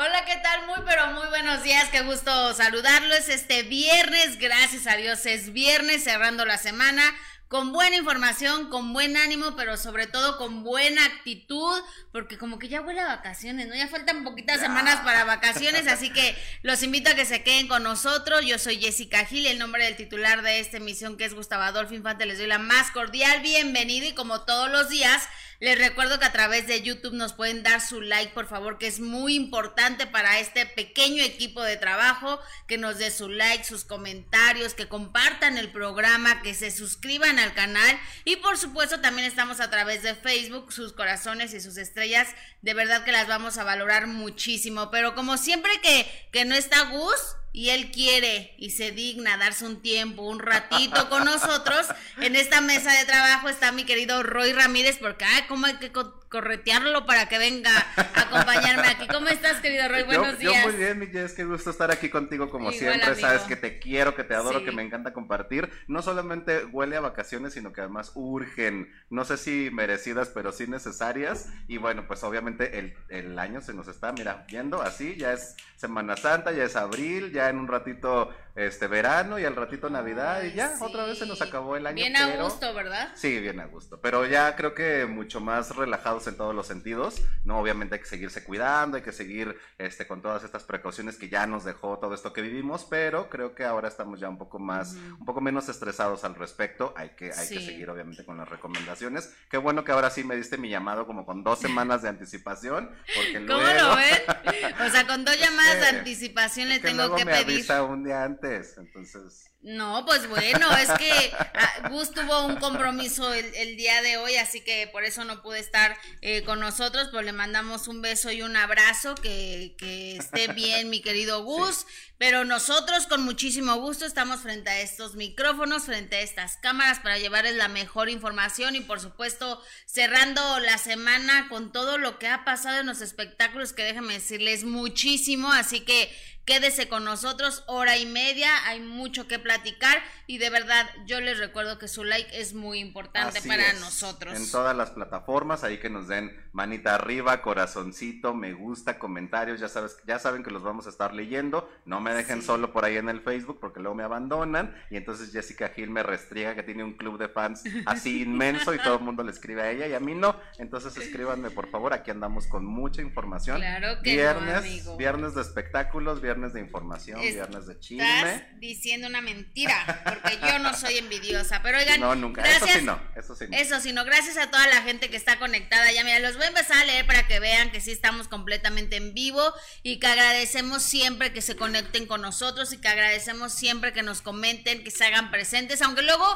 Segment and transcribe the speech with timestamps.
[0.00, 0.64] Hola, ¿qué tal?
[0.66, 1.88] Muy, pero muy buenos días.
[1.88, 4.38] Qué gusto saludarlos este viernes.
[4.38, 7.02] Gracias a Dios es viernes, cerrando la semana
[7.48, 11.82] con buena información, con buen ánimo, pero sobre todo con buena actitud,
[12.12, 13.74] porque como que ya huele a vacaciones, ¿no?
[13.74, 17.82] Ya faltan poquitas semanas para vacaciones, así que los invito a que se queden con
[17.82, 18.46] nosotros.
[18.46, 21.94] Yo soy Jessica Gil, el nombre del titular de esta emisión que es Gustavo Adolfo
[21.94, 25.26] Infante, les doy la más cordial bienvenida y como todos los días,
[25.60, 28.86] les recuerdo que a través de YouTube nos pueden dar su like, por favor, que
[28.86, 33.84] es muy importante para este pequeño equipo de trabajo, que nos dé su like, sus
[33.84, 37.98] comentarios, que compartan el programa, que se suscriban al canal.
[38.24, 42.28] Y por supuesto también estamos a través de Facebook, sus corazones y sus estrellas,
[42.62, 46.82] de verdad que las vamos a valorar muchísimo, pero como siempre que, que no está
[46.90, 51.86] Gus, y él quiere y se digna darse un tiempo, un ratito con nosotros,
[52.20, 55.90] en esta mesa de trabajo está mi querido Roy Ramírez, porque, ay, cómo hay que
[56.28, 59.06] corretearlo para que venga a acompañarme aquí.
[59.08, 60.02] ¿Cómo estás, querido Roy?
[60.02, 60.62] Buenos días.
[60.62, 63.14] Yo muy bien, mi Jess, qué gusto estar aquí contigo como siempre.
[63.14, 65.70] Sabes que te quiero, que te adoro, que me encanta compartir.
[65.86, 70.66] No solamente huele a vacaciones, sino que además urgen, no sé si merecidas, pero sí
[70.66, 71.48] necesarias.
[71.66, 75.56] Y bueno, pues obviamente el, el año se nos está, mira, viendo así, ya es
[75.76, 80.42] Semana Santa, ya es abril, ya en un ratito este verano y al ratito Navidad
[80.42, 81.94] y ya otra vez se nos acabó el año.
[81.94, 83.10] Bien a gusto, ¿verdad?
[83.14, 87.22] Sí, bien a gusto, pero ya creo que mucho más relajados en todos los sentidos,
[87.44, 87.60] ¿no?
[87.60, 91.46] Obviamente hay que seguirse cuidando, hay que seguir este con todas estas precauciones que ya
[91.46, 94.94] nos dejó todo esto que vivimos, pero creo que ahora estamos ya un poco más,
[94.94, 99.32] un poco menos estresados al respecto, hay que, hay que seguir obviamente con las recomendaciones.
[99.48, 102.90] Qué bueno que ahora sí me diste mi llamado como con dos semanas de anticipación,
[103.14, 104.84] porque ¿Cómo lo ven?
[104.84, 107.58] O sea, con dos llamadas de anticipación le tengo que me pedir.
[107.58, 109.50] Avisa un día antes entonces.
[109.60, 114.60] No, pues bueno, es que ah, Gus tuvo un compromiso el, día de hoy, así
[114.60, 118.42] que por eso no pude estar eh, con nosotros, pues le mandamos un beso y
[118.42, 121.86] un abrazo, que, que esté bien mi querido Gus,
[122.18, 127.18] pero nosotros con muchísimo gusto estamos frente a estos micrófonos, frente a estas cámaras para
[127.18, 132.44] llevarles la mejor información y por supuesto cerrando la semana con todo lo que ha
[132.44, 136.10] pasado en los espectáculos, que déjenme decirles muchísimo, así que
[136.48, 141.36] Quédese con nosotros, hora y media, hay mucho que platicar y de verdad yo les
[141.36, 144.34] recuerdo que su like es muy importante para nosotros.
[144.34, 149.68] En todas las plataformas, ahí que nos den manita arriba, corazoncito, me gusta, comentarios, ya
[149.68, 152.96] sabes, ya saben que los vamos a estar leyendo, no me dejen solo por ahí
[152.96, 156.82] en el Facebook porque luego me abandonan y entonces Jessica Gil me restriega que tiene
[156.82, 159.94] un club de fans así inmenso y todo el mundo le escribe a ella y
[159.94, 163.58] a mí no, entonces escríbanme por favor, aquí andamos con mucha información.
[163.58, 168.34] Claro que viernes, viernes de espectáculos, viernes de información, viernes de chisme.
[168.34, 171.62] Estás diciendo una mentira, porque yo no soy envidiosa.
[171.62, 172.42] Pero oigan, no, nunca.
[172.42, 173.56] eso sí no, eso sí no.
[173.56, 175.92] Eso sí no, gracias a toda la gente que está conectada.
[175.92, 179.14] Ya mira, los voy empezar a leer para que vean que sí estamos completamente en
[179.14, 179.42] vivo
[179.82, 184.22] y que agradecemos siempre que se conecten con nosotros y que agradecemos siempre que nos
[184.22, 186.26] comenten, que se hagan presentes, aunque luego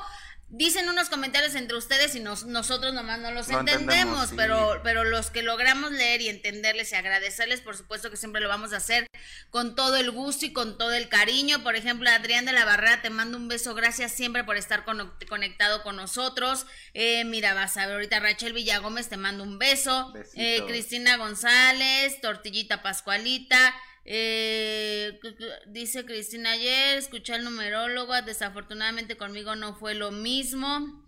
[0.53, 5.43] dicen unos comentarios entre ustedes y nosotros nomás no los entendemos, pero, pero los que
[5.43, 9.07] logramos leer y entenderles y agradecerles, por supuesto que siempre lo vamos a hacer
[9.49, 11.63] con todo el gusto y con todo el cariño.
[11.63, 15.83] Por ejemplo, Adrián de la Barrera, te mando un beso, gracias siempre por estar conectado
[15.83, 16.67] con nosotros.
[16.93, 20.13] Eh, mira, vas a ver ahorita Rachel Villagómez, te mando un beso.
[20.35, 23.75] Eh, Cristina González, Tortillita Pascualita.
[24.05, 25.21] Eh,
[25.67, 31.03] dice Cristina ayer, escuché al numerólogo, desafortunadamente conmigo no fue lo mismo.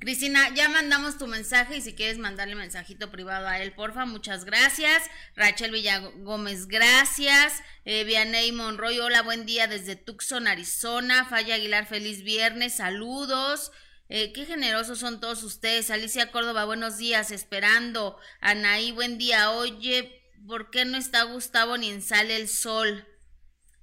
[0.00, 4.44] Cristina, ya mandamos tu mensaje y si quieres mandarle mensajito privado a él, porfa, muchas
[4.44, 5.02] gracias.
[5.34, 7.62] Rachel Villagómez, gracias.
[7.86, 11.24] Eh, Vianey Monroy, hola, buen día desde Tucson, Arizona.
[11.24, 13.72] Falla Aguilar, feliz viernes, saludos.
[14.10, 15.90] Eh, qué generosos son todos ustedes.
[15.90, 18.18] Alicia Córdoba, buenos días, esperando.
[18.40, 19.52] Anaí, buen día.
[19.52, 23.06] Oye, ¿por qué no está Gustavo ni en Sale el Sol?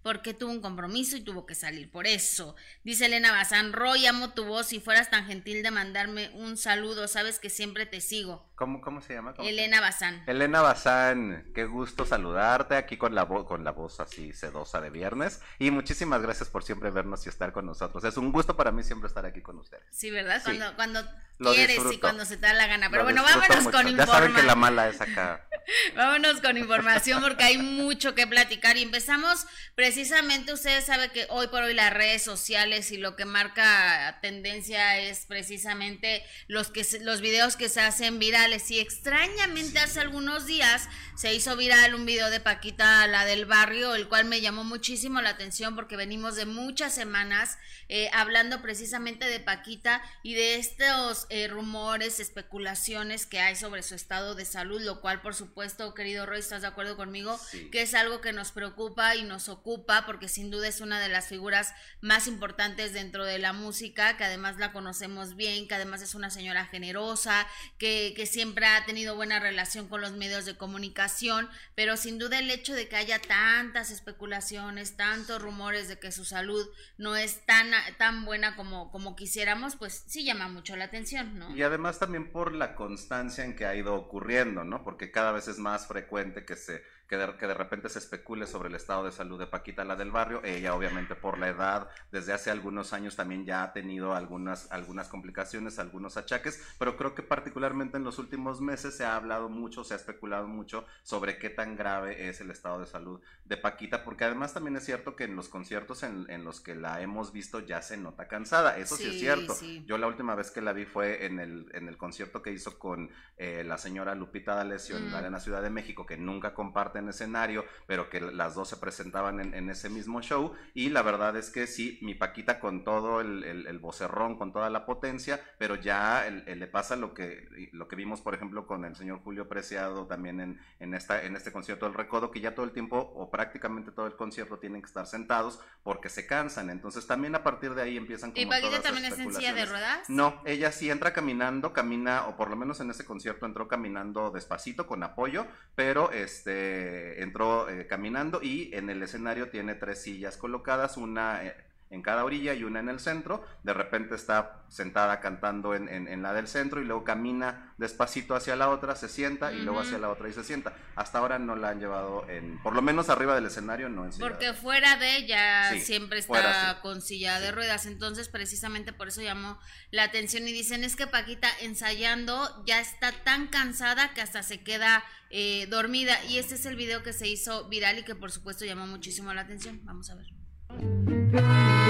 [0.03, 2.55] Porque tuvo un compromiso y tuvo que salir por eso.
[2.83, 4.67] Dice Elena Bazán, Roy, amo tu voz.
[4.67, 8.50] Si fueras tan gentil de mandarme un saludo, sabes que siempre te sigo.
[8.61, 9.33] ¿Cómo, cómo se llama?
[9.39, 10.21] Elena Bazán.
[10.27, 15.41] Elena Bazán, qué gusto saludarte aquí con la, con la voz así sedosa de viernes.
[15.57, 18.03] Y muchísimas gracias por siempre vernos y estar con nosotros.
[18.03, 19.83] Es un gusto para mí siempre estar aquí con ustedes.
[19.89, 20.43] Sí, ¿verdad?
[20.43, 21.03] Cuando, cuando
[21.49, 22.89] quieres y cuando se te da la gana.
[22.91, 23.97] Pero bueno, vámonos con información.
[23.97, 25.47] Ya saben que la mala es acá.
[25.95, 28.77] vámonos con información porque hay mucho que platicar.
[28.77, 33.25] Y empezamos precisamente, ustedes saben que hoy por hoy las redes sociales y lo que
[33.25, 39.79] marca tendencia es precisamente los, que, los videos que se hacen virales sociales y extrañamente
[39.79, 44.25] hace algunos días se hizo viral un video de Paquita, la del barrio, el cual
[44.25, 47.57] me llamó muchísimo la atención porque venimos de muchas semanas
[47.89, 53.95] eh, hablando precisamente de Paquita y de estos eh, rumores, especulaciones que hay sobre su
[53.95, 57.39] estado de salud, lo cual por supuesto, querido Roy, ¿estás de acuerdo conmigo?
[57.71, 61.09] Que es algo que nos preocupa y nos ocupa porque sin duda es una de
[61.09, 66.01] las figuras más importantes dentro de la música, que además la conocemos bien, que además
[66.01, 67.45] es una señora generosa,
[67.77, 72.39] que, que siempre ha tenido buena relación con los medios de comunicación, pero sin duda
[72.39, 76.67] el hecho de que haya tantas especulaciones, tantos rumores de que su salud
[76.97, 81.55] no es tan, tan buena como, como quisiéramos, pues sí llama mucho la atención, ¿no?
[81.55, 84.83] Y además también por la constancia en que ha ido ocurriendo, ¿no?
[84.83, 88.75] Porque cada vez es más frecuente que se que de, repente se especule sobre el
[88.75, 90.41] estado de salud de Paquita, la del barrio.
[90.45, 95.09] Ella, obviamente, por la edad, desde hace algunos años también ya ha tenido algunas, algunas
[95.09, 99.83] complicaciones, algunos achaques, pero creo que particularmente en los últimos meses se ha hablado mucho,
[99.83, 104.05] se ha especulado mucho sobre qué tan grave es el estado de salud de Paquita,
[104.05, 107.59] porque además también es cierto que en los conciertos en, los que la hemos visto
[107.59, 109.53] ya se nota cansada, eso sí, es cierto.
[109.85, 112.79] Yo la última vez que la vi fue en el, en el concierto que hizo
[112.79, 115.19] con eh, la señora Lupita D'Alessio en la mm.
[115.19, 119.39] Arena Ciudad de México, que nunca comparten en escenario, pero que las dos se presentaban
[119.39, 120.53] en, ese mismo show.
[120.73, 124.69] Y la verdad es que sí, mi Paquita con todo el, el, vocerrón, con toda
[124.69, 128.95] la potencia, pero ya le pasa lo que, lo que vimos, por ejemplo, con el
[128.95, 132.65] señor Julio Preciado también en, en, esta, en este concierto del Recodo, que ya todo
[132.65, 136.69] el tiempo o prácticamente todo el concierto tienen que estar sentados porque se cansan.
[136.69, 139.65] Entonces también a partir de ahí empiezan como ¿Y Paquita también es en silla de
[139.65, 140.09] ruedas?
[140.09, 144.31] No, ella sí entra caminando, camina, o por lo menos en ese concierto entró caminando
[144.31, 150.37] despacito, con apoyo, pero este entró eh, caminando y en el escenario tiene tres sillas
[150.37, 151.55] colocadas, una eh,
[151.91, 153.45] en cada orilla y una en el centro.
[153.63, 158.69] De repente está sentada cantando en, la del centro y luego camina despacito hacia la
[158.69, 160.73] otra, se sienta y luego hacia la otra y se sienta.
[160.95, 164.13] Hasta ahora no la han llevado en, por lo menos arriba del escenario, no en
[164.13, 167.85] silla Porque fuera de ella siempre está con silla de ruedas.
[167.85, 169.59] Entonces, precisamente por eso llamó
[169.91, 174.63] la atención y dicen es que Paquita ensayando ya está tan cansada que hasta se
[174.63, 176.23] queda eh, dormida.
[176.25, 179.33] Y este es el video que se hizo viral y que por supuesto llamó muchísimo
[179.33, 179.81] la atención.
[179.83, 181.80] Vamos a ver.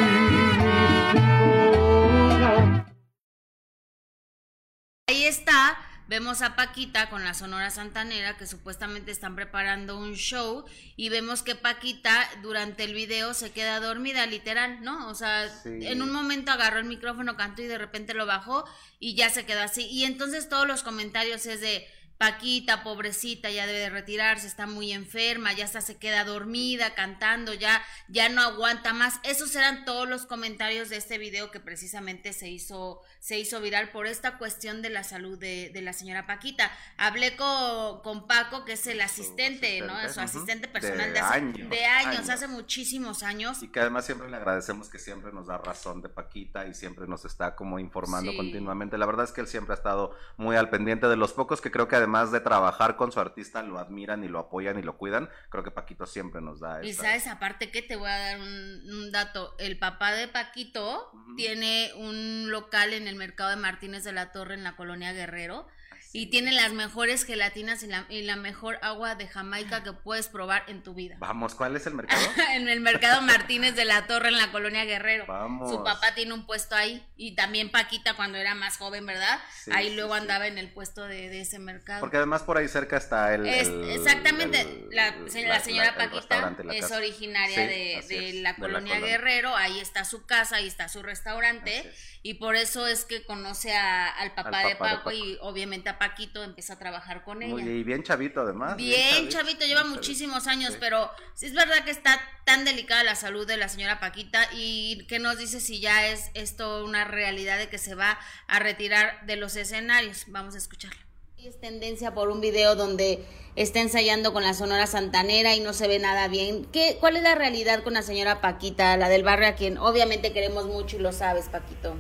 [5.08, 5.78] Ahí está,
[6.08, 10.66] vemos a Paquita con la Sonora Santanera que supuestamente están preparando un show
[10.96, 15.08] y vemos que Paquita durante el video se queda dormida, literal, ¿no?
[15.10, 18.66] O sea, en un momento agarró el micrófono, cantó y de repente lo bajó
[19.00, 19.86] y ya se quedó así.
[19.88, 21.88] Y entonces todos los comentarios es de
[22.22, 27.84] Paquita, pobrecita, ya debe de retirarse, está muy enferma, ya se queda dormida cantando, ya,
[28.10, 29.16] ya no aguanta más.
[29.24, 33.90] Esos eran todos los comentarios de este video que precisamente se hizo, se hizo viral
[33.92, 36.70] por esta cuestión de la salud de, la señora Paquita.
[36.98, 39.94] Hablé con, con, Paco, que es el asistente, ¿no?
[40.10, 43.64] Su asistente personal de, años, de años, hace muchísimos años.
[43.64, 47.08] Y que además siempre le agradecemos que siempre nos da razón de Paquita y siempre
[47.08, 48.98] nos está como informando continuamente.
[48.98, 51.72] La verdad es que él siempre ha estado muy al pendiente de los pocos que
[51.72, 54.84] creo que además más de trabajar con su artista, lo admiran y lo apoyan y
[54.84, 55.30] lo cuidan.
[55.50, 59.12] Creo que Paquito siempre nos da Y sabes, aparte que te voy a dar un,
[59.12, 59.56] dato.
[59.58, 64.54] El papá de Paquito tiene un local en el mercado de Martínez de la Torre
[64.54, 65.68] en la colonia Guerrero
[66.14, 70.28] y tiene las mejores gelatinas y la, y la, mejor agua de Jamaica que puedes
[70.28, 71.16] probar en tu vida.
[71.20, 72.22] Vamos, ¿cuál es el mercado?
[72.54, 75.26] en el mercado Martínez de la Torre en la colonia Guerrero.
[75.28, 75.72] Vamos.
[75.72, 79.40] Su papá tiene un puesto ahí y también Paquita cuando era más joven, ¿verdad?
[79.72, 82.02] ahí luego andaba en el puesto de, ese mercado.
[82.02, 83.46] Porque además por ahí cerca está el...
[83.46, 85.16] exactamente, la,
[85.60, 91.02] señora Paquita es originaria de, la colonia Guerrero, ahí está su casa, ahí está su
[91.04, 91.92] restaurante
[92.24, 96.74] y por eso es que conoce al papá, de, Paco, y obviamente a Paquito empieza
[96.74, 97.62] a trabajar con ella.
[97.62, 98.76] y bien chavito además.
[98.76, 103.46] Bien, chavito, lleva muchísimos años, pero sí es verdad que está tan delicada la salud
[103.46, 107.70] de la señora Paquita y que nos dice si ya es esto una realidad de
[107.70, 108.18] que se va
[108.48, 110.24] a retirar de los escenarios.
[110.30, 111.00] Vamos a escucharlo.
[111.38, 113.24] Es tendencia por un video donde
[113.56, 116.66] está ensayando con la Sonora Santanera y no se ve nada bien.
[116.66, 120.34] ¿Qué, ¿Cuál es la realidad con la señora Paquita, la del barrio a quien obviamente
[120.34, 121.96] queremos mucho y lo sabes, Paquito?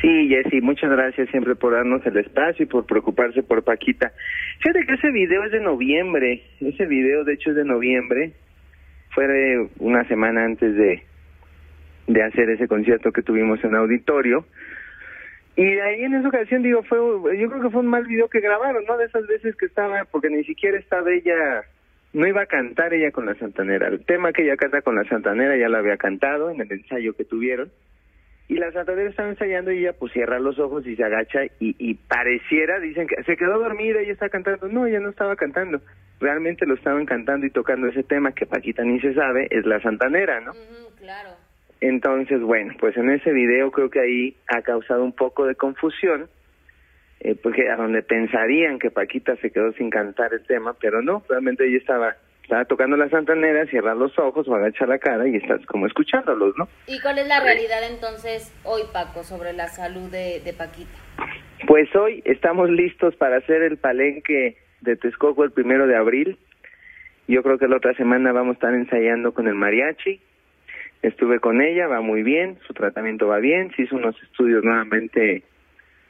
[0.00, 4.12] Sí, Jessy, muchas gracias siempre por darnos el espacio y por preocuparse por Paquita.
[4.58, 8.32] Fíjate que ese video es de noviembre, ese video de hecho es de noviembre,
[9.10, 11.02] fue una semana antes de,
[12.06, 14.44] de hacer ese concierto que tuvimos en auditorio
[15.56, 16.98] y ahí en esa ocasión, digo, fue,
[17.38, 18.98] yo creo que fue un mal video que grabaron, ¿no?
[18.98, 21.64] De esas veces que estaba, porque ni siquiera estaba ella,
[22.12, 23.88] no iba a cantar ella con la Santanera.
[23.88, 27.14] El tema que ella canta con la Santanera ya lo había cantado en el ensayo
[27.14, 27.70] que tuvieron.
[28.48, 31.74] Y la santanera estaba ensayando y ella pues cierra los ojos y se agacha y,
[31.78, 34.68] y pareciera, dicen que se quedó dormida y está cantando.
[34.68, 35.80] No, ella no estaba cantando.
[36.20, 39.80] Realmente lo estaban cantando y tocando ese tema que Paquita ni se sabe, es la
[39.80, 40.52] santanera, ¿no?
[40.98, 41.30] claro.
[41.80, 46.28] Entonces, bueno, pues en ese video creo que ahí ha causado un poco de confusión,
[47.20, 51.22] eh, porque a donde pensarían que Paquita se quedó sin cantar el tema, pero no,
[51.28, 55.34] realmente ella estaba estaba tocando la santanera, cierra los ojos o agacha la cara y
[55.34, 56.68] estás como escuchándolos, ¿no?
[56.86, 60.96] ¿Y cuál es la realidad entonces hoy, Paco, sobre la salud de, de Paquita?
[61.66, 66.38] Pues hoy estamos listos para hacer el palenque de Texcoco el primero de abril.
[67.26, 70.20] Yo creo que la otra semana vamos a estar ensayando con el mariachi.
[71.02, 75.42] Estuve con ella, va muy bien, su tratamiento va bien, se hizo unos estudios nuevamente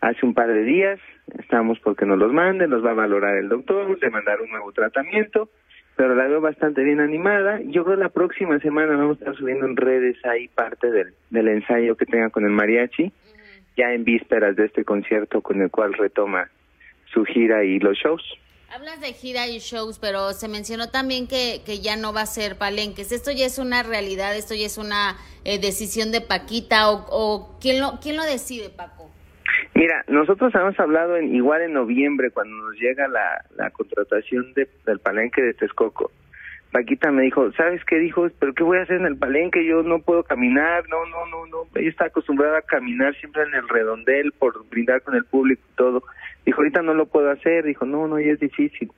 [0.03, 1.01] hace un par de días,
[1.39, 4.71] estamos porque nos los manden, nos va a valorar el doctor, de mandar un nuevo
[4.73, 5.49] tratamiento
[5.97, 7.61] pero la veo bastante bien animada.
[7.65, 11.15] Yo creo que la próxima semana vamos a estar subiendo en redes ahí parte del,
[11.31, 13.13] del ensayo que tenga con el mariachi,
[13.77, 16.51] ya en vísperas de este concierto con el cual retoma
[17.13, 18.23] su gira y los shows.
[18.69, 22.27] Hablas de gira y shows, pero se mencionó también que, que ya no va a
[22.27, 23.11] ser palenques.
[23.11, 24.37] ¿Esto ya es una realidad?
[24.37, 26.91] ¿Esto ya es una eh, decisión de Paquita?
[26.91, 29.09] ¿O, o quién, lo, quién lo decide, Paco?
[29.77, 34.67] Mira, nosotros hemos hablado en, igual en noviembre cuando nos llega la, la contratación de,
[34.87, 36.11] del palenque de Texcoco.
[36.73, 38.27] Paquita me dijo, ¿sabes qué dijo?
[38.41, 39.67] ¿Pero qué voy a hacer en el palenque?
[39.67, 41.59] Yo no puedo caminar, no, no, no, no.
[41.75, 45.77] Ella está acostumbrada a caminar siempre en el redondel por brindar con el público y
[45.77, 46.03] todo.
[46.47, 47.67] Dijo, ahorita no lo puedo hacer.
[47.67, 48.91] Dijo, no, no, ya es difícil.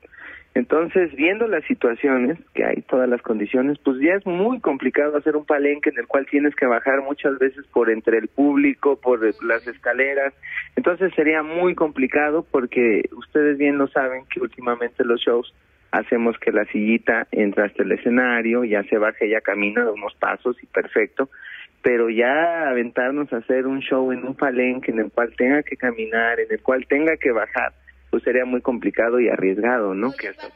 [0.54, 5.36] Entonces, viendo las situaciones, que hay todas las condiciones, pues ya es muy complicado hacer
[5.36, 9.20] un palenque en el cual tienes que bajar muchas veces por entre el público, por
[9.44, 10.34] las escaleras.
[10.74, 15.54] Entonces sería muy complicado porque ustedes bien lo saben que últimamente los shows
[15.90, 20.56] hacemos que la sillita entre hasta el escenario, ya se baje, ya camina unos pasos
[20.62, 21.30] y perfecto,
[21.82, 25.76] pero ya aventarnos a hacer un show en un palenque en el cual tenga que
[25.76, 27.72] caminar, en el cual tenga que bajar,
[28.10, 30.12] pues sería muy complicado y arriesgado, ¿no?
[30.12, 30.50] que hasta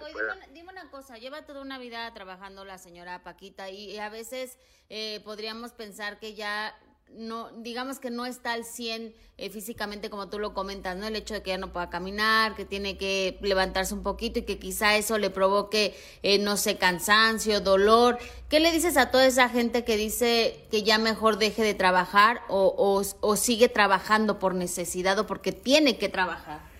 [0.53, 5.21] dime, una cosa, lleva toda una vida trabajando la señora Paquita y, a veces eh,
[5.25, 6.75] podríamos pensar que ya
[7.15, 11.07] no, digamos que no está al 100 eh, físicamente como tú lo comentas, ¿no?
[11.07, 14.43] El hecho de que ya no pueda caminar, que tiene que levantarse un poquito y
[14.43, 18.19] que quizá eso le provoque, eh, no sé, cansancio, dolor.
[18.49, 22.43] ¿Qué le dices a toda esa gente que dice que ya mejor deje de trabajar
[22.49, 26.72] o, o, o sigue trabajando por necesidad o porque tiene que trabajar?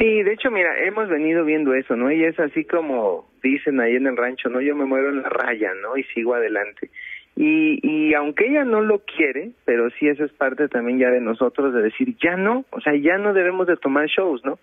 [0.00, 2.10] Sí, de hecho, mira, hemos venido viendo eso, ¿no?
[2.10, 4.62] Y es así como dicen ahí en el rancho, ¿no?
[4.62, 5.94] Yo me muero en la raya, ¿no?
[5.98, 6.88] Y sigo adelante.
[7.36, 11.20] Y, y aunque ella no lo quiere, pero sí eso es parte también ya de
[11.20, 14.58] nosotros de decir, ya no, o sea, ya no debemos de tomar shows, ¿no?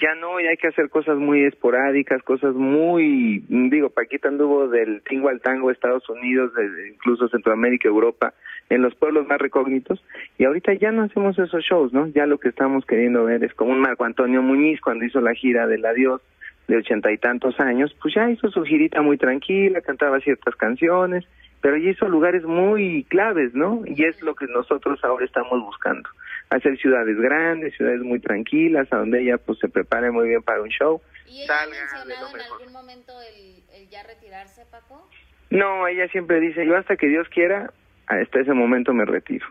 [0.00, 5.02] Ya no, ya hay que hacer cosas muy esporádicas, cosas muy, digo, Paquita anduvo del
[5.02, 8.32] tingo al tango, Estados Unidos, de, incluso Centroamérica, Europa,
[8.70, 10.04] en los pueblos más recógnitos,
[10.36, 12.06] y ahorita ya no hacemos esos shows, ¿no?
[12.08, 15.34] Ya lo que estamos queriendo ver es como un Marco Antonio Muñiz cuando hizo la
[15.34, 16.20] gira del adiós
[16.68, 21.24] de ochenta y tantos años, pues ya hizo su girita muy tranquila, cantaba ciertas canciones,
[21.62, 23.82] pero ya hizo lugares muy claves, ¿no?
[23.86, 26.08] Y es lo que nosotros ahora estamos buscando,
[26.50, 30.62] hacer ciudades grandes, ciudades muy tranquilas, a donde ella pues se prepare muy bien para
[30.62, 31.00] un show.
[31.26, 35.08] ¿Y ella ha mencionado en algún momento el, el ya retirarse, Paco?
[35.50, 37.72] No, ella siempre dice, yo hasta que Dios quiera,
[38.06, 39.46] hasta ese momento me retiro.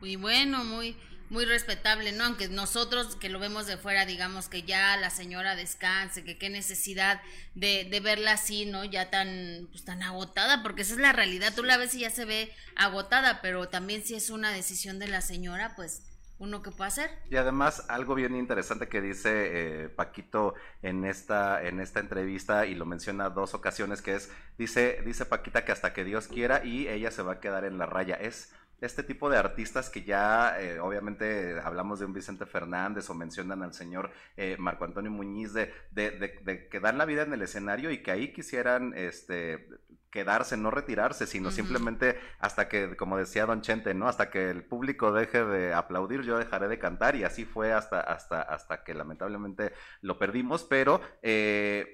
[0.00, 0.96] Muy bueno, muy
[1.30, 2.24] muy respetable, ¿no?
[2.24, 6.50] Aunque nosotros que lo vemos de fuera, digamos que ya la señora descanse, que qué
[6.50, 7.22] necesidad
[7.54, 8.84] de, de verla así, ¿no?
[8.84, 11.54] Ya tan, pues, tan agotada, porque esa es la realidad.
[11.54, 15.08] Tú la ves y ya se ve agotada, pero también si es una decisión de
[15.08, 16.02] la señora, pues
[16.40, 17.10] uno que puede hacer.
[17.30, 22.74] Y además algo bien interesante que dice eh, Paquito en esta en esta entrevista y
[22.74, 26.88] lo menciona dos ocasiones que es dice dice Paquita que hasta que Dios quiera y
[26.88, 30.60] ella se va a quedar en la raya es este tipo de artistas que ya,
[30.60, 35.52] eh, obviamente, hablamos de un Vicente Fernández o mencionan al señor eh, Marco Antonio Muñiz,
[35.52, 39.68] de, de, de, que dan la vida en el escenario y que ahí quisieran este,
[40.10, 44.08] quedarse, no retirarse, sino simplemente hasta que, como decía Don Chente, ¿no?
[44.08, 48.00] Hasta que el público deje de aplaudir, yo dejaré de cantar y así fue hasta,
[48.00, 51.90] hasta, hasta que lamentablemente lo perdimos, pero eh,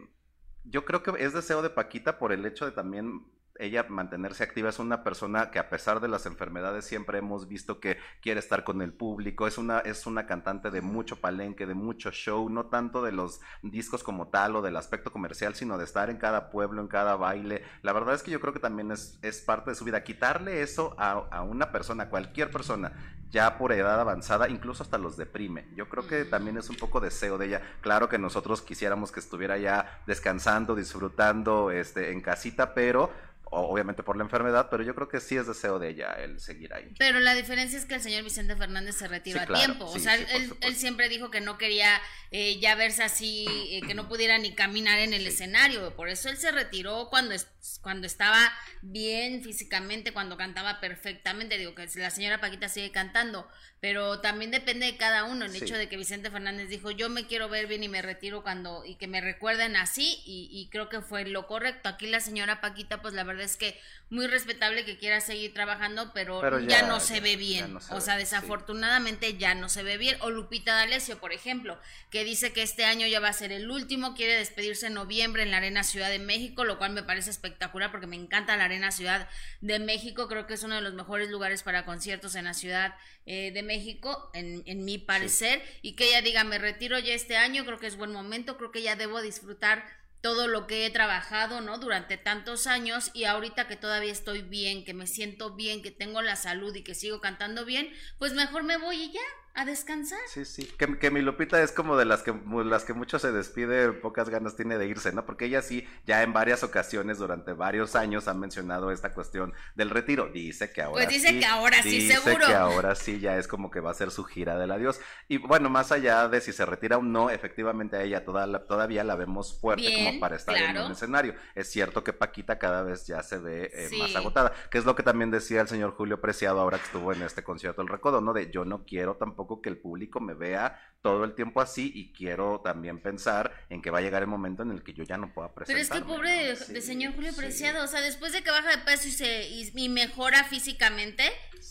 [0.64, 3.26] yo creo que es deseo de Paquita por el hecho de también
[3.59, 7.81] ella mantenerse activa es una persona que a pesar de las enfermedades siempre hemos visto
[7.81, 11.75] que quiere estar con el público, es una, es una cantante de mucho palenque, de
[11.75, 15.85] mucho show, no tanto de los discos como tal o del aspecto comercial, sino de
[15.85, 17.63] estar en cada pueblo, en cada baile.
[17.83, 20.05] La verdad es que yo creo que también es, es parte de su vida.
[20.05, 22.93] Quitarle eso a, a una persona, cualquier persona,
[23.31, 25.69] ya por edad avanzada, incluso hasta los deprime.
[25.75, 27.63] Yo creo que también es un poco deseo de ella.
[27.81, 33.11] Claro que nosotros quisiéramos que estuviera ya descansando, disfrutando este, en casita, pero
[33.50, 36.75] obviamente por la enfermedad, pero yo creo que sí es deseo de ella el seguir
[36.75, 36.93] ahí.
[36.99, 40.15] Pero la diferencia es que el señor Vicente Fernández se retiró a tiempo, o sea,
[40.15, 42.00] él, siempre dijo que no quería
[42.33, 46.29] eh, ya verse así, eh, que no pudiera ni caminar en el escenario, por eso
[46.29, 47.35] él se retiró cuando,
[47.83, 53.49] cuando estaba bien físicamente, cuando cantaba perfectamente, digo que la señora Paquita sigue cantando,
[53.81, 57.26] pero también depende de cada uno, el hecho de que Vicente Fernández dijo, yo me
[57.26, 60.88] quiero ver bien y me retiro cuando, y que me recuerden así, y, y creo
[60.88, 61.88] que fue lo correcto.
[61.88, 63.78] Aquí la señora Paquita, pues la verdad es que
[64.09, 67.76] muy respetable que quiera seguir trabajando, pero, ya, no se ve bien.
[67.90, 70.16] o sea, desafortunadamente ya no se ve bien.
[70.21, 71.76] O Lupita D'Alessio, por ejemplo,
[72.11, 75.43] que dice que este año ya va a ser el último, quiere despedirse en noviembre
[75.43, 78.66] en la Arena Ciudad de México, lo cual me parece espectacular porque me encanta la
[78.66, 79.28] Arena Ciudad
[79.61, 82.95] de México, creo que es uno de los mejores lugares para conciertos en la Ciudad
[83.26, 87.37] eh, de México, en, en mi parecer, y que ella diga, me retiro ya este
[87.37, 89.85] año, creo que es buen momento, creo que ya debo disfrutar
[90.20, 91.78] todo lo que he trabajado, ¿no?
[91.78, 96.23] Durante tantos años y ahorita que todavía estoy bien, que me siento bien, que tengo
[96.23, 99.20] la salud y que sigo cantando bien, pues mejor me voy y ya,
[99.57, 100.19] a descansar.
[100.29, 102.35] Sí, sí, que, que, mi Lupita es como de las que,
[102.65, 105.25] las que mucho se despide, pocas ganas tiene de irse, ¿no?
[105.25, 109.89] Porque ella sí, ya en varias ocasiones durante varios años ha mencionado esta cuestión del
[109.89, 110.29] retiro.
[110.29, 112.37] Dice que ahora Pues dice que ahora sí, seguro.
[112.37, 115.01] Dice que ahora sí ya es como que va a ser su gira del adiós.
[115.27, 119.05] Y bueno, más allá de si se retira o no, efectivamente a ella toda todavía
[119.05, 121.35] la vemos fuerte como para estar en un escenario.
[121.55, 124.95] Es cierto que Paquita cada vez ya se ve eh, más agotada, que es lo
[124.95, 128.21] que también decía el señor Julio Preciado ahora que estuvo en este concierto El Recodo,
[128.21, 128.35] ¿no?
[128.35, 132.12] De yo no quiero tampoco que el público me vea todo el tiempo así y
[132.12, 135.17] quiero también pensar en que va a llegar el momento en el que yo ya
[135.17, 135.87] no pueda presentar.
[135.88, 138.79] Pero es que pobre de, señor Julio Preciado, o sea, después de que baja de
[138.79, 141.23] peso y se y, mejora físicamente,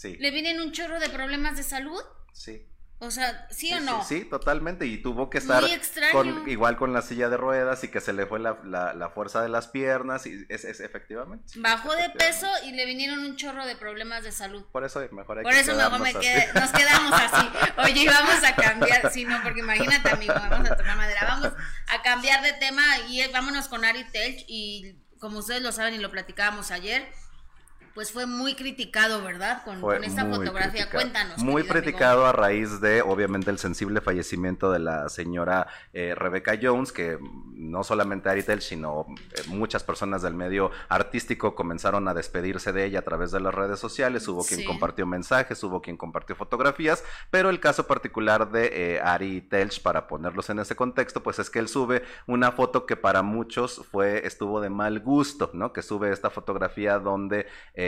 [0.03, 2.01] le vienen un chorro de problemas de salud.
[2.33, 2.65] Sí.
[2.99, 4.03] O sea, ¿sí, o no?
[4.05, 4.85] Sí, totalmente.
[4.85, 5.63] Y tuvo que estar
[6.13, 9.41] con, igual con la silla de ruedas y que se le fue la, la, fuerza
[9.41, 10.25] de las piernas.
[10.25, 11.45] Y es, es efectivamente.
[11.57, 14.63] Bajó de peso y le vinieron un chorro de problemas de salud.
[14.71, 17.49] Por eso mejor hay Por eso mejor me quedé, nos quedamos así.
[17.83, 19.11] Oye, vamos a cambiar.
[19.11, 21.25] Sí, no, porque imagínate, amigo, vamos a tomar madera.
[21.27, 21.51] Vamos
[21.87, 24.45] a cambiar de tema y vámonos con Ari Telch.
[24.47, 27.05] Y como ustedes lo saben y lo platicábamos ayer
[27.95, 29.63] pues fue muy criticado, ¿verdad?
[29.63, 30.89] Con, esta fotografía.
[30.89, 31.41] Cuéntanos.
[31.41, 36.91] Muy criticado a raíz de, obviamente, el sensible fallecimiento de la señora eh, Rebecca Jones,
[36.91, 37.17] que
[37.53, 42.99] no solamente Aritel, sino eh, muchas personas del medio artístico comenzaron a despedirse de ella
[42.99, 44.27] a través de las redes sociales.
[44.27, 49.39] Hubo quien compartió mensajes, hubo quien compartió fotografías, pero el caso particular de eh, Ari
[49.39, 53.21] Telch, para ponerlos en ese contexto, pues es que él sube una foto que para
[53.21, 55.71] muchos fue, estuvo de mal gusto, ¿no?
[55.71, 57.84] Que sube esta fotografía donde eh,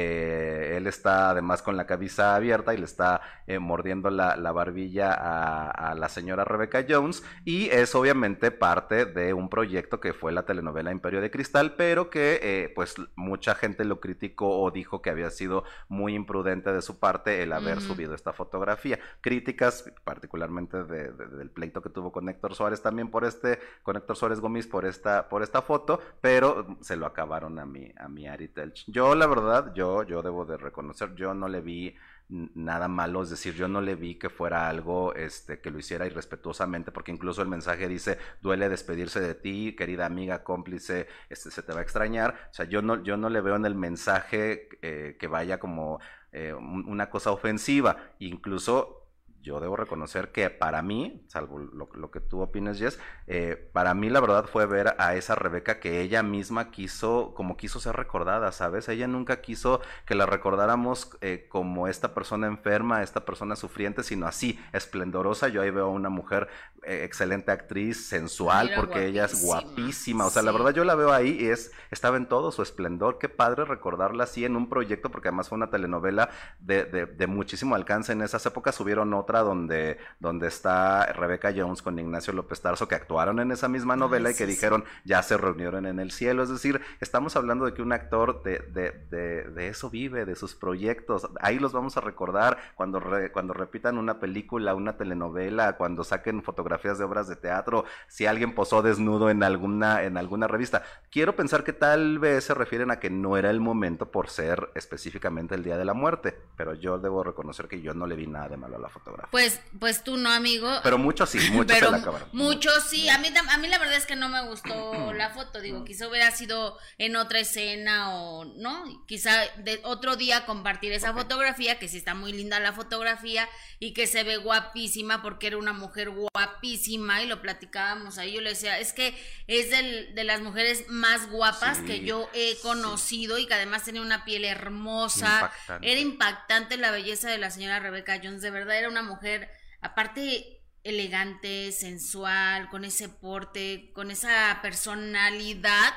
[0.77, 5.93] él está además con la cabeza abierta y le está eh, mordiendo la, barbilla a,
[5.95, 10.91] la señora Rebecca Jones y es obviamente parte de un proyecto que fue la telenovela
[10.91, 15.29] Imperio de Cristal, pero que eh, pues mucha gente lo criticó o dijo que había
[15.29, 18.99] sido muy imprudente de su parte el haber subido esta fotografía.
[19.21, 24.39] Críticas particularmente del pleito que tuvo con Héctor Suárez también por este, con Héctor Suárez
[24.39, 28.49] Gómez por esta, por esta foto, pero se lo acabaron a mi, a mi Ari
[28.49, 28.85] Telch.
[28.87, 31.95] Yo la verdad, yo yo, debo de reconocer, yo no le vi
[32.29, 36.05] nada malo, es decir, yo no le vi que fuera algo este, que lo hiciera
[36.05, 41.63] irrespetuosamente, porque incluso el mensaje dice, duele despedirse de ti, querida amiga, cómplice, este, se
[41.63, 44.67] te va a extrañar, o sea, yo no, yo no le veo en el mensaje
[44.81, 45.99] eh, que vaya como
[46.33, 49.06] eh, una cosa ofensiva, incluso
[49.47, 54.09] yo debo reconocer que para mí, salvo lo, que tú opines, Jess, eh, para mí
[54.09, 58.51] la verdad fue ver a esa Rebeca que ella misma quiso, como quiso ser recordada,
[58.51, 58.89] ¿sabes?
[58.89, 64.27] Ella nunca quiso que la recordáramos eh, como esta persona enferma, esta persona sufriente, sino
[64.27, 65.47] así, esplendorosa.
[65.47, 66.49] Yo ahí veo a una mujer
[66.83, 70.25] eh, excelente actriz, sensual, porque ella es guapísima.
[70.25, 73.17] O sea, la verdad yo la veo ahí y es, estaba en todo su esplendor.
[73.17, 76.29] Qué padre recordarla así en un proyecto, porque además fue una telenovela
[76.59, 78.11] de, de, de muchísimo alcance.
[78.11, 82.95] En esas épocas subieron otra donde, donde está Rebecca Jones con Ignacio López Tarso, que
[82.95, 86.43] actuaron en esa misma novela y que dijeron ya se reunieron en el cielo.
[86.43, 90.55] Es decir, estamos hablando de que un actor de, de, de, eso vive, de sus
[90.55, 91.29] proyectos.
[91.41, 96.97] Ahí los vamos a recordar cuando, cuando repitan una película, una telenovela, cuando saquen fotografías
[96.97, 100.83] de obras de teatro, si alguien posó desnudo en alguna, en alguna revista.
[101.11, 104.69] Quiero pensar que tal vez se refieren a que no era el momento por ser
[104.75, 108.27] específicamente el día de la muerte, pero yo debo reconocer que yo no le vi
[108.27, 109.26] nada de malo a la fotografía.
[109.31, 110.69] Pues, pues tú no, amigo.
[110.83, 112.29] Pero muchos sí, muchos se la acabaron.
[112.31, 115.59] Muchos sí, a mí, a mí la verdad es que no me gustó la foto,
[115.59, 119.05] digo, quizá hubiera sido en otra escena o, ¿no?
[119.05, 123.47] Quizá de otro día compartir esa fotografía, que sí está muy linda la fotografía
[123.79, 128.41] y que se ve guapísima porque era una mujer guapísima y lo platicábamos ahí, yo
[128.41, 129.15] le decía, es que
[129.47, 134.25] es de las mujeres más guapas que yo he conocido y que además tenía una
[134.25, 139.03] piel hermosa, era impactante la belleza de la señora Rebecca Jones, de verdad era una
[139.07, 139.49] mujer,
[139.81, 145.93] aparte elegante, sensual, con ese porte, con esa personalidad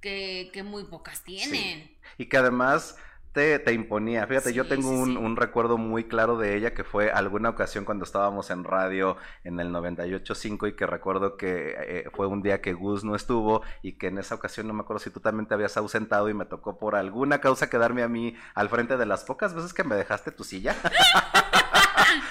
[0.00, 1.98] que, que muy pocas tienen.
[2.16, 2.96] Y que además
[3.32, 4.26] te, te imponía.
[4.26, 8.04] Fíjate, yo tengo un, un, recuerdo muy claro de ella que fue alguna ocasión cuando
[8.04, 12.72] estábamos en radio en el 98.5 y que recuerdo que eh, fue un día que
[12.72, 15.54] Gus no estuvo y que en esa ocasión no me acuerdo si tú también te
[15.54, 19.24] habías ausentado y me tocó por alguna causa quedarme a mí al frente de las
[19.24, 20.74] pocas veces que me dejaste tu silla.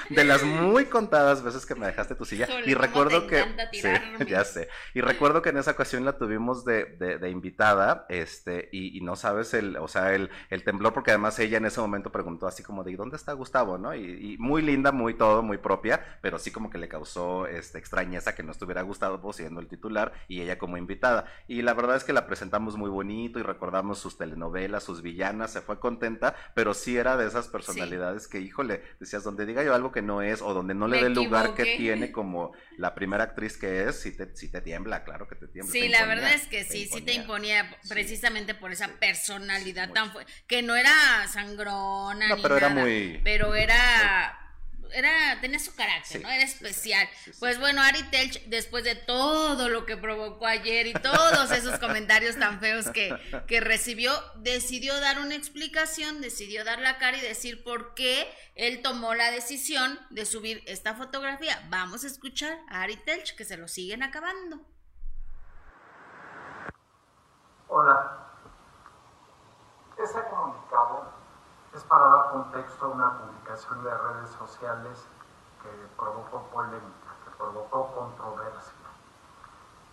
[0.10, 2.48] de las muy contadas veces que me dejaste tu silla.
[2.66, 3.44] y recuerdo que.
[3.72, 3.90] Sí,
[4.28, 4.68] ya sé.
[4.94, 9.54] Y recuerdo que en esa ocasión la tuvimos de, de, invitada, este, y, no sabes
[9.54, 12.84] el, o sea, el, el, temblor, porque además ella en ese momento preguntó así como
[12.84, 13.78] de ¿dónde está Gustavo?
[13.78, 13.96] ¿no?
[13.96, 18.36] Y, muy linda, muy todo, muy propia, pero sí como que le causó este, extrañeza
[18.36, 21.26] que no estuviera Gustavo siendo el titular y ella como invitada.
[21.48, 25.52] Y la verdad es que la presentamos muy bonito y recordamos sus telenovelas, sus villanas,
[25.52, 29.74] se fue contenta, pero sí era de esas personalidades que, híjole, decías, donde diga yo
[29.74, 32.96] algo que no es o donde no le dé el lugar que tiene como la
[32.96, 35.72] primera actriz que es, si te, si te tiembla, claro que te tiembla.
[35.72, 40.32] Sí, la verdad es que sí, sí te imponía precisamente por esa personalidad tan fuerte,
[40.48, 40.92] que no era
[41.28, 42.28] sangrona.
[42.28, 43.20] No, pero era muy...
[43.24, 44.49] Pero era
[44.94, 46.30] era, tenía su carácter, ¿no?
[46.30, 47.08] Era especial.
[47.40, 52.38] pues bueno, Ari Telch, después de todo lo que provocó ayer y todos esos comentarios
[52.38, 53.16] tan feos que,
[53.48, 58.82] que recibió, decidió dar una explicación, decidió dar la cara y decir por qué él
[58.82, 61.66] tomó la decisión de subir esta fotografía.
[61.70, 64.60] Vamos a escuchar a Ari Telch, que se lo siguen acabando.
[67.68, 68.26] Hola.
[70.02, 71.19] Ese comunicado
[71.74, 75.08] es para dar contexto a una publicación de redes sociales
[75.62, 78.74] que provocó polémica, que provocó controversia.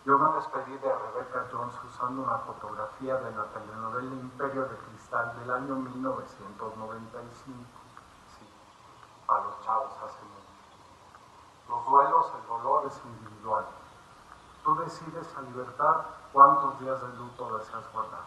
[0.07, 5.39] Yo me despedí de Rebecca Jones usando una fotografía de la telenovela Imperio de Cristal
[5.41, 7.59] del año 1995.
[8.39, 8.49] Sí,
[9.27, 10.47] para los chavos hace mucho.
[11.69, 13.67] Los duelos, el dolor es individual.
[14.65, 18.27] Tú decides a libertad cuántos días de luto deseas guardar.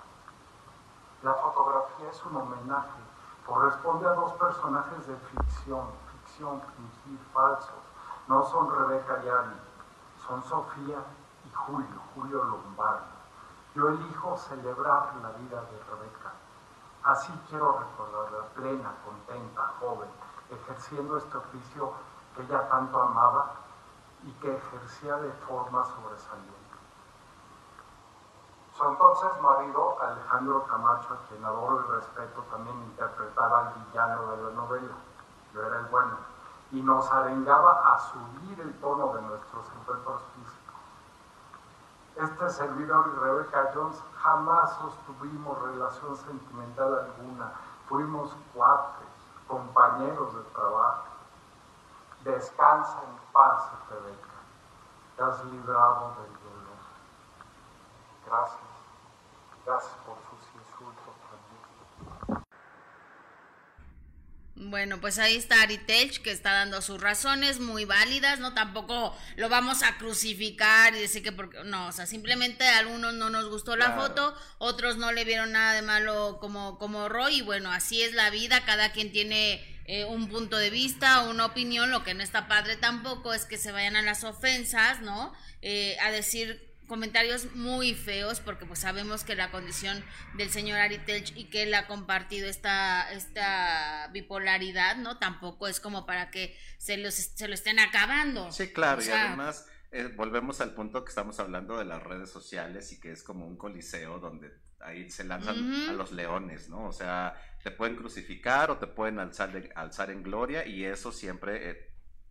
[1.24, 3.09] La fotografía es un homenaje
[3.50, 7.82] corresponde a dos personajes de ficción, ficción, fingir, falsos.
[8.28, 9.58] No son Rebeca y Ari,
[10.28, 11.00] son Sofía
[11.46, 13.08] y Julio, Julio Lombardo.
[13.74, 16.32] Yo elijo celebrar la vida de Rebeca.
[17.04, 20.10] Así quiero recordarla plena, contenta, joven,
[20.52, 21.94] ejerciendo este oficio
[22.36, 23.54] que ella tanto amaba
[24.26, 26.59] y que ejercía de forma sobresaliente.
[28.80, 34.44] Su entonces marido, Alejandro Camacho, a quien adoro y respeto, también interpretaba al villano de
[34.44, 34.94] la novela.
[35.54, 36.16] Yo era el bueno.
[36.72, 40.76] Y nos arengaba a subir el tono de nuestros encuentros físicos.
[42.16, 47.52] Este servidor y Rebecca Jones jamás sostuvimos relación sentimental alguna.
[47.90, 49.10] Fuimos cuates,
[49.50, 51.04] compañeros de trabajo.
[52.24, 54.40] Descansa en paz, Rebeca.
[55.18, 56.80] Te has librado del dolor.
[58.26, 58.69] Gracias.
[64.62, 68.54] Bueno, pues ahí está Ari Telch, que está dando sus razones muy válidas, ¿no?
[68.54, 73.14] Tampoco lo vamos a crucificar y decir que porque, no, o sea, simplemente a algunos
[73.14, 77.38] no nos gustó la foto, otros no le vieron nada de malo como, como Roy,
[77.38, 81.46] y bueno, así es la vida, cada quien tiene eh, un punto de vista, una
[81.46, 85.34] opinión, lo que no está padre tampoco es que se vayan a las ofensas, ¿no?
[85.62, 90.04] Eh, a decir comentarios muy feos porque pues sabemos que la condición
[90.36, 95.18] del señor Ari Telch y que él ha compartido esta, esta bipolaridad, ¿no?
[95.18, 98.52] Tampoco es como para que se, los, se lo estén acabando.
[98.52, 102.92] Sí, claro, y además eh, volvemos al punto que estamos hablando de las redes sociales
[102.92, 106.86] y que es como un coliseo donde ahí se lanzan a los leones, ¿no?
[106.88, 111.70] O sea, te pueden crucificar o te pueden alzar, alzar en gloria y eso siempre...
[111.70, 111.89] Eh,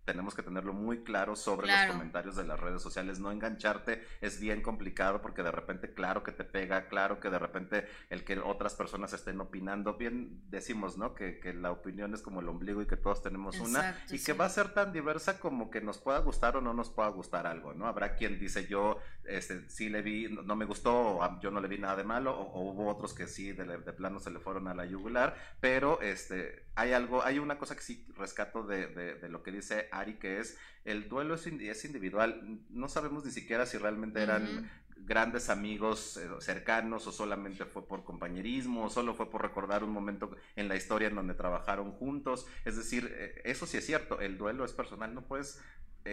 [0.09, 3.21] tenemos que tenerlo muy claro sobre los comentarios de las redes sociales.
[3.21, 7.39] No engancharte es bien complicado porque de repente, claro que te pega, claro que de
[7.39, 11.15] repente el que otras personas estén opinando, bien decimos, ¿no?
[11.15, 14.33] Que, que la opinión es como el ombligo y que todos tenemos una y que
[14.33, 17.47] va a ser tan diversa como que nos pueda gustar o no nos pueda gustar
[17.47, 17.87] algo, ¿no?
[17.87, 18.97] Habrá quien dice yo,
[19.29, 22.71] este, sí le vi, no, me gustó, yo no le vi nada de malo, o,
[22.71, 26.67] hubo otros que sí, de, de, plano se le fueron a la yugular, pero este,
[26.75, 30.41] hay algo, hay una cosa que sí rescato de, de lo que dice Ari, que
[30.41, 32.61] es el duelo es, es, individual.
[32.71, 38.05] No sabemos ni siquiera si realmente eran grandes amigos eh, cercanos o solamente fue por
[38.05, 42.47] compañerismo o solo fue por recordar un momento en la historia en donde trabajaron juntos.
[42.65, 45.61] Es decir, eh, eso sí es cierto, el duelo es personal, no puedes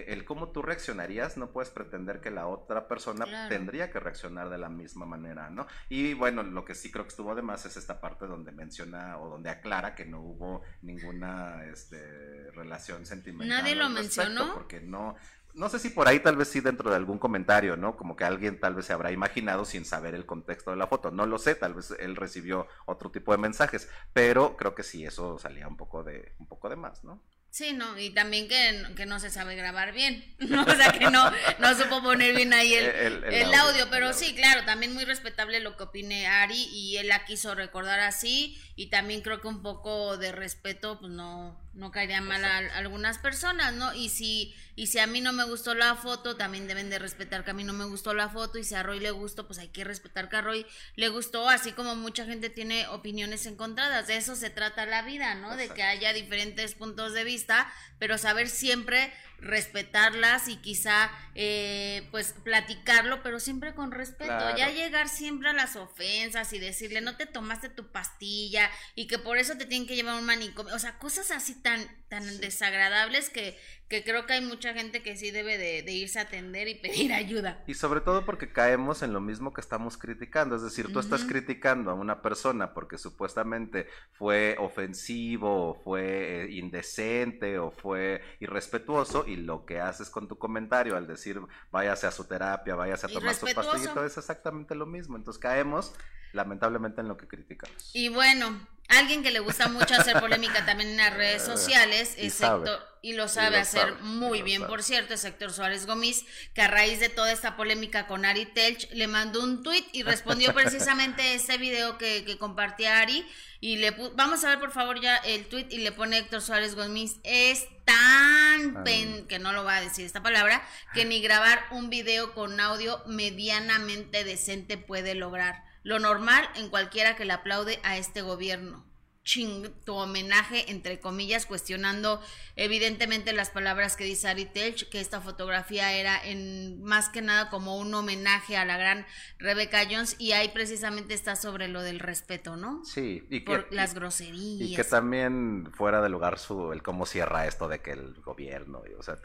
[0.08, 4.58] el cómo tú reaccionarías, no puedes pretender que la otra persona tendría que reaccionar de
[4.58, 5.68] la misma manera, ¿no?
[5.90, 9.30] Y bueno, lo que sí creo que estuvo además es esta parte donde menciona o
[9.30, 13.50] donde aclara que no hubo ninguna este, relación sentimental.
[13.50, 14.54] Nadie lo mencionó.
[14.54, 15.16] Porque no,
[15.56, 17.96] no sé si por ahí tal vez sí dentro de algún comentario, ¿no?
[17.96, 21.12] Como que alguien tal vez se habrá imaginado sin saber el contexto de la foto.
[21.12, 25.06] No lo sé, tal vez él recibió otro tipo de mensajes, pero creo que sí,
[25.06, 27.22] eso salía un poco de, un poco de más, ¿no?
[27.56, 30.64] Sí, no, y también que, que, no se sabe grabar bien, ¿no?
[30.64, 34.66] o sea, que no, no supo poner bien ahí el, el, audio, pero sí, claro,
[34.66, 39.22] también muy respetable lo que opine Ari y él la quiso recordar así y también
[39.22, 43.94] creo que un poco de respeto, pues no, no caería mal a, algunas personas, ¿no?
[43.94, 47.44] Y si, y si a mí no me gustó la foto, también deben de respetar
[47.44, 49.60] que a mí no me gustó la foto y si a Roy le gustó, pues
[49.60, 54.08] hay que respetar que a Roy le gustó, así como mucha gente tiene opiniones encontradas,
[54.08, 55.56] de eso se trata la vida, ¿no?
[55.58, 62.34] De que haya diferentes puntos de vista, pero saber siempre respetarlas y quizá eh, pues
[62.44, 64.56] platicarlo, pero siempre con respeto.
[64.58, 69.20] Ya llegar siempre a las ofensas y decirle no te tomaste tu pastilla y que
[69.20, 73.30] por eso te tienen que llevar un manicomio, o sea, cosas así tan, tan desagradables
[73.30, 76.76] que, que creo que hay mucha gente que sí debe de, irse a atender y
[76.76, 77.64] pedir ayuda.
[77.68, 81.24] Y sobre todo porque caemos en lo mismo que estamos criticando, es decir, tú estás
[81.24, 89.26] criticando a una persona porque supuestamente fue ofensivo, o fue eh, indecente o fue irrespetuoso
[89.28, 91.40] y lo que haces con tu comentario al decir
[91.72, 95.94] váyase a su terapia, váyase a tomar su pastillito es exactamente lo mismo, entonces caemos
[96.34, 97.92] lamentablemente en lo que criticamos.
[97.94, 102.16] Y bueno, alguien que le gusta mucho hacer polémica también en las redes eh, sociales
[102.18, 106.64] es Héctor, y lo sabe hacer muy bien, por cierto, es Héctor Suárez Gómez, que
[106.64, 110.54] a raíz de toda esta polémica con Ari Telch le mandó un tweet y respondió
[110.56, 113.26] precisamente ese video que, que compartía Ari
[113.60, 116.76] y le vamos a ver por favor ya el tweet y le pone Héctor Suárez
[116.76, 121.64] Gómez es tan pen que no lo va a decir esta palabra que ni grabar
[121.72, 127.80] un video con audio medianamente decente puede lograr lo normal en cualquiera que le aplaude
[127.84, 128.84] a este gobierno.
[129.24, 132.22] Ching, tu homenaje, entre comillas, cuestionando
[132.56, 137.50] evidentemente las palabras que dice Ari Telch, que esta fotografía era en más que nada
[137.50, 139.06] como un homenaje a la gran
[139.38, 142.84] Rebecca Jones, y ahí precisamente está sobre lo del respeto, ¿no?
[142.84, 144.70] Sí, y Por las groserías.
[144.70, 148.84] Y que también fuera de lugar su, el cómo cierra esto de que el gobierno,
[148.98, 149.18] o sea,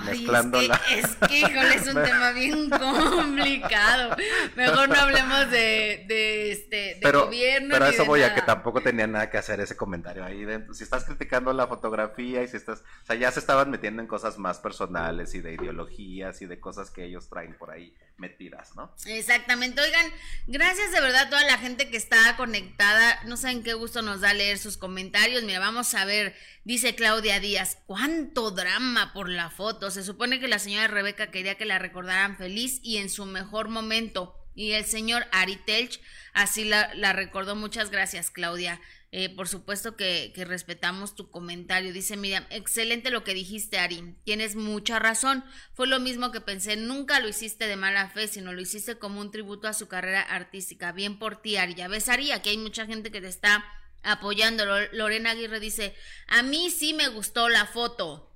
[0.00, 0.58] mezclando
[0.90, 4.16] es que, híjole, es un tema bien complicado.
[4.56, 7.68] Mejor no hablemos de, de este de gobierno.
[7.70, 10.74] Pero eso voy a que tampoco tenía nada que hacer ese comentario ahí dentro.
[10.74, 14.08] Si estás criticando la fotografía y si estás, o sea, ya se estaban metiendo en
[14.08, 18.74] cosas más personales y de ideologías y de cosas que ellos traen por ahí metidas,
[18.76, 18.94] ¿no?
[19.04, 19.80] Exactamente.
[19.80, 20.10] Oigan,
[20.46, 23.22] gracias de verdad a toda la gente que está conectada.
[23.24, 25.42] No saben qué gusto nos da leer sus comentarios.
[25.42, 29.90] Mira, vamos a ver, dice Claudia Díaz, cuánto drama por la foto.
[29.90, 33.68] Se supone que la señora Rebeca quería que la recordaran feliz y en su mejor
[33.68, 34.38] momento.
[34.54, 36.00] Y el señor Ari Telch
[36.32, 37.56] así la, la recordó.
[37.56, 38.80] Muchas gracias, Claudia.
[39.14, 41.92] Eh, por supuesto que, que, respetamos tu comentario.
[41.92, 44.16] Dice Miriam, excelente lo que dijiste, Ari.
[44.24, 45.44] Tienes mucha razón.
[45.74, 46.76] Fue lo mismo que pensé.
[46.76, 50.22] Nunca lo hiciste de mala fe, sino lo hiciste como un tributo a su carrera
[50.22, 50.92] artística.
[50.92, 51.74] Bien por ti, Ari.
[51.74, 53.62] Ya ves, Ari, aquí hay mucha gente que te está
[54.02, 54.64] apoyando.
[54.92, 55.94] Lorena Aguirre dice,
[56.26, 58.30] a mí sí me gustó la foto.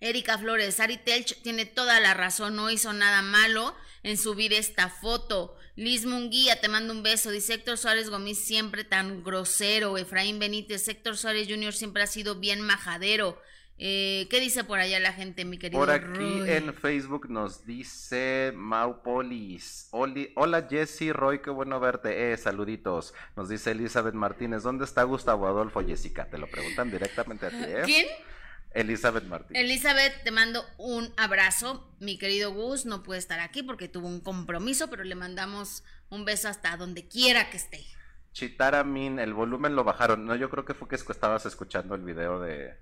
[0.00, 4.88] Erika Flores, Ari Telch tiene toda la razón, no hizo nada malo en subir esta
[4.88, 5.55] foto.
[5.76, 7.30] Liz Munguía, te mando un beso.
[7.30, 9.98] Dice Héctor Suárez Gómez, siempre tan grosero.
[9.98, 11.74] Efraín Benítez, Héctor Suárez Jr.
[11.74, 13.38] siempre ha sido bien majadero.
[13.78, 15.78] Eh, ¿Qué dice por allá la gente, mi querido?
[15.78, 19.88] Por aquí en Facebook nos dice Maupolis.
[19.90, 22.32] Hola Jesse, Roy, qué bueno verte.
[22.32, 23.12] Eh, saluditos.
[23.36, 26.26] Nos dice Elizabeth Martínez, ¿dónde está Gustavo Adolfo Jessica?
[26.30, 27.82] Te lo preguntan directamente a ti, ¿eh?
[27.84, 28.06] ¿Quién?
[28.76, 29.62] Elizabeth Martínez.
[29.62, 31.90] Elizabeth, te mando un abrazo.
[31.98, 36.24] Mi querido Gus no puede estar aquí porque tuvo un compromiso, pero le mandamos un
[36.24, 37.84] beso hasta donde quiera que esté.
[38.32, 40.26] Chitara Min, el volumen lo bajaron.
[40.26, 42.76] No, yo creo que fue que estabas escuchando el video de,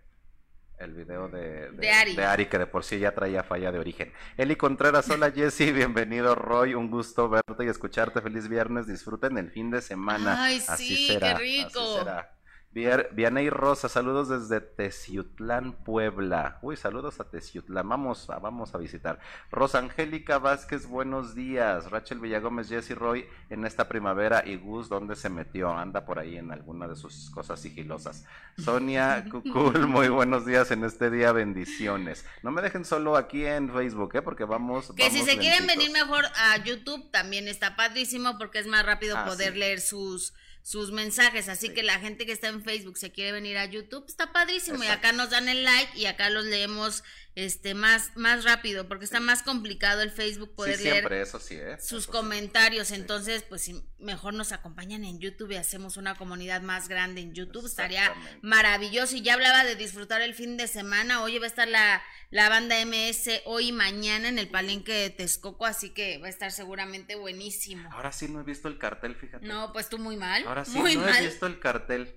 [0.78, 2.16] el video de, de, Ari.
[2.16, 2.46] de, Ari.
[2.46, 4.12] que de por sí ya traía falla de origen.
[4.36, 8.20] Eli Contreras, hola Jessy, bienvenido Roy, un gusto verte y escucharte.
[8.20, 10.44] Feliz viernes, disfruten el fin de semana.
[10.44, 11.80] Ay, sí, qué rico.
[11.80, 12.34] Así será.
[12.74, 16.58] Vianey Rosa, saludos desde Teciutlán, Puebla.
[16.60, 17.88] Uy, saludos a Teciutlán.
[17.88, 19.20] Vamos a, vamos a visitar.
[19.52, 21.88] Rosa Angélica Vázquez, buenos días.
[21.92, 24.42] Rachel Villagómez, Jesse Roy, en esta primavera.
[24.44, 25.70] Y Gus, ¿dónde se metió?
[25.70, 28.24] Anda por ahí en alguna de sus cosas sigilosas.
[28.58, 31.30] Sonia Cucul, muy buenos días en este día.
[31.30, 32.26] Bendiciones.
[32.42, 34.22] No me dejen solo aquí en Facebook, ¿eh?
[34.22, 34.92] Porque vamos.
[34.96, 39.16] Que si se quieren venir mejor a YouTube, también está padrísimo porque es más rápido
[39.16, 40.34] ah, poder leer sus
[40.64, 41.48] sus mensajes.
[41.48, 44.82] Así que la gente que está en Facebook se quiere venir a YouTube, está padrísimo.
[44.82, 47.04] Y acá nos dan el like y acá los leemos
[47.36, 51.76] este más más rápido porque está más complicado el Facebook poder leer eso sí, ¿eh?
[51.80, 52.92] sus comentarios.
[52.92, 57.34] Entonces pues si mejor nos acompañan en YouTube y hacemos una comunidad más grande en
[57.34, 57.66] YouTube.
[57.66, 59.16] Estaría maravilloso.
[59.16, 61.22] Y ya hablaba de disfrutar el fin de semana.
[61.22, 65.10] Hoy va a estar la, la banda MS hoy y mañana en el palenque de
[65.10, 67.88] Texcoco así que va a estar seguramente buenísimo.
[67.92, 69.46] Ahora sí no he visto el cartel fíjate.
[69.46, 70.46] No pues tú muy mal.
[70.46, 72.14] Ahora sí muy no he visto el cartel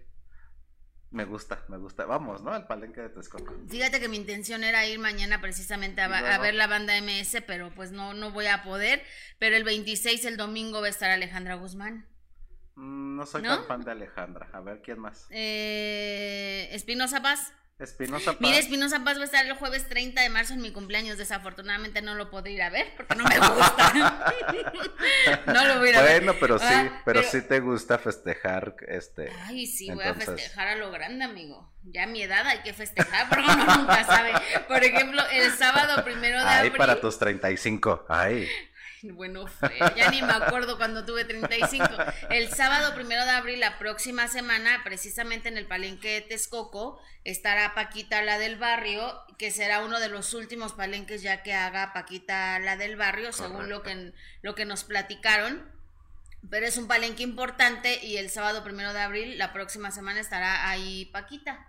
[1.11, 2.05] me gusta, me gusta.
[2.05, 2.51] Vamos, ¿no?
[2.51, 3.53] Al palenque de Texcoco.
[3.69, 7.91] Fíjate que mi intención era ir mañana precisamente a, ver la banda MS, pero pues
[7.91, 9.01] no, no voy a poder.
[9.39, 12.07] Pero el 26, el domingo, va a estar Alejandra Guzmán.
[12.75, 14.49] Mm, no soy tan fan de Alejandra.
[14.51, 15.27] A ver, ¿quién más?
[15.29, 17.53] Eh, Espinosa Paz.
[17.79, 18.41] Espinosa Paz.
[18.41, 21.19] Mira, Espinosa Paz va a estar el jueves 30 de marzo en mi cumpleaños.
[21.19, 24.33] Desafortunadamente no lo podré ir a ver porque no me gusta.
[25.45, 26.23] no lo voy a a ver.
[26.23, 29.31] Bueno, pero sí, ah, pero, sí te gusta festejar este.
[29.45, 31.71] Ay, sí, voy a festejar a lo grande, amigo.
[31.83, 34.31] Ya a mi edad hay que festejar porque uno nunca sabe.
[34.67, 36.71] Por ejemplo, el sábado primero de abril.
[36.73, 38.05] Ay, para tus 35.
[38.09, 38.49] Ay.
[39.03, 39.45] Bueno,
[39.95, 41.87] ya ni me acuerdo cuando tuve 35.
[42.29, 47.73] El sábado primero de abril, la próxima semana, precisamente en el palenque de Texcoco, estará
[47.75, 52.59] Paquita la del barrio, que será uno de los últimos palenques ya que haga Paquita
[52.59, 55.71] la del barrio, según lo que, lo que nos platicaron.
[56.49, 60.69] Pero es un palenque importante y el sábado primero de abril, la próxima semana, estará
[60.69, 61.67] ahí Paquita.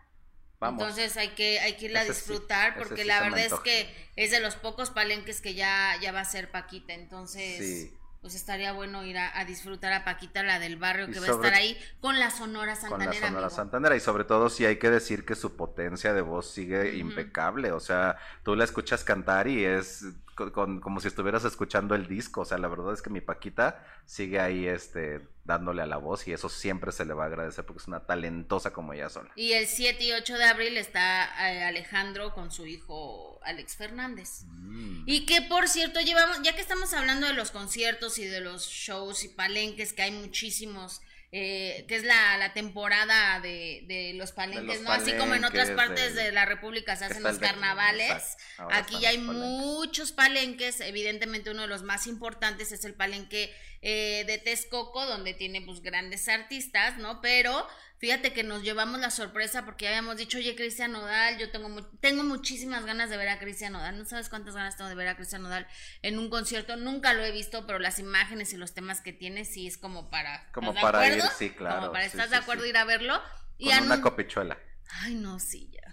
[0.61, 4.41] Entonces hay que, hay que irla a disfrutar porque la verdad es que es de
[4.41, 6.95] los pocos palenques que ya, ya va a ser Paquita.
[6.95, 7.91] Entonces,
[8.21, 11.55] pues estaría bueno ir a, disfrutar a Paquita, la del barrio, que va a estar
[11.55, 13.13] ahí con la Sonora Santanera.
[13.13, 16.23] Con la Sonora Santanera y sobre todo si hay que decir que su potencia de
[16.23, 17.71] voz sigue impecable.
[17.71, 22.41] O sea, tú la escuchas cantar y es como si estuvieras escuchando el disco.
[22.41, 26.29] O sea, la verdad es que mi Paquita sigue ahí este, dándole a la voz
[26.29, 29.33] y eso siempre se le va a agradecer porque es una talentosa como ella sola.
[29.35, 34.43] Y el 7 y 8 de abril está eh, Alejandro con su hijo Alex Fernández.
[34.45, 35.05] Mm.
[35.07, 38.67] Y que por cierto, llevamos, ya que estamos hablando de los conciertos y de los
[38.67, 41.01] shows y palenques, que hay muchísimos
[41.31, 44.91] eh, que es la, la temporada de, de, los palenques, ¿no?
[44.91, 48.39] Así como en otras partes de, la República se hacen los carnavales,
[48.71, 54.25] aquí ya hay muchos palenques, evidentemente uno de los más importantes es el palenque eh,
[54.27, 57.21] de Texcoco, donde tiene pues grandes artistas, ¿no?
[57.21, 57.67] Pero
[57.99, 62.23] Fíjate que nos llevamos la sorpresa porque habíamos dicho, oye, Cristian Nodal, yo tengo, tengo
[62.23, 63.99] muchísimas ganas de ver a Cristian Nodal.
[63.99, 65.67] No sabes cuántas ganas tengo de ver a Cristian Nodal
[66.03, 66.77] en un concierto.
[66.77, 70.11] Nunca lo he visto, pero las imágenes y los temas que tiene sí es como
[70.11, 70.49] para.
[70.53, 71.81] Como para ir, sí, claro.
[71.81, 73.21] Como para, ¿estás de acuerdo ir a verlo?
[73.59, 74.57] Y Con una copichuela.
[75.03, 75.88] Ay, no, sí, ya.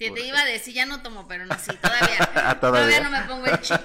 [0.00, 3.00] Te, te, iba a decir, ya no tomo, pero no, sí, todavía, todavía.
[3.02, 3.76] no me pongo el chip.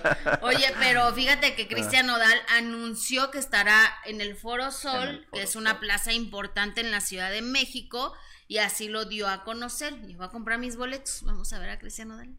[0.44, 1.68] Oye, pero fíjate que ah.
[1.68, 6.90] Cristian Nodal anunció que estará en el Foro Sol, que es una plaza importante en
[6.90, 8.14] la Ciudad de México,
[8.48, 9.94] y así lo dio a conocer.
[10.04, 11.22] Llegó a comprar mis boletos.
[11.24, 12.34] Vamos a ver a Cristian Nodal.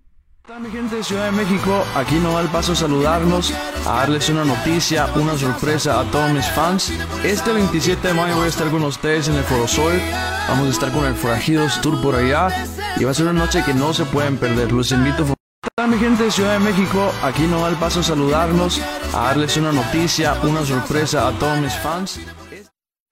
[0.49, 3.53] Hola mi gente de Ciudad de México, aquí no da el paso a saludarnos,
[3.85, 6.93] a darles una noticia, una sorpresa a todos mis fans.
[7.25, 10.01] Este 27 de mayo voy a estar con ustedes en el Foro Sol,
[10.49, 12.49] vamos a estar con el Forajidos Tour por allá
[12.97, 15.27] y va a ser una noche que no se pueden perder, los invito
[15.77, 18.81] Hola mi gente de Ciudad de México, aquí no da el paso a saludarnos,
[19.15, 22.21] a darles una noticia, una sorpresa a todos mis fans.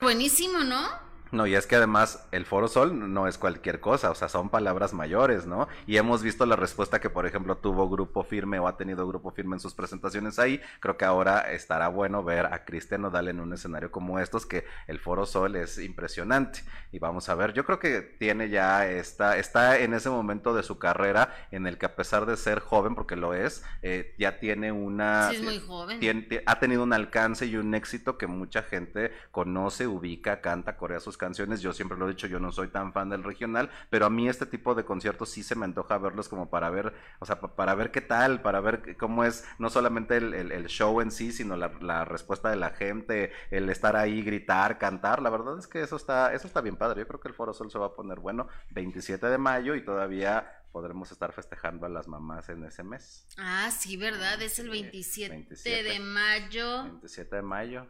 [0.00, 1.03] Buenísimo, ¿no?
[1.34, 4.50] No, y es que además el Foro Sol no es cualquier cosa, o sea, son
[4.50, 5.66] palabras mayores, ¿no?
[5.84, 9.32] Y hemos visto la respuesta que, por ejemplo, tuvo Grupo Firme o ha tenido Grupo
[9.32, 10.60] Firme en sus presentaciones ahí.
[10.78, 14.64] Creo que ahora estará bueno ver a Cristian Nodal en un escenario como estos, que
[14.86, 16.60] el Foro Sol es impresionante.
[16.92, 20.62] Y vamos a ver, yo creo que tiene ya, está, está en ese momento de
[20.62, 24.38] su carrera en el que a pesar de ser joven, porque lo es, eh, ya
[24.38, 25.30] tiene una...
[25.30, 25.98] Sí, es muy joven.
[26.46, 31.16] ha tenido un alcance y un éxito que mucha gente conoce, ubica, canta, corea sus
[31.16, 31.23] canciones.
[31.32, 34.28] Yo siempre lo he dicho, yo no soy tan fan del regional, pero a mí
[34.28, 37.74] este tipo de conciertos sí se me antoja verlos como para ver, o sea, para
[37.74, 42.04] ver qué tal, para ver cómo es no solamente el, show en sí, sino la,
[42.04, 45.22] respuesta de la gente, el estar ahí, gritar, cantar.
[45.22, 47.00] La verdad es que eso está, eso está bien padre.
[47.00, 49.84] Yo creo que el Foro Sol se va a poner bueno 27 de mayo y
[49.84, 53.26] todavía podremos estar festejando a las mamás en ese mes.
[53.38, 54.42] Ah, sí, ¿verdad?
[54.42, 56.82] Es el 27, de mayo.
[56.82, 57.86] 27 de mayo.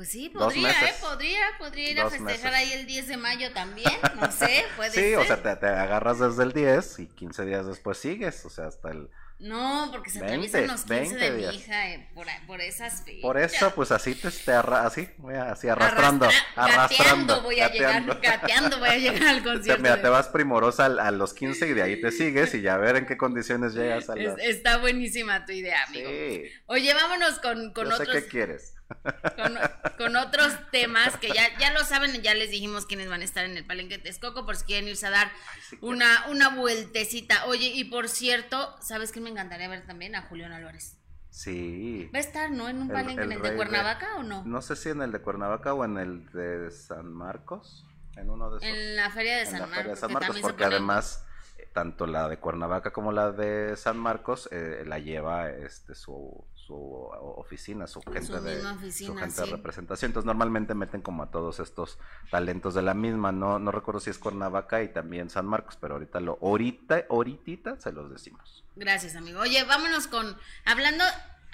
[0.00, 0.94] Pues sí, podría, ¿eh?
[0.98, 5.04] Podría, podría ir a festejar ahí el 10 de mayo también, no sé, puede ser.
[5.04, 8.48] Sí, o sea, te, te, agarras desde el 10 y 15 días después sigues, o
[8.48, 9.10] sea, hasta el
[9.40, 13.20] no, porque se atraviesan los 15 de mi hija eh, por, por, esas fechas.
[13.20, 15.06] Por eso, pues así te, te así,
[15.38, 17.42] así arrastrando, arrastrando.
[17.42, 19.82] voy a llegar, gateando voy a llegar al concierto.
[19.82, 22.78] Mira, te vas primorosa a, los 15 y de ahí te sigues y ya a
[22.78, 26.08] ver en qué condiciones llegas a Está buenísima tu idea, amigo.
[26.08, 26.44] Sí.
[26.66, 28.08] Oye, vámonos con, con otros...
[28.08, 28.74] Sé qué quieres.
[29.96, 33.44] Con, otros temas que ya, ya lo saben, ya les dijimos quiénes van a estar
[33.44, 35.30] en el Palenque Texcoco, por si quieren irse a dar
[35.80, 37.46] una, una vueltecita.
[37.46, 40.14] Oye, y por cierto, ¿sabes qué me encantaría ver también?
[40.16, 41.00] A Julián Álvarez.
[41.30, 42.10] Sí.
[42.12, 42.68] Va a estar, ¿no?
[42.68, 44.44] ¿En un palenque en el de Cuernavaca o no?
[44.44, 47.86] No sé si en el de Cuernavaca o en el de San Marcos.
[48.16, 48.68] En uno de esos.
[48.68, 50.40] En la Feria de San Marcos.
[50.42, 51.24] porque además
[51.56, 56.44] eh, tanto la de Cuernavaca como la de San Marcos eh, la lleva este su
[56.74, 60.10] oficina, su gente, de, su gente de representación.
[60.10, 61.98] Entonces normalmente meten como a todos estos
[62.30, 63.32] talentos de la misma.
[63.32, 67.80] No, no recuerdo si es Cuernavaca y también San Marcos, pero ahorita lo, ahorita, ahorita
[67.80, 68.64] se los decimos.
[68.76, 69.40] Gracias, amigo.
[69.40, 71.04] Oye, vámonos con, hablando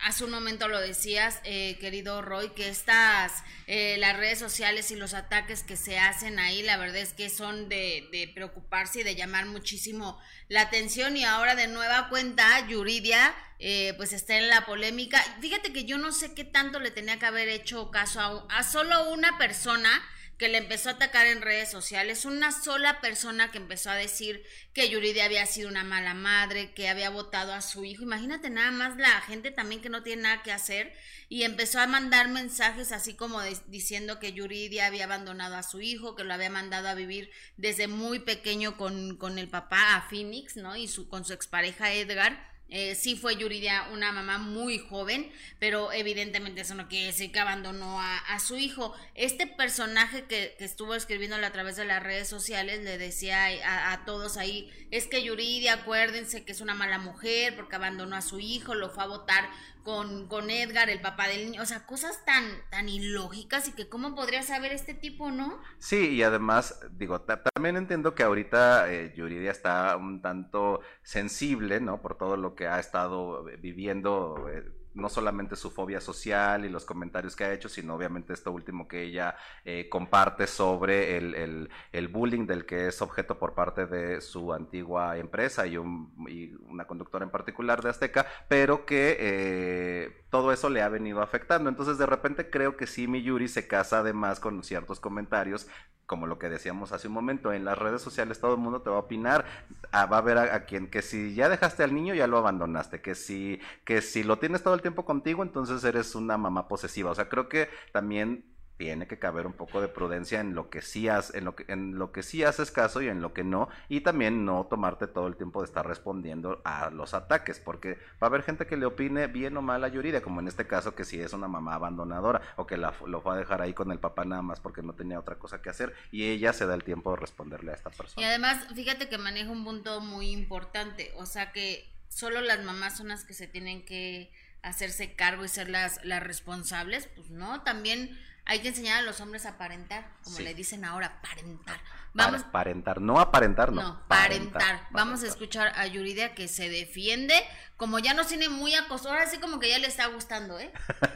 [0.03, 4.97] hace un momento lo decías, eh, querido Roy, que estas, eh, las redes sociales y
[4.97, 9.03] los ataques que se hacen ahí, la verdad es que son de, de, preocuparse y
[9.03, 11.17] de llamar muchísimo la atención.
[11.17, 15.23] Y ahora de nueva cuenta, Yuridia, eh, pues está en la polémica.
[15.41, 18.63] Fíjate que yo no sé qué tanto le tenía que haber hecho caso a, a
[18.63, 19.91] solo una persona
[20.39, 24.45] que le empezó a atacar en redes sociales, una sola persona que empezó a decir
[24.75, 28.03] que Yuridia había sido una mala madre, que había votado a su hijo.
[28.03, 30.93] Imagínate nada más la gente también que no tiene nada que hacer
[31.31, 36.15] y empezó a mandar mensajes así como diciendo que Yuridia había abandonado a su hijo,
[36.15, 40.57] que lo había mandado a vivir desde muy pequeño con, con el papá a Phoenix,
[40.57, 40.77] ¿no?
[40.77, 45.93] Y su, con su expareja Edgar eh, sí fue Yuridia una mamá muy joven, pero
[45.93, 48.95] evidentemente eso no quiere decir que abandonó a, su hijo.
[49.15, 54.05] Este personaje que, estuvo escribiéndole a través de las redes sociales le decía a, a,
[54.05, 58.41] todos ahí, es que Yuridia, acuérdense que es una mala mujer porque abandonó a su
[58.41, 59.49] hijo, lo fue a votar
[59.87, 63.89] con, con Edgar, el papá del niño, o sea, cosas tan, tan ilógicas y que
[63.89, 65.61] cómo podría saber este tipo, ¿no?
[65.79, 72.03] Sí, y además, digo, también entiendo que ahorita eh, Yuridia está un tanto sensible, ¿no?
[72.03, 74.49] Por todo lo que ha estado viviendo.
[74.53, 74.65] Eh,
[74.97, 78.89] no solamente su fobia social y los comentarios que ha hecho, sino obviamente esto último
[78.89, 84.21] que ella eh, comparte sobre el, el, bullying del que es objeto por parte de
[84.21, 90.26] su antigua empresa y, un, y una conductora en particular de Azteca, pero que eh,
[90.31, 91.69] todo eso le ha venido afectando.
[91.69, 95.67] Entonces de repente creo que sí, mi Yuri se casa además con ciertos comentarios
[96.07, 98.91] como lo que decíamos hace un momento, en las redes sociales todo el mundo te
[98.91, 99.45] va a opinar,
[99.91, 103.03] ah, va a ver a, quien que si ya dejaste al niño ya lo abandonaste,
[103.03, 107.11] que si que si lo tienes todo el tiempo contigo, entonces eres una mamá posesiva.
[107.11, 110.83] O sea, creo que también tiene que caber un poco de prudencia en lo que
[110.83, 113.69] sí en lo que, en lo que sí haces caso y en lo que no,
[113.89, 118.23] y también no tomarte todo el tiempo de estar respondiendo a los ataques, porque va
[118.23, 120.95] a haber gente que le opine bien o mal a Yuridia, como en este caso
[120.95, 123.93] que si es una mamá abandonadora, o que la, lo va a dejar ahí con
[123.93, 126.75] el papá nada más porque no tenía otra cosa que hacer, y ella se da
[126.75, 128.21] el tiempo de responderle a esta persona.
[128.21, 132.97] Y además, fíjate que maneja un punto muy importante, o sea que solo las mamás
[132.97, 137.63] son las que se tienen que hacerse cargo y ser las, las responsables, pues no,
[137.63, 141.81] también hay que enseñar a los hombres a aparentar, como le dicen ahora, parentar.
[142.15, 143.83] Vamos, parentar, no aparentar, no.
[143.83, 144.87] No, parentar.
[144.91, 147.35] Vamos a escuchar a Yuridia que se defiende,
[147.77, 150.73] como ya nos tiene muy acostumbrado, ahora sí como que ya le está gustando, ¿eh?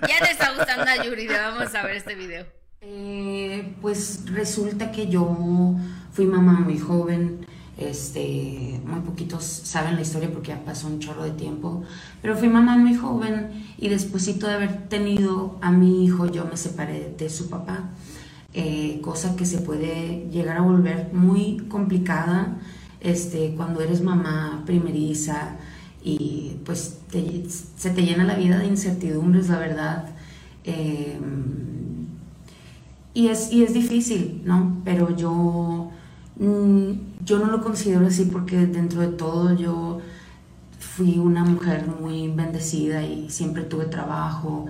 [0.07, 2.47] Ya le está gustando a Yuridia, vamos a ver este video.
[2.83, 5.77] Eh, pues resulta que yo
[6.13, 7.47] fui mamá muy joven,
[7.81, 11.83] este, muy poquitos saben la historia porque ya pasó un chorro de tiempo,
[12.23, 16.57] pero fui mamá muy joven y despuésito de haber tenido a mi hijo yo me
[16.57, 17.91] separé de, su papá,
[18.55, 22.59] eh, cosa que se puede llegar a volver muy complicada
[23.01, 25.57] este, cuando eres mamá primeriza
[26.05, 26.99] y pues
[27.77, 30.11] se te llena la vida de incertidumbres, la verdad.
[30.65, 32.07] Em,
[33.15, 34.81] y, es, y es difícil, ¿no?
[34.85, 35.91] Pero yo
[36.41, 36.93] Mm,
[37.31, 40.01] yo no lo considero así porque dentro de todo yo
[40.81, 44.67] fui una mujer muy bendecida y siempre tuve trabajo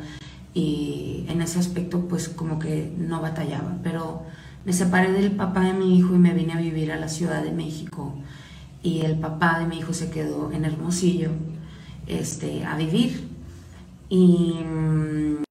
[0.52, 4.24] y en ese aspecto pues como que no batallaba, pero
[4.66, 7.42] me separé del papá de mi hijo y me vine a vivir a la Ciudad
[7.42, 8.14] de México
[8.82, 11.30] y el papá de mi hijo se quedó en Hermosillo
[12.06, 13.26] este, a vivir
[14.11, 15.44] y mm,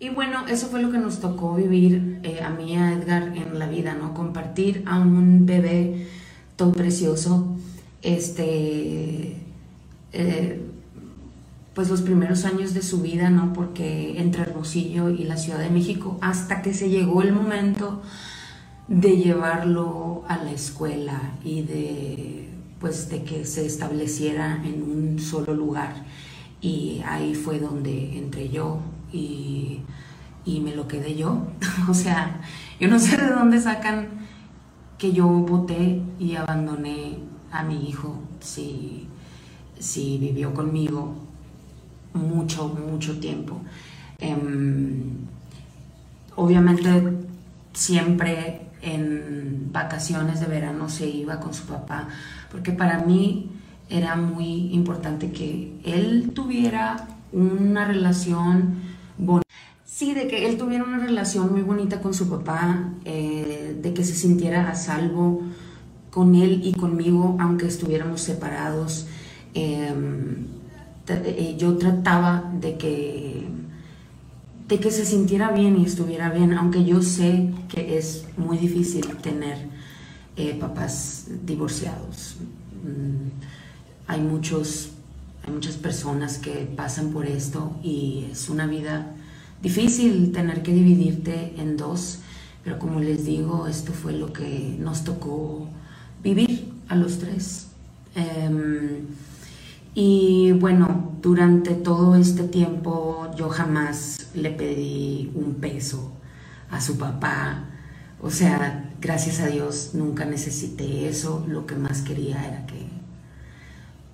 [0.00, 3.32] y bueno, eso fue lo que nos tocó vivir eh, a mí y a Edgar
[3.36, 4.14] en la vida, ¿no?
[4.14, 6.06] Compartir a un bebé
[6.58, 7.56] todo precioso
[8.02, 9.36] este,
[10.12, 10.66] eh,
[11.72, 13.52] pues los primeros años de su vida, ¿no?
[13.52, 18.02] Porque entre Hermosillo y la Ciudad de México, hasta que se llegó el momento
[18.88, 22.48] de llevarlo a la escuela y de,
[22.80, 25.94] pues, de que se estableciera en un solo lugar.
[26.60, 28.80] Y ahí fue donde entré yo
[29.12, 29.82] y,
[30.44, 31.46] y me lo quedé yo.
[31.88, 32.40] o sea,
[32.80, 34.27] yo no sé de dónde sacan
[34.98, 37.18] que yo voté y abandoné
[37.50, 39.06] a mi hijo si,
[39.78, 41.14] si vivió conmigo
[42.14, 43.60] mucho, mucho tiempo.
[44.18, 45.26] Em,
[46.36, 47.12] obviamente
[47.72, 52.08] siempre en vacaciones de verano se iba con su papá,
[52.50, 53.50] porque para mí
[53.88, 58.74] era muy importante que él tuviera una relación
[59.16, 59.48] bonita.
[59.98, 64.04] Sí, de que él tuviera una relación muy bonita con su papá, eh, de que
[64.04, 65.42] se sintiera a salvo
[66.12, 69.08] con él y conmigo, aunque estuviéramos separados.
[69.54, 70.46] Em,
[71.08, 73.48] eh, yo trataba de que,
[74.68, 79.04] de que se sintiera bien y estuviera bien, aunque yo sé que es muy difícil
[79.16, 79.58] tener
[80.36, 82.36] eh, papás divorciados.
[82.84, 83.30] Mm,
[84.06, 84.90] hay, muchos,
[85.44, 89.16] hay muchas personas que pasan por esto y es una vida
[89.62, 92.20] difícil tener que dividirte en dos,
[92.64, 95.68] pero como les digo, esto fue lo que nos tocó
[96.22, 97.68] vivir a los tres.
[98.14, 99.06] Em,
[99.94, 106.12] y bueno, durante todo este tiempo yo jamás le pedí un peso
[106.70, 107.64] a su papá.
[108.20, 111.44] O sea, gracias a Dios nunca necesité eso.
[111.48, 112.86] Lo que más quería era que,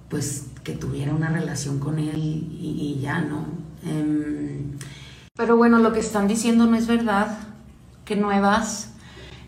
[0.08, 3.46] pues, que tuviera una relación con él y, ya, ¿no?
[3.84, 4.72] Em,
[5.36, 7.38] pero bueno, lo que están diciendo no es verdad.
[8.04, 8.94] Que nuevas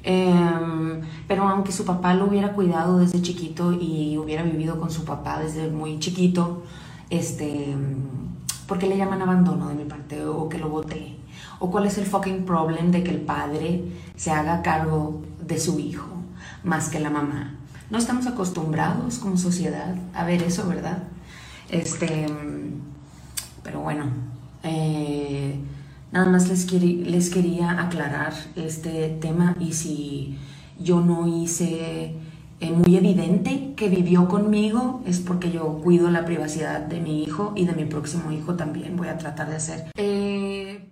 [0.08, 5.04] Em, pero aunque su papá lo hubiera cuidado desde chiquito y hubiera vivido con su
[5.04, 6.62] papá desde muy chiquito,
[7.10, 7.74] este,
[8.68, 11.16] ¿por qué le llaman abandono de mi parte o que lo voté?
[11.58, 13.82] ¿O cuál es el fucking problem de que el padre
[14.14, 16.06] se haga cargo de su hijo
[16.62, 17.56] más que la mamá?
[17.90, 21.02] No estamos acostumbrados como sociedad a ver eso, ¿verdad?
[21.68, 22.26] Este,
[23.64, 24.04] pero bueno,
[24.62, 25.58] eh,
[26.12, 30.38] Nada más les, les quería aclarar este tema y si
[30.78, 32.14] yo no hice
[32.60, 37.52] eh, muy evidente que vivió conmigo es porque yo cuido la privacidad de mi hijo
[37.54, 39.90] y de mi próximo hijo también voy a tratar de hacer.
[39.96, 40.90] Eh,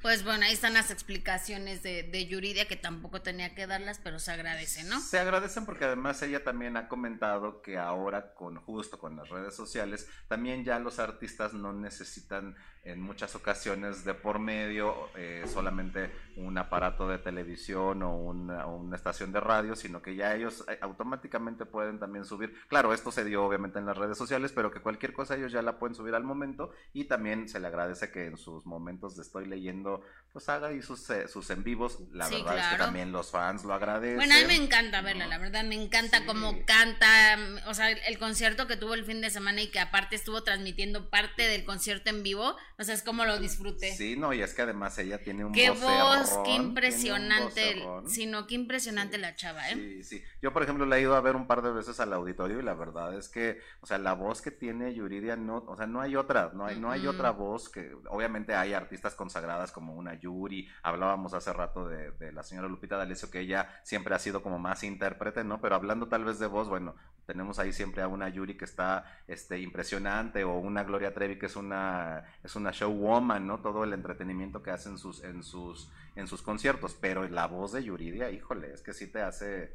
[0.00, 4.20] pues bueno, ahí están las explicaciones de, de, Yuridia que tampoco tenía que darlas, pero
[4.20, 5.00] se agradecen, ¿no?
[5.00, 9.56] Se agradecen porque además ella también ha comentado que ahora con justo con las redes
[9.56, 12.54] sociales, también ya los artistas no necesitan
[12.88, 19.32] en muchas ocasiones de por medio eh, solamente un aparato de televisión o una, estación
[19.32, 22.54] de radio, sino que ya ellos eh, automáticamente pueden también subir.
[22.68, 25.62] Claro, esto se dio obviamente en las redes sociales, pero que cualquier cosa ellos ya
[25.62, 29.22] la pueden subir al momento y también se le agradece que en sus momentos de
[29.22, 31.98] estoy leyendo, pues haga y sus, eh, sus en vivos.
[32.12, 34.16] La verdad es que también los fans lo agradecen.
[34.16, 37.36] Bueno, a mí me encanta verla, la verdad me encanta cómo canta,
[37.66, 41.10] o sea, el concierto que tuvo el fin de semana y que aparte estuvo transmitiendo
[41.10, 43.92] parte del concierto en vivo o sea, es como lo disfruté.
[43.92, 47.84] Sí, no, y es que además ella tiene un Qué voz, qué impresionante.
[48.06, 49.74] Sí, no, qué impresionante la chava, ¿eh?
[49.74, 50.24] Sí, sí.
[50.40, 52.62] Yo, por ejemplo, la he ido a ver un par de veces al auditorio y
[52.62, 56.00] la verdad es que, o sea, la voz que tiene Yuridia no, o sea, no
[56.00, 60.14] hay otra, no hay, no hay otra voz que, obviamente hay artistas consagradas como una
[60.14, 64.40] Yuri, hablábamos hace rato de, de la señora Lupita D'Alessio que ella siempre ha sido
[64.40, 65.60] como más intérprete, ¿no?
[65.60, 66.94] Pero hablando tal vez de voz, bueno,
[67.26, 71.46] tenemos ahí siempre a una Yuri que está este, impresionante o una Gloria Trevi que
[71.46, 73.60] es una, es una showwoman, ¿no?
[73.60, 77.72] Todo el entretenimiento que hace en sus, en sus, en sus conciertos, pero la voz
[77.72, 79.72] de Yuridia, híjole, es que sí te hace...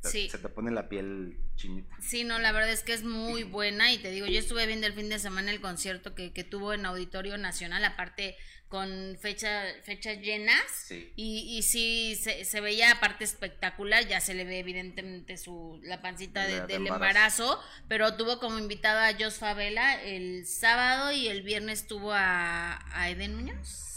[0.00, 1.96] Se te pone la piel chinita.
[2.00, 4.86] Sí, no, la verdad es que es muy buena y te digo, yo estuve viendo
[4.86, 8.36] el fin de semana el concierto que, que tuvo en Auditorio Nacional, aparte
[8.68, 14.58] con fecha, fechas llenas Y, y sí se, veía aparte espectacular, ya se le ve
[14.58, 17.60] evidentemente su la pancita del embarazo.
[17.88, 23.10] pero tuvo como invitada a Jos Favela el sábado y el viernes tuvo a, a
[23.10, 23.88] Eden Muñoz.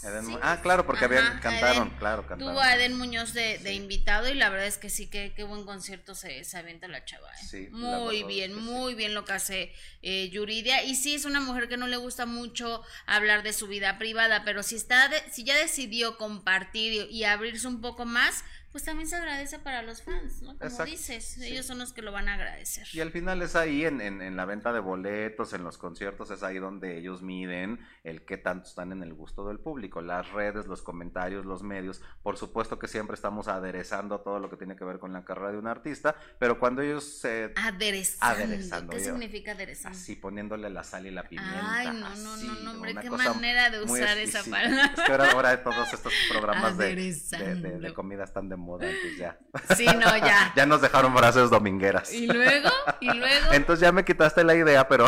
[0.42, 2.54] Ah, claro, porque habían, cantaron, claro, cantaron.
[2.54, 5.64] Tuvo a Eden Muñoz de, invitado y la verdad es que sí, que qué buen
[5.64, 7.28] concierto se, se aventa la chava.
[7.52, 7.68] ¿eh?
[7.70, 10.82] muy bien, muy bien lo que hace eh, Yuridia.
[10.82, 14.42] Y sí, es una mujer que no le gusta mucho hablar de su vida privada,
[14.44, 19.16] pero si, está si ya decidió compartir y, abrirse un poco más, pues también se
[19.16, 20.56] agradece para los fans, ¿no?
[20.58, 22.86] Como dices, ellos son los que lo van a agradecer.
[22.94, 26.42] Y al final es ahí, en, en, la venta de boletos, en los conciertos, es
[26.42, 30.00] ahí donde ellos miden el qué tanto están en el gusto del público.
[30.00, 34.56] Las redes, los comentarios, los medios, por supuesto que siempre estamos aderezando todo lo que
[34.56, 37.52] tiene que ver con la carrera de un artista, pero cuando ellos se...
[37.54, 38.92] aderezando.
[38.92, 39.98] ¿Qué significa aderezando?
[39.98, 41.60] Así, poniéndole la sal y la pimienta.
[41.62, 44.94] Ay, no, no, no, no, hombre, qué manera de usar esa palabra.
[44.96, 49.18] Es que ahora, ahora todos estos programas de, de, de comida están de moda, entonces
[49.18, 49.38] ya.
[49.76, 50.52] Sí, no, ya.
[50.56, 52.12] ya nos dejaron frases domingueras.
[52.12, 53.46] Y luego, y luego.
[53.52, 55.06] Entonces ya me quitaste la idea, pero,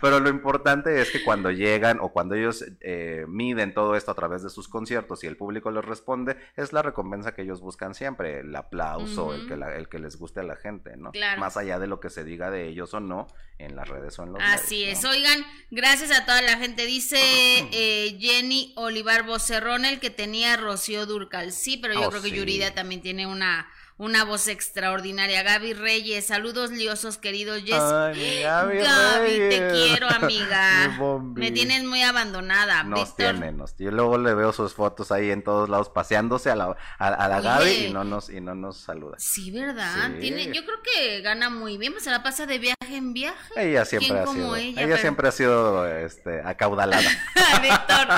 [0.00, 4.14] pero lo importante es que cuando llegan o cuando ellos eh, miden todo esto a
[4.14, 7.94] través de sus conciertos y el público les responde, es la recompensa que ellos buscan
[7.94, 11.12] siempre, el aplauso, el, que el que les guste a la gente, ¿no?
[11.12, 11.40] Claro.
[11.40, 13.28] Más allá de lo que se diga de ellos o no
[13.60, 15.04] en las redes o en los Así es.
[15.04, 16.86] Oigan, gracias a toda la gente.
[16.86, 21.52] Dice eh, Jenny Olivar Bocerrón, el que tenía Rocío Durcal.
[21.52, 23.70] Sí, pero yo oh, creo que Yurida también tiene una
[24.00, 25.42] una voz extraordinaria.
[25.42, 27.62] Gaby Reyes, saludos liosos queridos.
[27.70, 30.96] Ay, Gaby, te quiero, amiga.
[31.34, 32.82] Me tienes muy abandonada.
[32.82, 36.56] Nos tiene, nos Yo luego le veo sus fotos ahí en todos lados paseándose a
[36.56, 39.16] la, a, la Gaby y no nos y no nos saluda.
[39.18, 40.12] Sí, ¿verdad?
[40.18, 43.52] Tiene, yo creo que gana muy bien, pues se la pasa de viaje en viaje.
[43.54, 44.56] Ella siempre ha sido.
[44.56, 47.10] Ella, siempre ha sido este, acaudalada.
[47.62, 48.08] Víctor,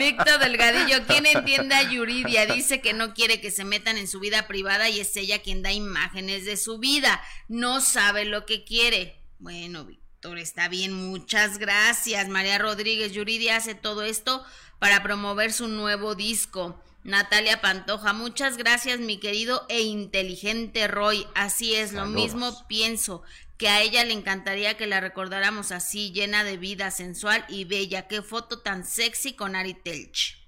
[0.00, 2.46] Víctor Delgadillo, ¿quién entiende a Yuridia?
[2.46, 5.62] Dice que no quiere que se metan en su vida privada y es ella quien
[5.62, 9.20] da imágenes de su vida, no sabe lo que quiere.
[9.38, 12.28] Bueno, Víctor, está bien, muchas gracias.
[12.28, 14.44] María Rodríguez Yuridia hace todo esto
[14.78, 16.82] para promover su nuevo disco.
[17.04, 21.26] Natalia Pantoja, muchas gracias mi querido e inteligente Roy.
[21.34, 23.22] Así es, lo mismo pienso,
[23.56, 28.08] que a ella le encantaría que la recordáramos así, llena de vida sensual y bella.
[28.08, 30.47] Qué foto tan sexy con Ari Telch.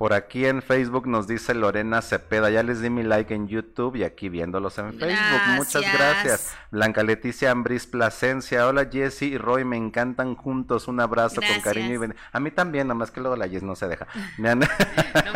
[0.00, 3.96] Por aquí en Facebook nos dice Lorena Cepeda, ya les di mi like en YouTube
[3.96, 5.40] y aquí viéndolos en Facebook.
[5.56, 6.54] Muchas gracias.
[6.70, 10.88] Blanca Leticia Ambris Plasencia, hola Jessy y Roy, me encantan juntos.
[10.88, 13.76] Un abrazo con cariño y A mí también, nada más que luego la Jess no
[13.76, 14.06] se deja.
[14.38, 14.64] no me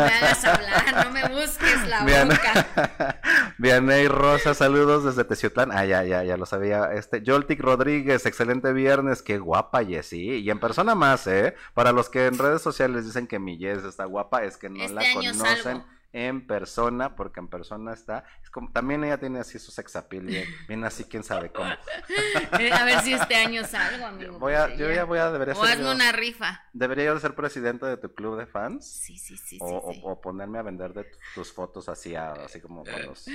[0.03, 3.21] hagas hablar, no me busques la boca.
[3.59, 5.73] Vianey Rosa, saludos desde Teciutlán.
[5.73, 6.91] Ah, ya, ya, ya lo sabía.
[6.95, 10.39] Este, Joltic Rodríguez, excelente viernes, qué guapa Jessy.
[10.39, 11.55] Y en persona más, ¿eh?
[11.75, 14.83] Para los que en redes sociales dicen que mi Jess está guapa, es que no
[14.83, 15.85] este la conocen
[16.15, 20.27] en persona, porque en persona está, es como, también ella tiene así su sex appeal,
[20.69, 21.69] bien, así, quién sabe cómo.
[22.61, 24.39] Eh, a ver si este año salgo, amigo.
[24.39, 26.63] Voy a, yo ya voy a, debería o hazme una rifa.
[26.73, 28.87] ¿Debería yo ser presidente de tu club de fans?
[28.87, 29.59] Sí, sí, sí.
[29.61, 33.27] O, o, ponerme a vender de tus fotos así, así como con los...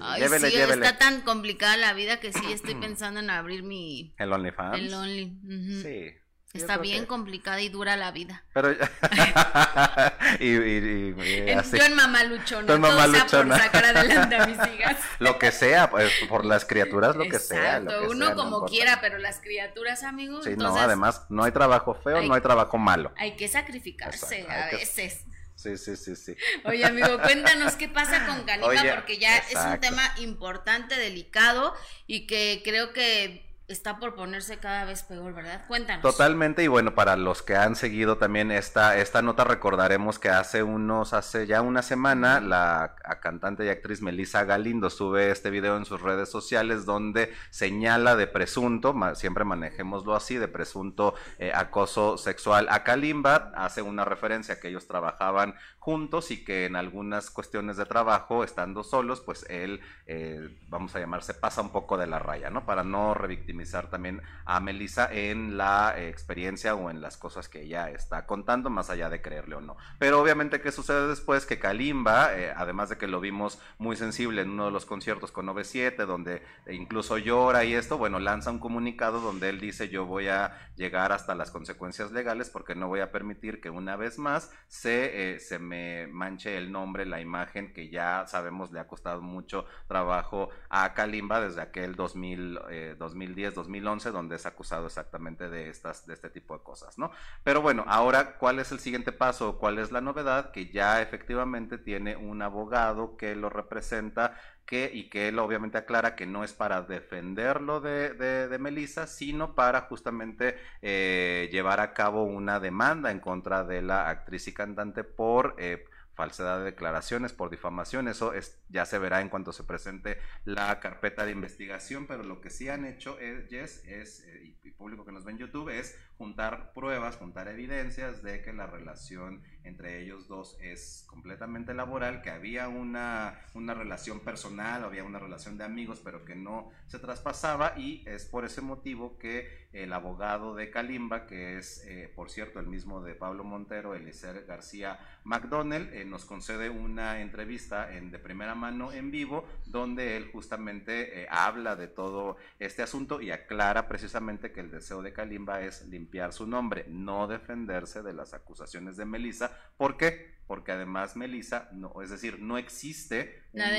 [0.00, 4.14] Ay, llévele, sí, está tan complicada la vida que sí estoy pensando en abrir mi...
[4.18, 4.78] ¿El OnlyFans?
[4.78, 5.38] El Only.
[5.82, 6.25] Sí.
[6.56, 8.44] Está bien complicada y dura la vida.
[8.52, 8.72] Pero
[10.40, 14.96] y, y, Yo en mamaluchona, todo por sacar adelante a mis hijas.
[15.18, 17.82] lo que sea, pues, por las criaturas, lo que sea.
[18.08, 20.44] uno como quiera, pero las criaturas, amigos.
[20.44, 23.12] Sí, no, además, no hay trabajo feo, no hay trabajo malo.
[23.16, 25.24] Hay que sacrificarse a veces.
[25.56, 26.36] Sí, sí, sí, sí.
[26.64, 31.74] Oye, amigo, cuéntanos qué pasa con Canipa, porque ya es un tema importante, delicado,
[32.06, 35.64] y que creo que está por ponerse cada vez peor, ¿verdad?
[35.66, 36.02] Cuéntanos.
[36.02, 40.62] Totalmente, y bueno, para los que han seguido también esta, esta nota, recordaremos que hace
[40.62, 45.84] unos, hace ya una semana, la cantante y actriz Melissa Galindo sube este video en
[45.84, 52.68] sus redes sociales donde señala de presunto, siempre manejémoslo así, de presunto eh, acoso sexual
[52.70, 55.54] a Kalimba, hace una referencia a que ellos trabajaban
[55.86, 60.98] juntos y que en algunas cuestiones de trabajo, estando solos, pues él, eh, vamos a
[60.98, 62.66] llamarse, pasa un poco de la raya, ¿no?
[62.66, 67.88] Para no revictimizar también a Melissa en la experiencia o en las cosas que ella
[67.88, 69.76] está contando, más allá de creerle o no.
[70.00, 71.46] Pero obviamente, ¿qué sucede después?
[71.46, 75.30] Que Kalimba, eh, además de que lo vimos muy sensible en uno de los conciertos
[75.30, 80.04] con 97, donde incluso llora y esto, bueno, lanza un comunicado donde él dice, yo
[80.04, 84.18] voy a llegar hasta las consecuencias legales porque no voy a permitir que una vez
[84.18, 85.75] más se, eh, se me
[86.10, 91.40] manche el nombre, la imagen que ya sabemos le ha costado mucho trabajo a Kalimba
[91.40, 96.62] desde aquel 2000, 2010, 2011, donde es acusado exactamente de, estas, de este tipo de
[96.62, 97.10] cosas, ¿no?
[97.44, 99.58] Pero bueno, ahora, ¿cuál es el siguiente paso?
[99.58, 100.50] ¿Cuál es la novedad?
[100.50, 104.36] Que ya efectivamente tiene un abogado que lo representa
[104.66, 109.06] que, y que él obviamente aclara que no es para defenderlo de, de, de Melissa,
[109.06, 114.52] sino para justamente eh, llevar a cabo una demanda en contra de la actriz y
[114.52, 118.08] cantante por eh, falsedad de declaraciones, por difamación.
[118.08, 122.40] Eso es, ya se verá en cuanto se presente la carpeta de investigación, pero lo
[122.40, 125.70] que sí han hecho es, Jess, es eh, y público que nos ve en YouTube,
[125.70, 132.22] es juntar pruebas, juntar evidencias de que la relación entre ellos dos es completamente laboral,
[132.22, 136.98] que había una, una relación personal, había una relación de amigos, pero que no se
[136.98, 142.30] traspasaba y es por ese motivo que el abogado de Kalimba, que es, eh, por
[142.30, 148.10] cierto, el mismo de Pablo Montero, Eliezer García McDonnell, eh, nos concede una entrevista en,
[148.10, 153.32] de primera mano en vivo, donde él justamente eh, habla de todo este asunto y
[153.32, 158.34] aclara precisamente que el deseo de Kalimba es limpiar su nombre, no defenderse de las
[158.34, 159.50] acusaciones de Melissa.
[159.76, 160.36] ¿Por qué?
[160.46, 163.70] Porque además Melissa, no, es decir, no existe una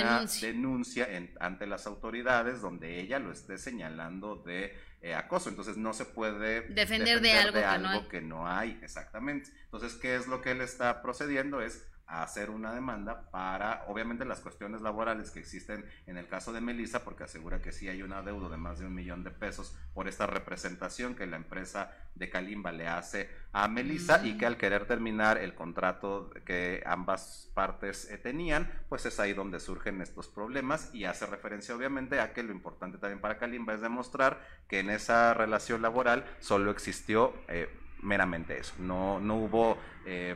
[0.41, 1.07] denuncia,
[1.39, 5.49] ante las autoridades donde ella lo esté señalando de eh, acoso.
[5.49, 8.07] Entonces no se puede defender, de algo, que, no hay.
[8.07, 8.79] que no hay.
[8.81, 9.49] Exactamente.
[9.65, 11.61] Entonces, ¿qué es lo que él está procediendo?
[11.61, 16.53] Es a hacer una demanda para, obviamente, las cuestiones laborales que existen en el caso
[16.53, 19.31] de Melissa, porque asegura que sí hay un adeudo de más de un millón de
[19.31, 24.45] pesos por esta representación que la empresa de Kalimba le hace a Melissa y que
[24.45, 30.01] al querer terminar el contrato que ambas partes eh, tenían, pues es ahí donde surgen
[30.01, 34.39] estos problemas y hace referencia obviamente a que lo importante también para Kalimba es demostrar
[34.67, 37.69] que en esa relación laboral solo existió eh,
[38.01, 39.77] meramente eso, no, no hubo...
[40.05, 40.35] Eh,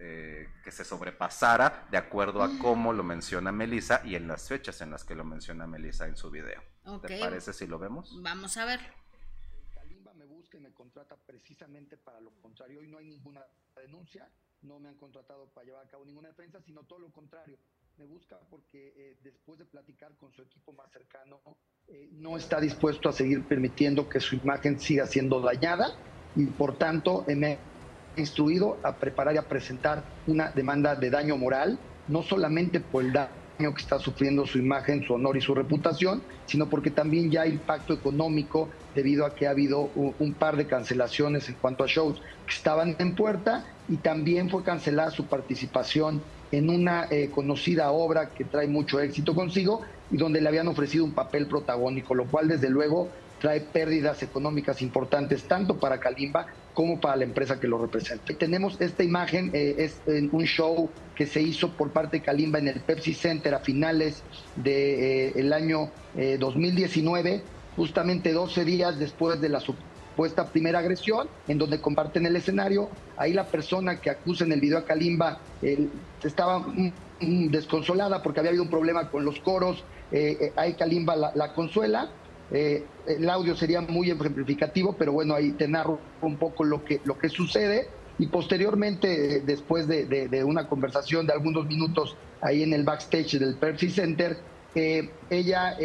[0.00, 4.80] eh, que se sobrepasara de acuerdo a cómo lo menciona Melissa y en las fechas
[4.80, 6.62] en las que lo menciona Melissa en su video.
[7.04, 8.16] ¿Te parece si lo vemos?
[8.22, 8.80] Vamos a ver.
[9.74, 12.78] Kalimba me busca y me contrata precisamente para lo contrario.
[12.78, 13.44] Hoy no hay ninguna
[13.74, 14.28] denuncia,
[14.62, 17.58] no me han contratado para llevar a cabo ninguna defensa, sino todo lo contrario.
[17.96, 21.40] Me busca porque eh, después de platicar con su equipo más cercano,
[21.88, 25.98] eh, no está dispuesto a seguir permitiendo que su imagen siga siendo dañada
[26.36, 27.58] y por tanto me
[28.18, 33.12] instruido a preparar y a presentar una demanda de daño moral, no solamente por el
[33.12, 37.42] daño que está sufriendo su imagen, su honor y su reputación, sino porque también ya
[37.42, 41.86] hay impacto económico debido a que ha habido un par de cancelaciones en cuanto a
[41.86, 47.90] shows que estaban en puerta y también fue cancelada su participación en una eh, conocida
[47.90, 52.30] obra que trae mucho éxito consigo y donde le habían ofrecido un papel protagónico, lo
[52.30, 56.46] cual desde luego trae pérdidas económicas importantes tanto para Kalimba
[56.78, 58.32] como para la empresa que lo representa.
[58.34, 62.60] Tenemos esta imagen, eh, es en un show que se hizo por parte de Kalimba
[62.60, 64.22] en el Pepsi Center a finales
[64.54, 65.90] del de, eh, año
[66.38, 67.42] 2019, eh,
[67.74, 72.90] justamente 12 días después de la supuesta primera agresión, en donde comparten el escenario.
[73.16, 75.40] Ahí la persona que acusa en el video a Kalimba
[76.22, 79.82] estaba mm, mm, desconsolada porque había habido un problema con los coros.
[80.54, 82.08] ahí Kalimba la consuela
[82.50, 87.00] eh, el audio sería muy ejemplificativo, pero bueno, ahí te narro un poco lo que,
[87.04, 87.88] lo que sucede.
[88.18, 93.56] Y posteriormente, eh, después de, una conversación de algunos minutos ahí en el backstage del
[93.56, 94.38] Percy Center,
[94.74, 95.76] eh, ella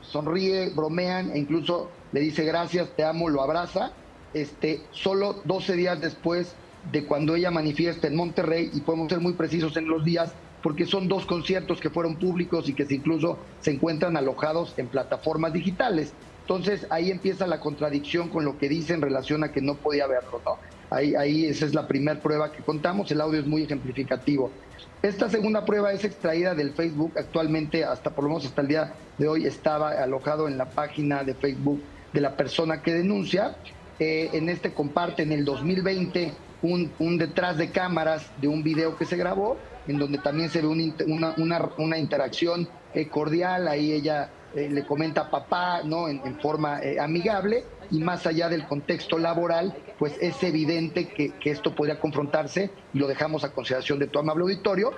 [0.00, 3.92] sonríe, bromean e incluso le dice gracias, te amo, lo abraza.
[4.34, 6.54] Este, solo 12 días después
[6.90, 10.32] de cuando ella manifiesta en Monterrey, y podemos ser muy precisos en los días,
[10.62, 15.52] porque son dos conciertos que fueron públicos y que incluso se encuentran alojados en plataformas
[15.52, 16.12] digitales.
[16.42, 20.06] Entonces ahí empieza la contradicción con lo que dice en relación a que no podía
[20.06, 20.58] verlo, ¿no?
[20.90, 24.50] Ahí, ahí esa es la primera prueba que contamos, el audio es muy ejemplificativo.
[25.02, 28.92] Esta segunda prueba es extraída del Facebook, actualmente hasta por lo menos hasta el día
[29.18, 31.80] de hoy estaba alojado en la página de Facebook
[32.12, 33.56] de la persona que denuncia.
[33.98, 36.32] Eh, en este comparte en el 2020
[36.62, 39.56] un, un detrás de cámaras de un video que se grabó
[39.86, 44.84] en donde también se ve una, una, una interacción eh, cordial, ahí ella eh, le
[44.84, 46.08] comenta a papá, ¿no?
[46.08, 51.74] En, forma eh, amigable y más allá del contexto laboral, pues es evidente que, esto
[51.74, 54.92] podría confrontarse y lo dejamos a consideración de tu amable auditorio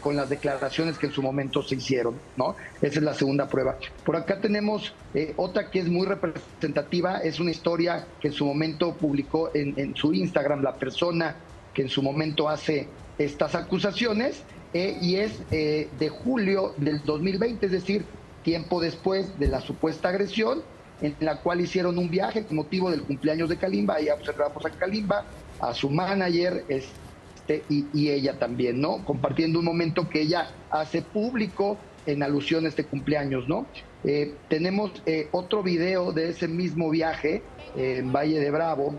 [0.00, 2.56] con las declaraciones que en su momento se hicieron, ¿no?
[2.82, 3.76] Esa es la segunda prueba.
[4.04, 4.92] Por acá tenemos
[5.36, 9.94] otra que es muy representativa, es una historia que en su momento publicó en, en
[9.94, 11.36] su Instagram la persona
[11.72, 12.88] que en su momento hace
[13.18, 14.42] estas acusaciones
[14.72, 18.04] eh, y es eh, de julio del 2020, es decir,
[18.42, 20.62] tiempo después de la supuesta agresión,
[21.00, 24.70] en la cual hicieron un viaje con motivo del cumpleaños de Kalimba, y observamos a
[24.70, 25.24] Kalimba,
[25.60, 29.04] a su manager este, y, ella también, ¿no?
[29.04, 33.66] Compartiendo un momento que ella hace público en alusión a este cumpleaños, ¿no?
[34.02, 34.90] Eh, tenemos
[35.30, 37.42] otro video de ese mismo viaje
[37.76, 38.94] en Valle de Bravo,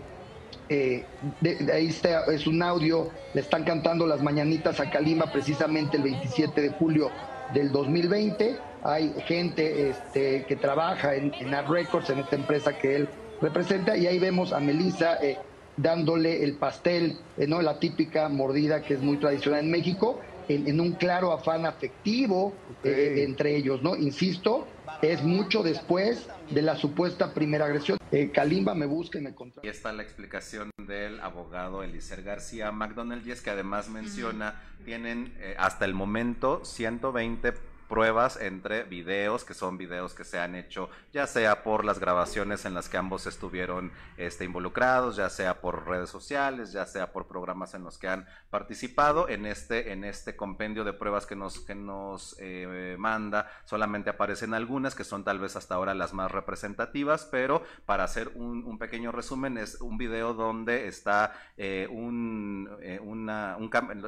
[0.68, 1.04] eh,
[1.40, 6.02] de, ahí está, es un audio, le están cantando las mañanitas a Kalima precisamente el
[6.02, 7.10] 27 de julio
[7.54, 8.56] del 2020.
[8.82, 13.08] Hay gente este, que trabaja en, en Art Records, en esta empresa que él
[13.40, 15.38] representa, y ahí vemos a Melissa eh,
[15.76, 17.60] dándole el pastel, eh, ¿no?
[17.62, 20.20] la típica mordida que es muy tradicional en México.
[20.48, 22.52] en, un claro afán afectivo
[22.84, 23.96] eh, entre ellos, ¿no?
[23.96, 24.66] Insisto,
[25.02, 27.98] es mucho después de la supuesta primera agresión.
[28.12, 29.66] Eh, Kalimba me busca y me contrata.
[29.66, 35.56] Y está la explicación del abogado Elicer García McDonald, y que además menciona, tienen eh,
[35.58, 41.26] hasta el momento 120 pruebas entre videos, que son videos que se han hecho ya
[41.26, 46.10] sea por las grabaciones en las que ambos estuvieron este, involucrados, ya sea por redes
[46.10, 49.28] sociales, ya sea por programas en los que han participado.
[49.28, 54.52] En este, en este compendio de pruebas que nos, que nos eh, manda, solamente aparecen
[54.54, 59.10] algunas que son tal vez hasta ahora las más representativas, pero para hacer un, pequeño
[59.10, 63.30] resumen, es un video donde está eh, un, eh, un,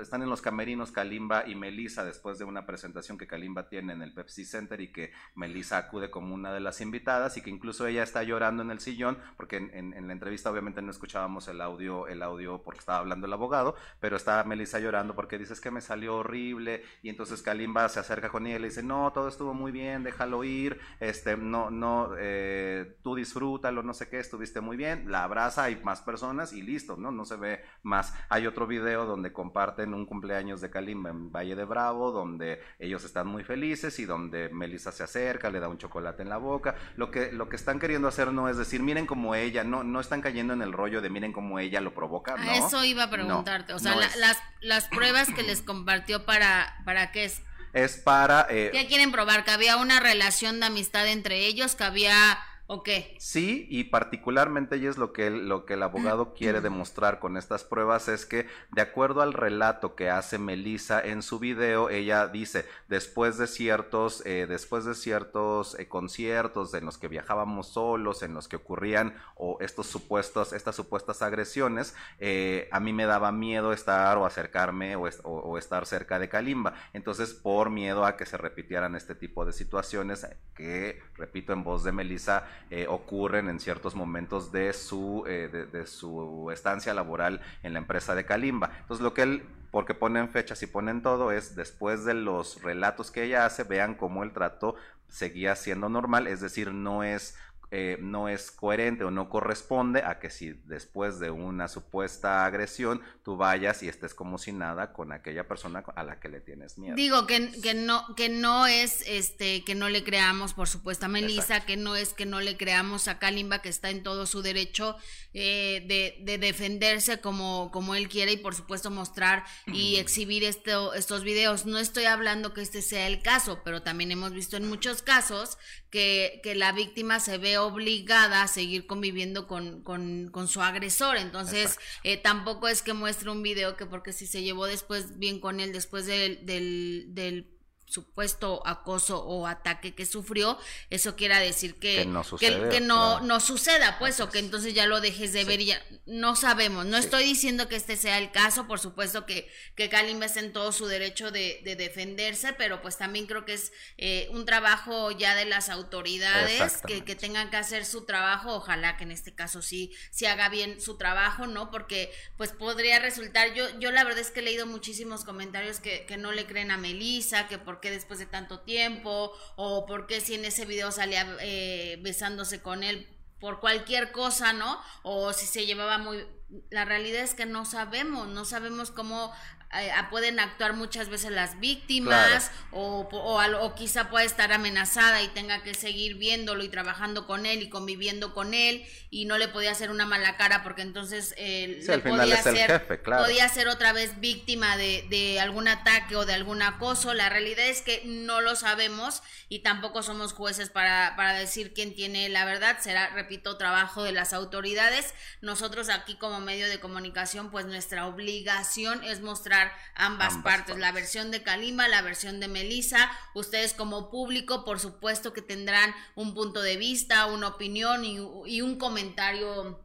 [0.01, 4.03] están en los camerinos Kalimba y Melissa después de una presentación que Kalimba tiene en
[4.03, 7.87] el Pepsi Center y que Melissa acude como una de las invitadas y que incluso
[7.87, 12.09] ella está llorando en el sillón, porque en, la entrevista obviamente no escuchábamos el audio,
[12.09, 15.81] el audio porque estaba hablando el abogado, pero está Melissa llorando porque dices que me
[15.81, 19.55] salió horrible y entonces Kalimba se acerca con ella y le dice, no, todo estuvo
[19.55, 24.77] muy bien, déjalo ir, este, no, no, eh, tú disfrútalo, no sé qué, estuviste muy
[24.77, 27.11] bien, la abraza, hay más personas y listo, ¿no?
[27.11, 28.15] No se ve más.
[28.29, 33.05] Hay otro video donde comparten un cumpleaños de Kalimba en Valle de Bravo, donde ellos
[33.05, 33.58] están muy felices
[33.99, 36.75] y donde Melissa se acerca, le da un chocolate en la boca.
[36.97, 40.01] Lo que, lo que están queriendo hacer no es decir, miren como ella, no, no
[40.01, 42.37] están cayendo en el rollo de miren como ella lo provoca.
[42.37, 42.51] ¿no?
[42.53, 43.75] eso iba a preguntarte.
[43.75, 47.43] o sea, las, las pruebas que les compartió para, para qué es.
[47.73, 48.47] Es para...
[48.49, 49.45] Eh, ¿Qué quieren probar?
[49.45, 52.39] Que había una relación de amistad entre ellos, que había
[52.71, 52.83] ¿O
[53.17, 57.39] Sí, y particularmente y es lo que el, lo que el abogado quiere demostrar con
[57.39, 62.27] estas pruebas es que de acuerdo al relato que hace Melissa en su video, ella
[62.29, 68.23] dice después de ciertos eh, después de ciertos eh, conciertos en los que viajábamos solos,
[68.23, 73.33] en los que ocurrían o estos supuestos estas supuestas agresiones, eh, a mí me daba
[73.33, 76.75] miedo estar o acercarme o, o, estar cerca de Kalimba.
[76.93, 81.83] Entonces por miedo a que se repitieran este tipo de situaciones que repito en voz
[81.83, 87.73] de Melissa eh, ocurren en ciertos momentos de su, eh, de, su estancia laboral en
[87.73, 88.71] la empresa de Kalimba.
[88.81, 93.11] Entonces lo que él, porque ponen fechas y ponen todo, es después de los relatos
[93.11, 94.77] que ella hace, vean cómo el trato
[95.09, 97.37] seguía siendo normal, es decir, no es
[97.71, 103.03] eh, no es coherente o no corresponde a que si después de una supuesta agresión
[103.23, 106.79] tú vayas y estés como si nada con aquella persona a la que le tienes
[106.79, 106.97] miedo.
[106.97, 111.09] Digo que, que no que no es este que no le creamos por supuesto a
[111.09, 114.43] Melissa, que no es que no le creamos a Kalimba que está en todo su
[114.43, 114.97] derecho
[115.35, 120.95] eh, de, de, defenderse como, como él quiere y por supuesto mostrar y exhibir esto,
[120.95, 121.67] estos videos.
[121.67, 125.59] No estoy hablando que este sea el caso, pero también hemos visto en muchos casos
[125.91, 131.17] que, que la víctima se ve obligada a seguir conviviendo con, con, con su agresor.
[131.17, 135.41] Entonces, eh, tampoco es que muestre un video que porque si se llevó después bien
[135.41, 137.58] con él, después del, del, del
[137.89, 140.59] supuesto acoso o ataque que sufrió,
[140.91, 145.01] eso quiera decir que, no, que, no, no, suceda, pues, o que entonces ya lo
[145.01, 146.87] dejes de ver y ya no sabemos.
[146.87, 150.53] No estoy diciendo que este sea el caso, por supuesto que, que Kalimba está en
[150.53, 155.11] todo su derecho de, de defenderse, pero pues también creo que es eh, un trabajo
[155.11, 159.35] ya de las autoridades que, que, tengan que hacer su trabajo, ojalá que en este
[159.35, 161.71] caso sí, sí haga bien su trabajo, ¿no?
[161.71, 166.05] Porque pues podría resultar, yo, yo la verdad es que he leído muchísimos comentarios que,
[166.07, 170.07] que no le creen a Melissa, que por qué después de tanto tiempo, o por
[170.07, 173.09] qué si en ese video salía eh, besándose con él
[173.41, 174.81] por cualquier cosa, ¿no?
[175.03, 176.27] O si se llevaba muy...
[176.71, 179.33] La realidad es que no sabemos, no sabemos cómo
[179.75, 185.63] eh, pueden actuar muchas veces las víctimas o, o, quizá puede estar amenazada y tenga
[185.63, 189.73] que seguir viéndolo y trabajando con él y conviviendo con él y no le podía
[189.73, 195.05] hacer una mala cara porque entonces eh, podía, ser, podía ser otra vez víctima de,
[195.11, 197.13] de algún ataque o de algún acoso.
[197.13, 201.95] La realidad es que no lo sabemos y tampoco somos jueces para, para decir quién
[201.95, 202.79] tiene la verdad.
[202.81, 205.13] Será, repito, trabajo de las autoridades.
[205.43, 209.58] Nosotros aquí como medio de comunicación, pues nuestra obligación es mostrar
[209.95, 213.11] ambas, partes, la versión de Kalima, la versión de Melissa.
[213.35, 218.61] Ustedes como público, por supuesto que tendrán un punto de vista, una opinión y, y
[218.61, 219.81] un comentario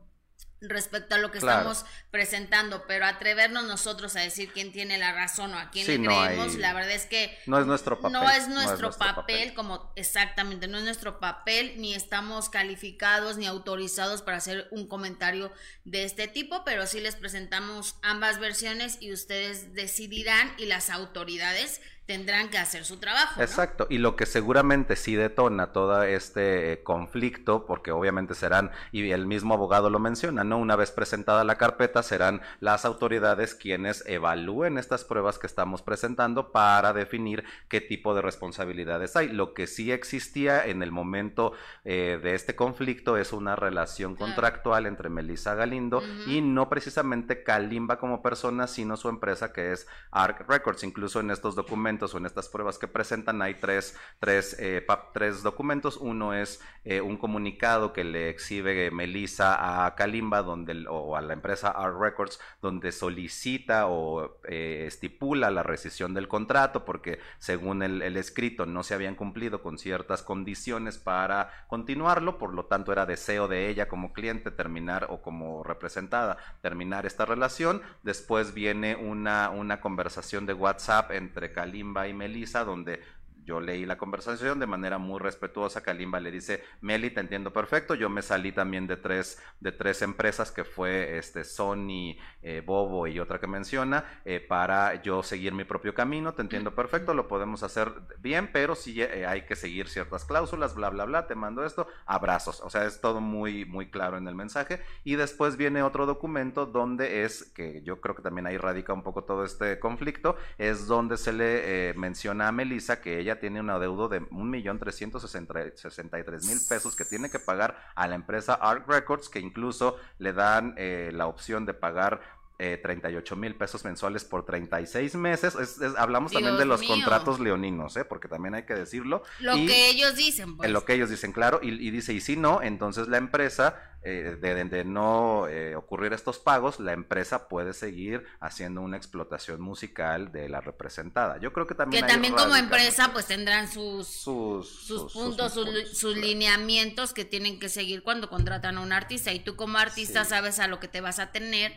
[0.63, 5.53] respecto a lo que estamos presentando, pero atrevernos nosotros a decir quién tiene la razón
[5.53, 8.13] o a quién le creemos, la verdad es que no es nuestro papel.
[8.13, 14.21] No es nuestro, papel, como exactamente, no es nuestro papel, ni estamos calificados ni autorizados
[14.21, 15.51] para hacer un comentario
[15.83, 21.81] de este tipo, pero sí les presentamos ambas versiones y ustedes decidirán y las autoridades
[22.05, 23.41] tendrán que hacer su trabajo.
[23.41, 29.25] Exacto, y lo que seguramente sí detona todo este conflicto, porque obviamente serán, y el
[29.25, 30.57] mismo abogado lo menciona, ¿no?
[30.57, 36.51] Una vez presentada la carpeta, serán las autoridades quienes evalúen estas pruebas que estamos presentando
[36.51, 39.29] para definir qué tipo de responsabilidades hay.
[39.29, 41.53] Lo que sí existía en el momento
[41.85, 47.97] eh, de este conflicto es una relación contractual entre Melissa Galindo y no precisamente Kalimba
[47.97, 50.83] como persona, sino su empresa que es ARC Records.
[50.83, 55.43] Incluso en estos documentos o en estas pruebas que presentan hay tres, tres, eh, tres
[55.43, 55.97] documentos.
[55.97, 61.33] Uno es eh, un comunicado que le exhibe Melissa a Kalimba donde, o a la
[61.33, 68.17] empresa ARC Records donde solicita o estipula la rescisión del contrato porque según el, el
[68.17, 73.47] escrito no se habían cumplido con ciertas condiciones para continuarlo, por lo tanto era deseo
[73.47, 77.81] de ella como cliente terminar o como representada terminar esta relación.
[78.03, 83.01] Después viene una, una conversación de WhatsApp entre Kalimba y Melissa donde
[83.45, 85.83] yo leí la conversación de manera muy respetuosa.
[85.83, 87.95] Kalimba le dice, Meli, te entiendo perfecto.
[87.95, 93.07] Yo me salí también de tres, de tres empresas que fue este, Sony, eh, Bobo
[93.07, 96.33] y otra que menciona, eh, para yo seguir mi propio camino.
[96.33, 100.75] Te entiendo perfecto, lo podemos hacer bien, pero sí eh, hay que seguir ciertas cláusulas,
[100.75, 101.27] bla, bla, bla.
[101.27, 102.61] Te mando esto, abrazos.
[102.61, 104.81] O sea, es todo muy, muy claro en el mensaje.
[105.03, 109.03] Y después viene otro documento donde es, que yo creo que también ahí radica un
[109.03, 113.69] poco todo este conflicto, es donde se le menciona a Melissa que ella tiene un
[113.69, 119.97] adeudo de 1.363.000 pesos que tiene que pagar a la empresa Arc Records, que incluso
[120.17, 122.21] le dan eh, la opción de pagar
[122.59, 125.55] eh, 38 mil pesos mensuales por 36 meses.
[125.97, 128.05] hablamos también de los contratos leoninos, ¿eh?
[128.05, 129.23] porque también hay que decirlo.
[129.39, 130.69] Lo que ellos dicen, pues.
[130.71, 134.37] Lo que ellos dicen, claro, y, y dice, y si no, entonces la empresa eh,
[134.41, 140.49] de, no eh, ocurrir estos pagos, la empresa puede seguir haciendo una explotación musical de
[140.49, 141.39] la representada.
[141.39, 142.03] Yo creo que también...
[142.03, 148.03] Que también como empresa pues tendrán sus, sus, puntos, sus, lineamientos que tienen que seguir
[148.03, 151.19] cuando contratan a un artista y tú como artista sabes a lo que te vas
[151.19, 151.73] a tener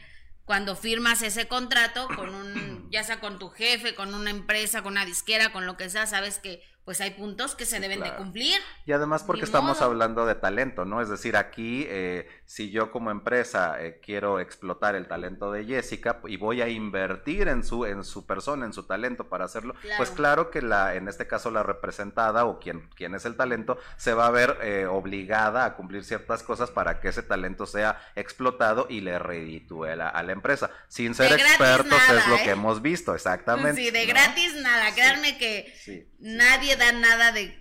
[0.47, 4.92] cuando firmas ese contrato con un, ya sea con tu jefe, con una empresa, con
[4.92, 8.14] una disquera, con lo que sea, sabes que pues hay puntos que se deben de
[8.14, 8.61] cumplir.
[8.87, 11.03] Y además porque estamos hablando de talento, ¿no?
[11.03, 16.20] Es decir, aquí eh, si yo como empresa eh, quiero explotar el talento de Jessica
[16.28, 20.11] y voy a invertir en su en su persona, en su talento para hacerlo, pues
[20.11, 24.14] claro que la en este caso la representada o quien quien es el talento se
[24.14, 28.87] va a ver eh, obligada a cumplir ciertas cosas para que ese talento sea explotado
[28.89, 30.70] y le reditúe a la, empresa.
[30.87, 33.80] Sin ser expertos es lo que hemos visto, exactamente.
[33.80, 35.74] Sí, de gratis nada, créanme que
[36.18, 37.59] nadie da nada de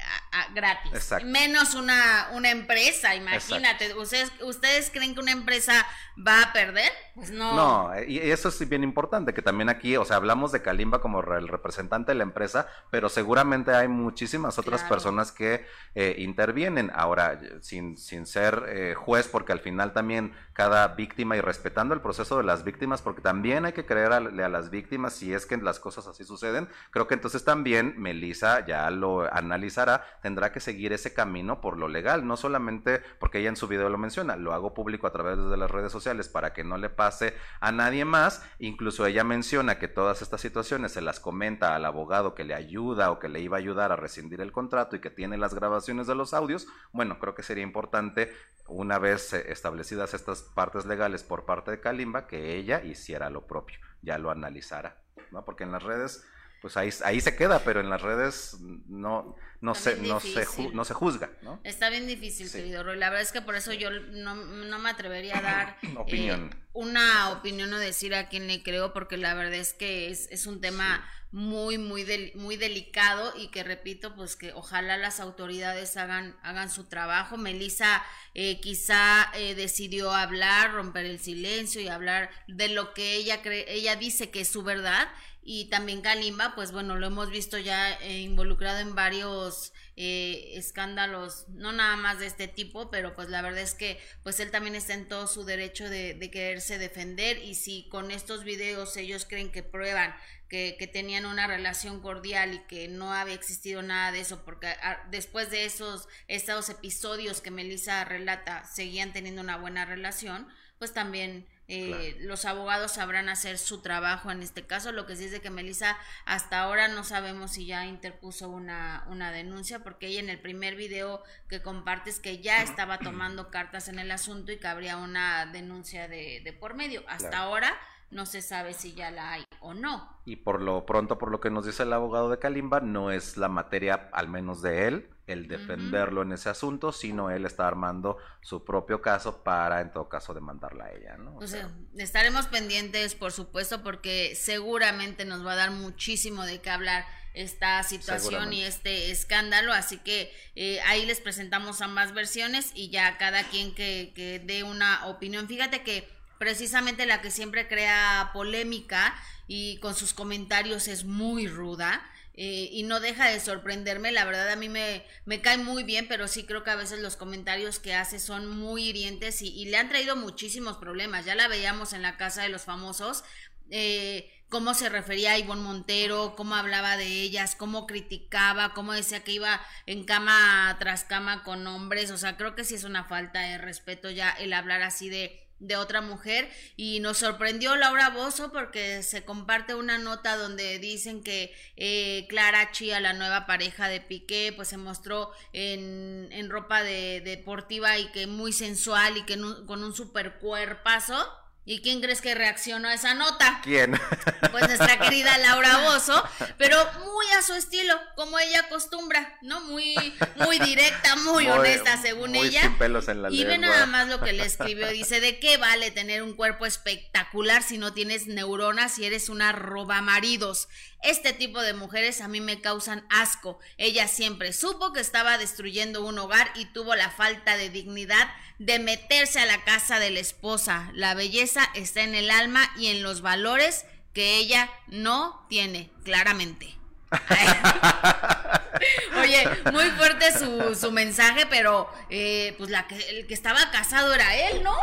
[0.53, 1.13] gratis.
[1.23, 3.93] Menos una, una empresa, imagínate.
[3.93, 5.85] ¿Ustedes, ¿Ustedes creen que una empresa
[6.15, 6.91] va a perder?
[7.15, 7.55] Pues no.
[7.55, 11.21] No, y eso es bien importante, que también aquí, o sea, hablamos de Kalimba como
[11.21, 16.91] el representante de la empresa, pero seguramente hay muchísimas otras personas que eh, intervienen.
[16.93, 22.01] Ahora, sin, sin ser eh, juez, porque al final también cada víctima y respetando el
[22.01, 25.45] proceso de las víctimas, porque también hay que creerle a, a las víctimas si es
[25.45, 30.59] que las cosas así suceden, creo que entonces también Melissa ya lo analizará, tendrá que
[30.59, 34.35] seguir ese camino por lo legal, no solamente porque ella en su video lo menciona,
[34.35, 37.71] lo hago público a través de las redes sociales para que no le pase a
[37.71, 42.43] nadie más, incluso ella menciona que todas estas situaciones se las comenta al abogado que
[42.43, 45.37] le ayuda o que le iba a ayudar a rescindir el contrato y que tiene
[45.37, 48.33] las grabaciones de los audios, bueno, creo que sería importante
[48.67, 53.45] una vez eh, establecidas estas partes legales por parte de Kalimba, que ella hiciera lo
[53.45, 54.97] propio, ya lo analizara,
[55.31, 55.45] ¿no?
[55.45, 56.25] Porque en las redes,
[56.65, 58.57] pues ahí, ahí se queda, pero en las redes
[58.87, 61.59] no, no, se, no, se, no se juzga, ¿no?
[61.63, 62.97] Está bien difícil, querido Roy.
[62.97, 66.49] La verdad es que por eso yo no, me atrevería a dar opinión.
[66.51, 70.27] Eh, una opinión o decir a quién le creo, porque la verdad es que es,
[70.31, 75.97] es un tema muy, muy, muy delicado y que repito, pues que ojalá las autoridades
[75.97, 77.35] hagan, hagan su trabajo.
[77.35, 78.01] Melissa
[78.33, 83.65] eh, quizá eh, decidió hablar, romper el silencio y hablar de lo que ella cree,
[83.67, 85.09] ella dice que es su verdad
[85.43, 91.71] y también Kalimba, pues bueno, lo hemos visto ya eh, involucrado en varios escándalos, no
[91.71, 94.93] nada más de este tipo, pero pues la verdad es que pues él también está
[94.93, 99.53] en todo su derecho de, de quererse defender y si con estos videos ellos creen
[99.53, 100.13] que prueban
[100.49, 104.67] que, que, tenían una relación cordial y que no había existido nada de eso, porque
[104.67, 110.93] ah, después de esos, estos episodios que Melissa relata, seguían teniendo una buena relación, pues
[110.93, 114.91] también eh, los abogados sabrán hacer su trabajo en este caso.
[114.91, 119.03] Lo que sí es de que Melissa hasta ahora no sabemos si ya interpuso una,
[119.07, 123.87] una denuncia, porque ella en el primer video que compartes que ya estaba tomando cartas
[123.87, 127.03] en el asunto y que habría una denuncia de, de por medio.
[127.07, 127.75] Hasta ahora
[128.15, 130.09] no se sabe si ya la hay o no.
[130.25, 133.37] Y por lo pronto, por lo que nos dice el abogado de Kalimba, no es
[133.37, 138.17] la materia, al menos de él, el defenderlo en ese asunto, sino él está armando
[138.41, 141.35] su propio caso para, en todo caso, demandarla a ella, ¿no?
[141.37, 146.69] O, sea, estaremos pendientes, por supuesto, porque seguramente nos va a dar muchísimo de qué
[146.69, 152.89] hablar esta situación y este escándalo, así que eh, ahí les presentamos ambas versiones y
[152.91, 155.47] ya cada quien que, que dé una opinión.
[155.49, 159.15] Fíjate que precisamente la que siempre crea polémica
[159.47, 162.09] y con sus comentarios es muy ruda.
[162.37, 166.07] Eh, y no deja de sorprenderme, la verdad a mí me, me cae muy bien,
[166.09, 169.77] pero sí creo que a veces los comentarios que hace son muy hirientes y, le
[169.77, 171.23] han traído muchísimos problemas.
[171.23, 173.23] Ya la veíamos en la casa de los famosos,
[173.71, 179.23] eh, cómo se refería a Ivonne Montero, cómo hablaba de ellas, cómo criticaba, cómo decía
[179.23, 183.05] que iba en cama tras cama con hombres, o sea, creo que sí es una
[183.05, 188.09] falta de respeto ya el hablar así de de otra mujer y nos sorprendió Laura
[188.09, 193.87] Bozo porque se comparte una nota donde dicen que eh, Clara Chía, la nueva pareja
[193.87, 199.23] de Piqué, pues se mostró en, en ropa de, deportiva y que muy sensual y
[199.23, 201.25] que con un super cuerpazo
[201.67, 203.59] ¿Y quién crees que reaccionó a esa nota?
[203.63, 203.99] ¿Quién?
[204.51, 206.23] Pues nuestra querida Laura Bozo,
[206.57, 209.59] pero muy a su estilo, como ella acostumbra, ¿no?
[209.59, 209.95] Muy,
[210.37, 212.61] muy directa, muy, honesta, según muy ella.
[212.61, 214.87] Sin pelos en la y ve nada más lo que le escribió.
[214.87, 219.51] Dice: ¿De qué vale tener un cuerpo espectacular si no tienes neuronas y eres una
[219.51, 220.69] roba maridos?
[221.05, 223.59] Este tipo de mujeres a mí me causan asco.
[223.77, 228.27] Ella siempre supo que estaba destruyendo un hogar y tuvo la falta de dignidad
[228.57, 230.89] de meterse a la casa de la esposa.
[230.93, 236.75] La belleza está en el alma y en los valores que ella no tiene, claramente.
[239.21, 244.13] Oye, muy fuerte su, su mensaje, pero eh, pues la que, el que estaba casado
[244.13, 244.75] era él, ¿no?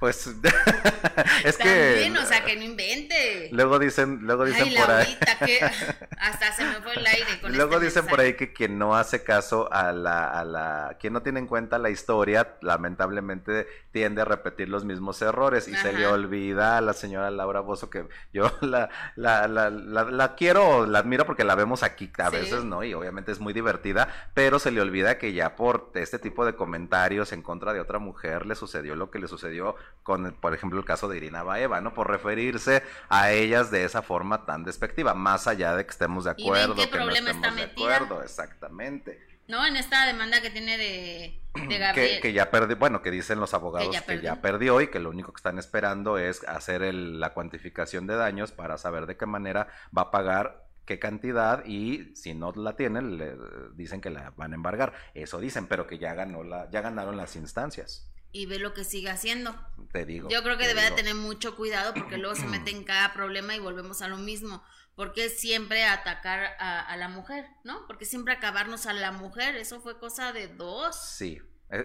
[0.00, 0.26] Pues
[1.44, 3.48] es que o sea, que no invente.
[3.52, 5.18] Luego dicen, luego dicen por ahí.
[5.44, 5.60] que
[6.18, 8.96] hasta se me fue el aire con Luego este dicen por ahí que quien no
[8.96, 14.22] hace caso a la, a la, quien no tiene en cuenta la historia, lamentablemente tiende
[14.22, 18.06] a repetir los mismos errores y se le olvida a la señora Laura Bozo que
[18.32, 22.84] yo la, la, la, la, quiero, la admiro porque la vemos aquí a veces, ¿no?
[22.84, 26.54] Y obviamente es muy divertida, pero se le olvida que ya por este tipo de
[26.54, 30.78] comentarios en contra de otra mujer le sucedió lo que le sucedió con, por ejemplo,
[30.78, 31.94] el caso de Irina Baeva, ¿no?
[31.94, 36.30] Por referirse a ellas de esa forma tan despectiva, más allá de que estemos de
[36.32, 39.34] acuerdo, qué que no estemos de acuerdo, exactamente.
[39.46, 41.40] No, en esta demanda que tiene de,
[41.78, 42.20] Gabriel.
[42.20, 45.32] Que, ya perdió, bueno, que dicen los abogados que ya, perdió y que lo único
[45.32, 50.02] que están esperando es hacer la cuantificación de daños para saber de qué manera va
[50.02, 53.34] a pagar qué cantidad y si no la tienen le
[53.74, 57.16] dicen que la van a embargar eso dicen pero que ya ganó la ya ganaron
[57.16, 59.54] las instancias y ve lo que sigue haciendo.
[59.92, 60.28] Te digo.
[60.28, 63.54] Yo creo que debe de tener mucho cuidado porque luego se mete en cada problema
[63.54, 64.62] y volvemos a lo mismo.
[64.96, 67.86] Porque siempre atacar a, a la mujer, ¿no?
[67.86, 70.96] Porque siempre acabarnos a la mujer, eso fue cosa de dos.
[70.96, 71.40] Sí,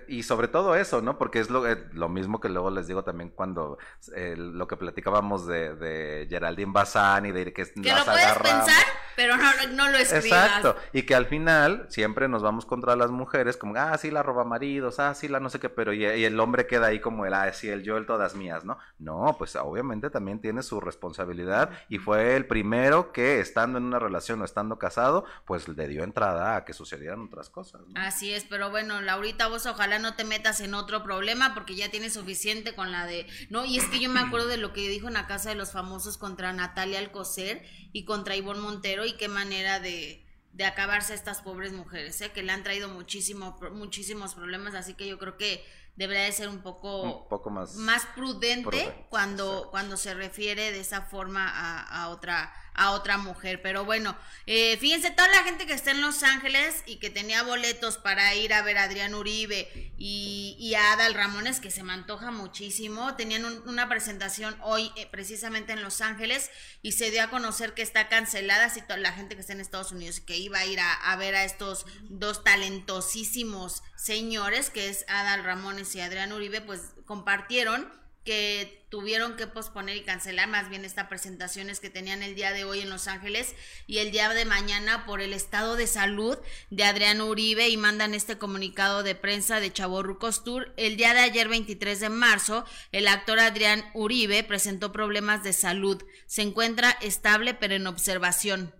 [0.08, 1.18] y sobre todo eso, ¿no?
[1.18, 3.78] Porque es lo, eh, lo mismo que luego les digo también cuando
[4.16, 8.84] eh, lo que platicábamos de, de Geraldine Bazán y de que, que lo puedes pensar,
[9.16, 10.26] pero no, no, lo escribas.
[10.26, 14.24] Exacto, y que al final siempre nos vamos contra las mujeres como, ah, sí, la
[14.24, 17.26] roba maridos, ah, sí, la no sé qué, pero y, el hombre queda ahí como
[17.26, 18.78] el, ah, sí, el yo, el todas mías, ¿no?
[18.98, 24.00] No, pues obviamente también tiene su responsabilidad y fue el primero que estando en una
[24.00, 27.82] relación o estando casado, pues le dio entrada a que sucedieran otras cosas.
[27.88, 28.00] ¿no?
[28.00, 31.90] Así es, pero bueno, Laurita, vos ojalá no te metas en otro problema porque ya
[31.90, 34.88] tienes suficiente con la de, no, y es que yo me acuerdo de lo que
[34.90, 37.64] dijo en la casa de los famosos contra Natalia Alcocer
[37.94, 42.32] y contra Ivonne Montero y qué manera de, de acabarse a estas pobres mujeres, ¿eh?
[42.32, 45.64] que le han traído muchísimo, muchísimos problemas, así que yo creo que
[45.96, 50.80] debería de ser un poco, un poco más, más prudente, cuando, cuando se refiere de
[50.80, 53.62] esa forma a, a otra a otra mujer.
[53.62, 54.18] Pero bueno,
[54.48, 58.34] eh, fíjense, toda la gente que está en Los Ángeles y que tenía boletos para
[58.36, 63.16] ir a ver a Adrián Uribe y, a Adal Ramones, que se me antoja muchísimo,
[63.16, 66.50] tenían una presentación hoy eh, precisamente en Los Ángeles
[66.82, 69.60] y se dio a conocer que está cancelada, así toda la gente que está en
[69.60, 74.88] Estados Unidos y que iba a ir a ver a estos dos talentosísimos señores, que
[74.88, 77.92] es Adal Ramones y Adrián Uribe, pues compartieron
[78.30, 82.64] que tuvieron que posponer y cancelar más bien estas presentaciones que tenían el día de
[82.64, 83.56] hoy en Los Ángeles
[83.88, 86.38] y el día de mañana por el estado de salud
[86.70, 90.72] de Adrián Uribe y mandan este comunicado de prensa de Chaborrucos Tour.
[90.78, 96.04] El día de ayer 23 de marzo, el actor Adrián Uribe presentó problemas de salud.
[96.28, 98.79] Se encuentra estable pero en observación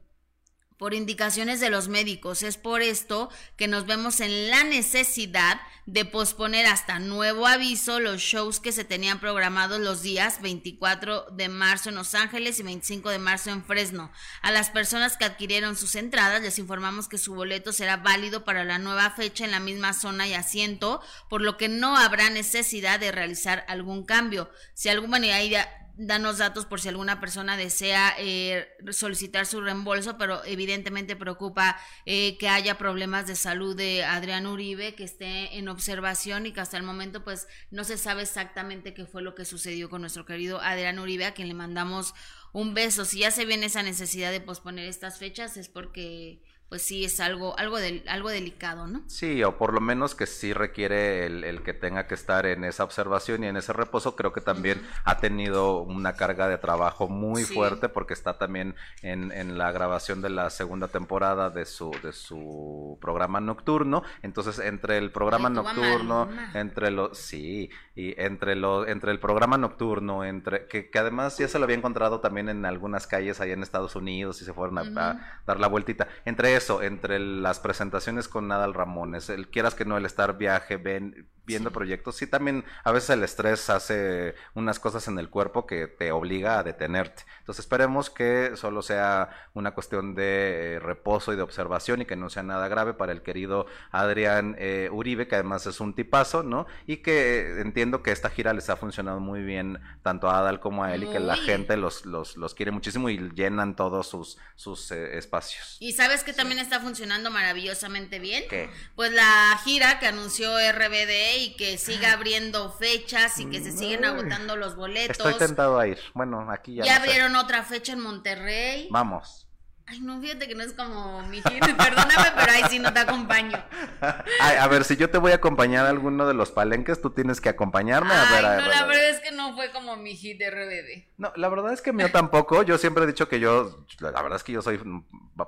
[0.80, 2.42] por indicaciones de los médicos.
[2.42, 8.22] Es por esto que nos vemos en la necesidad de posponer hasta nuevo aviso los
[8.22, 13.10] shows que se tenían programados los días 24 de marzo en Los Ángeles y 25
[13.10, 14.10] de marzo en Fresno.
[14.42, 18.64] A las personas que adquirieron sus entradas les informamos que su boleto será válido para
[18.64, 23.02] la nueva fecha en la misma zona y asiento, por lo que no habrá necesidad
[23.02, 24.50] de realizar algún cambio.
[24.76, 30.44] Si alguna idea danos datos por si alguna persona desea eh, solicitar su reembolso, pero
[30.46, 36.46] evidentemente preocupa eh, que haya problemas de salud de Adrián Uribe, que esté en observación
[36.46, 39.90] y que hasta el momento pues no se sabe exactamente qué fue lo que sucedió
[39.90, 42.14] con nuestro querido Adrián Uribe, a quien le mandamos
[42.54, 43.04] un beso.
[43.04, 47.20] Si ya se viene esa necesidad de posponer estas fechas es porque pues sí es
[47.20, 49.02] algo, algo, del, algo delicado, ¿no?
[49.08, 52.84] Sí, o por lo menos que sí requiere el, que tenga que estar en esa
[52.84, 54.16] observación y en ese reposo.
[54.16, 59.32] Creo que también ha tenido una carga de trabajo muy fuerte porque está también en,
[59.32, 64.04] en, la grabación de la segunda temporada de su, de su programa nocturno.
[64.22, 70.24] Entonces, entre el programa nocturno, entre los, sí, y entre lo, entre el programa nocturno,
[70.24, 73.62] entre, que, que, además ya se lo había encontrado también en algunas calles allá en
[73.62, 76.08] Estados Unidos y se fueron a, a dar la vueltita.
[76.24, 80.78] Entre eso, entre las presentaciones con Nadal Ramones, el quieras que no, el estar viaje,
[80.78, 85.66] ven, viendo proyectos, sí también a veces el estrés hace unas cosas en el cuerpo
[85.66, 87.24] que te obliga a detenerte.
[87.40, 92.16] Entonces esperemos que solo sea una cuestión de eh, reposo y de observación y que
[92.16, 96.44] no sea nada grave para el querido Adrián eh, Uribe, que además es un tipazo,
[96.44, 96.68] ¿no?
[96.86, 97.60] Y que
[97.90, 101.04] entiendo que esta gira les ha funcionado muy bien tanto a Adal como a él
[101.04, 105.18] y que la gente los, los, los, quiere muchísimo y llenan todos sus, sus eh,
[105.18, 105.78] espacios.
[105.80, 108.44] Y sabes que también está funcionando maravillosamente bien.
[108.50, 108.70] ¿Qué?
[108.96, 114.06] Pues la gira que anunció RBD y que siga abriendo fechas y que se siguen
[114.06, 115.18] agotando los boletos.
[115.18, 116.00] Estoy tentado a ir.
[116.14, 116.84] Bueno, aquí ya.
[116.84, 118.88] Ya abrieron otra fecha en Monterrey.
[118.92, 119.49] Vamos.
[119.92, 121.66] Ay, no, fíjate que no es como mi hit.
[121.66, 123.58] Perdóname, pero ahí sí no te acompaño.
[124.40, 127.10] Ay, a ver, si yo te voy a acompañar a alguno de los palenques, tú
[127.10, 128.14] tienes que acompañarme.
[128.14, 131.08] a ver, a no, la verdad es que no fue como mi hit de RBD.
[131.18, 132.62] No, la verdad es que mío tampoco.
[132.62, 134.80] Yo siempre he dicho que yo, la verdad es que yo soy,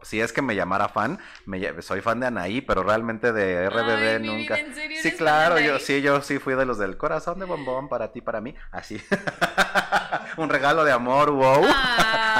[0.01, 4.25] si es que me llamara fan, me, soy fan de Anaí, pero realmente de RBD
[4.25, 4.57] nunca.
[4.57, 7.89] ¿en serio sí, claro, yo sí, yo sí fui de los del corazón de bombón
[7.89, 8.99] para ti, para mí, así.
[10.37, 11.63] Un regalo de amor, wow.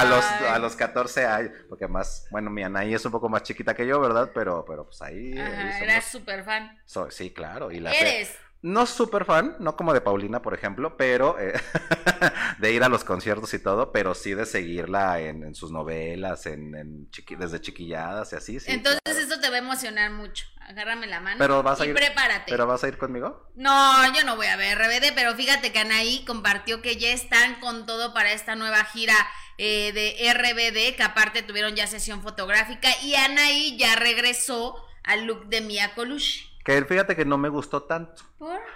[0.02, 3.44] A los a los 14 años, porque más, bueno, mi Anaí es un poco más
[3.44, 4.32] chiquita que yo, ¿verdad?
[4.34, 5.34] Pero, pero pues ahí.
[5.38, 6.80] eras súper fan.
[7.10, 7.72] sí, claro.
[7.72, 8.36] Y la ¿Eres?
[8.64, 11.54] No súper fan, no como de Paulina, por ejemplo, pero eh,
[12.60, 17.10] de ir a los conciertos y todo, pero sí de seguirla en, sus novelas, en,
[17.38, 18.60] desde chiquilladas y así.
[18.60, 20.46] Sí, Entonces esto te va a emocionar mucho.
[20.60, 22.52] Agárrame la mano pero vas a y ir, prepárate.
[22.52, 23.50] ¿Pero vas a ir conmigo?
[23.56, 27.60] No, yo no voy a ver RBD, pero fíjate que Anaí compartió que ya están
[27.60, 29.16] con todo para esta nueva gira
[29.58, 35.48] eh, de RBD, que aparte tuvieron ya sesión fotográfica y Anaí ya regresó al look
[35.48, 36.51] de Mia Colucci.
[36.64, 38.24] Que fíjate que no me gustó tanto.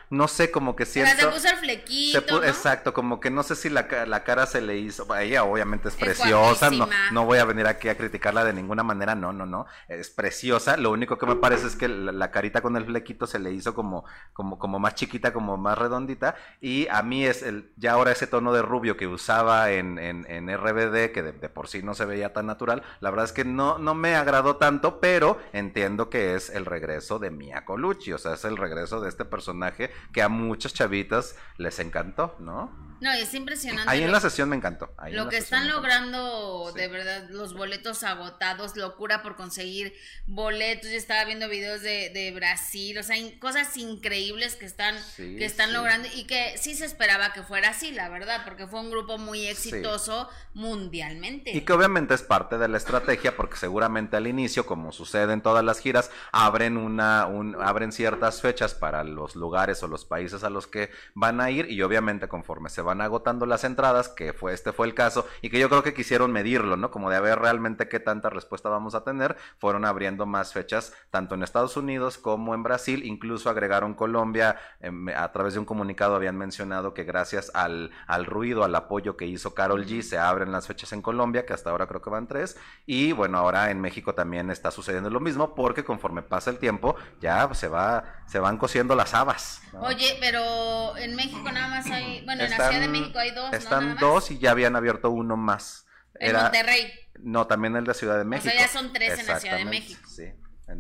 [0.10, 1.12] No sé, como que siento...
[1.18, 4.62] Pero se puso el flequito, Exacto, como que no sé si la, la, cara se
[4.62, 5.14] le hizo...
[5.16, 9.16] Ella obviamente es, preciosa, no, no voy a venir aquí a criticarla de ninguna manera,
[9.16, 9.66] no, no, no.
[9.88, 13.40] Es preciosa, lo único que me parece es que la, carita con el flequito se
[13.40, 16.36] le hizo como, como, como más chiquita, como más redondita.
[16.62, 20.30] Y a mí es el, ya ahora ese tono de rubio que usaba en, en,
[20.30, 23.32] en RBD, que de, de, por sí no se veía tan natural, la verdad es
[23.32, 28.14] que no, no me agradó tanto, pero entiendo que es el regreso de Mia Colucci,
[28.14, 32.85] o sea, es el regreso de este personaje que a muchas chavitas les encantó, ¿no?
[33.02, 33.92] No, es impresionante.
[33.92, 34.94] Ahí en la sesión me encantó.
[35.12, 39.94] lo que están logrando, de verdad, los boletos agotados, locura por conseguir
[40.28, 40.90] boletos.
[40.90, 45.74] Yo estaba viendo videos de, de Brasil, o sea, cosas increíbles que están, que están
[45.74, 49.18] logrando y que sí se esperaba que fuera así, la verdad, porque fue un grupo
[49.18, 51.52] muy exitoso mundialmente.
[51.52, 55.42] Y que obviamente es parte de la estrategia, porque seguramente al inicio, como sucede en
[55.42, 60.44] todas las giras, abren una, un, abren ciertas fechas para los lugares o los países
[60.44, 64.32] a los que van a ir y obviamente conforme se van agotando las entradas, que
[64.32, 66.92] fue este fue el caso, y que yo creo que quisieron medirlo, ¿no?
[66.92, 71.36] Como de ver realmente qué tanta respuesta vamos a tener, fueron abriendo más fechas tanto
[71.36, 76.16] en Estados Unidos como en Brasil, incluso agregaron Colombia, em, a través de un comunicado
[76.16, 80.52] habían mencionado que gracias al, al ruido, al apoyo que hizo Carol G, se abren
[80.52, 83.82] las fechas en Colombia, que hasta ahora creo que van tres, y bueno, ahora en
[83.82, 88.40] México también está sucediendo lo mismo, porque conforme pasa el tiempo, ya se va, se
[88.40, 89.62] van cosiendo las habas.
[89.74, 93.54] Oye, pero en México nada más hay, bueno, en la de México hay dos.
[93.54, 95.86] Están dos y ya habían abierto uno más.
[96.20, 96.94] En Monterrey.
[97.20, 98.50] No, también el de Ciudad de México.
[98.50, 100.02] O sea, ya son tres en la Ciudad de México.
[100.08, 100.32] Sí.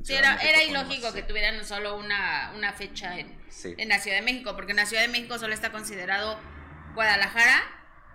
[0.09, 4.55] era, era ilógico que tuvieran solo una, una fecha en, en la Ciudad de México,
[4.55, 6.39] porque en la Ciudad de México solo está considerado
[6.93, 7.61] Guadalajara,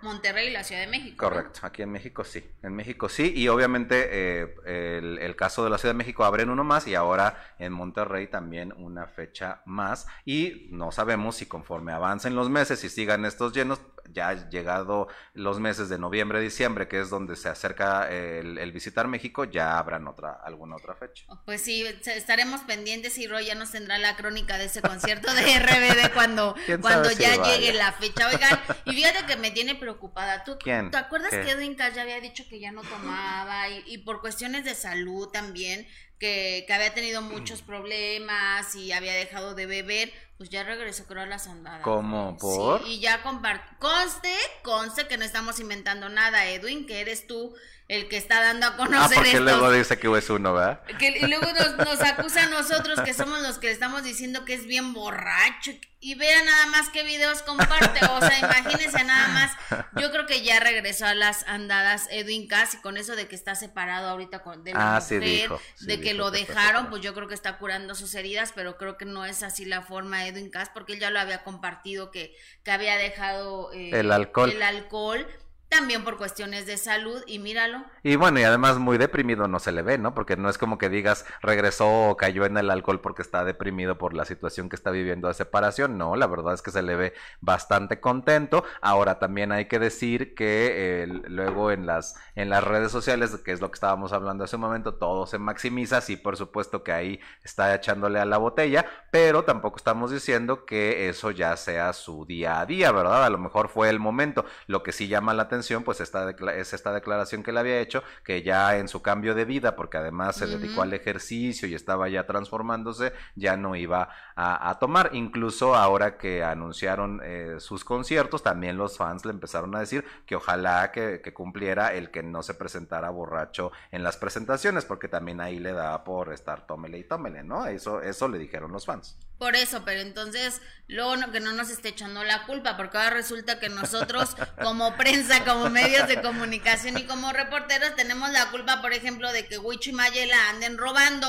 [0.02, 1.28] Monterrey y la Ciudad de México.
[1.28, 5.78] Correcto, aquí en México sí, en México sí, y obviamente eh, el, caso de la
[5.78, 10.68] Ciudad de México abren uno más y ahora en Monterrey también una fecha más y
[10.70, 13.80] no sabemos si conforme avancen los meses y sigan estos llenos,
[14.12, 19.44] ya llegado los meses de noviembre, diciembre, que es donde se acerca el, visitar México,
[19.44, 21.24] ya habrán otra, alguna otra fecha.
[21.44, 25.58] Pues sí, estaremos pendientes y Roy ya nos tendrá la crónica de ese concierto de
[25.58, 28.28] RBD cuando, cuando ya llegue la fecha.
[28.28, 30.44] Oigan, y fíjate que me tiene preocupada.
[30.44, 34.20] ¿Tú, ¿Te acuerdas que Edwin ya había dicho que ya no tomaba y, y por
[34.20, 35.86] cuestiones de salud también?
[36.20, 41.22] Que, que, había tenido muchos problemas y había dejado de beber, pues ya regresó creo
[41.22, 41.82] a las andadas.
[41.82, 42.36] ¿Cómo?
[42.38, 42.84] ¿Por?
[42.84, 43.74] Sí, y ya comparte.
[43.78, 47.54] Conste, conste que no estamos inventando nada, Edwin, que eres tú
[47.90, 50.80] el que está dando a conocer ah, porque luego dice que es uno, ¿verdad?
[51.00, 51.46] y luego
[51.84, 55.72] nos, acusa a nosotros que somos los que le estamos diciendo que es bien borracho.
[55.98, 58.00] Y vea nada más qué videos comparte.
[58.06, 59.84] O sea, imagínense nada más.
[60.00, 63.34] Yo creo que ya regresó a las andadas Edwin Cass y con eso de que
[63.34, 65.50] está separado ahorita con, de la ah, mujer,
[65.80, 69.04] de que lo dejaron, pues yo creo que está curando sus heridas, pero creo que
[69.04, 72.70] no es así la forma Edwin Cass, porque él ya lo había compartido que, que
[72.70, 74.52] había dejado eh, el alcohol.
[74.52, 75.26] El alcohol
[75.70, 77.84] también por cuestiones de salud y míralo.
[78.02, 80.14] Y bueno, y además muy deprimido no se le ve, ¿no?
[80.14, 83.96] Porque no es como que digas regresó o cayó en el alcohol porque está deprimido
[83.96, 85.96] por la situación que está viviendo de separación.
[85.96, 88.64] No, la verdad es que se le ve bastante contento.
[88.80, 93.60] Ahora también hay que decir que luego en las, en las redes sociales, que es
[93.60, 96.00] lo que estábamos hablando hace un momento, todo se maximiza.
[96.00, 101.08] Sí, por supuesto que ahí está echándole a la botella, pero tampoco estamos diciendo que
[101.08, 103.24] eso ya sea su día a día, ¿verdad?
[103.24, 104.44] A lo mejor fue el momento.
[104.66, 108.02] Lo que sí llama la atención pues esta es esta declaración que le había hecho,
[108.24, 112.08] que ya en su cambio de vida, porque además se dedicó al ejercicio y estaba
[112.08, 115.10] ya transformándose, ya no iba a, tomar.
[115.12, 120.36] Incluso ahora que anunciaron eh, sus conciertos, también los fans le empezaron a decir que
[120.36, 125.58] ojalá que, cumpliera el que no se presentara borracho en las presentaciones, porque también ahí
[125.58, 127.66] le da por estar tómele y tómele, ¿no?
[127.66, 129.16] Eso, eso le dijeron los fans.
[129.40, 133.58] Por eso, pero entonces, luego que no nos esté echando la culpa, porque ahora resulta
[133.58, 138.92] que nosotros, como prensa, como medios de comunicación y como reporteros, tenemos la culpa, por
[138.92, 141.26] ejemplo, de que Wicho y Mayela anden robando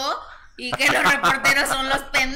[0.58, 2.36] y que los reporteros son los pen.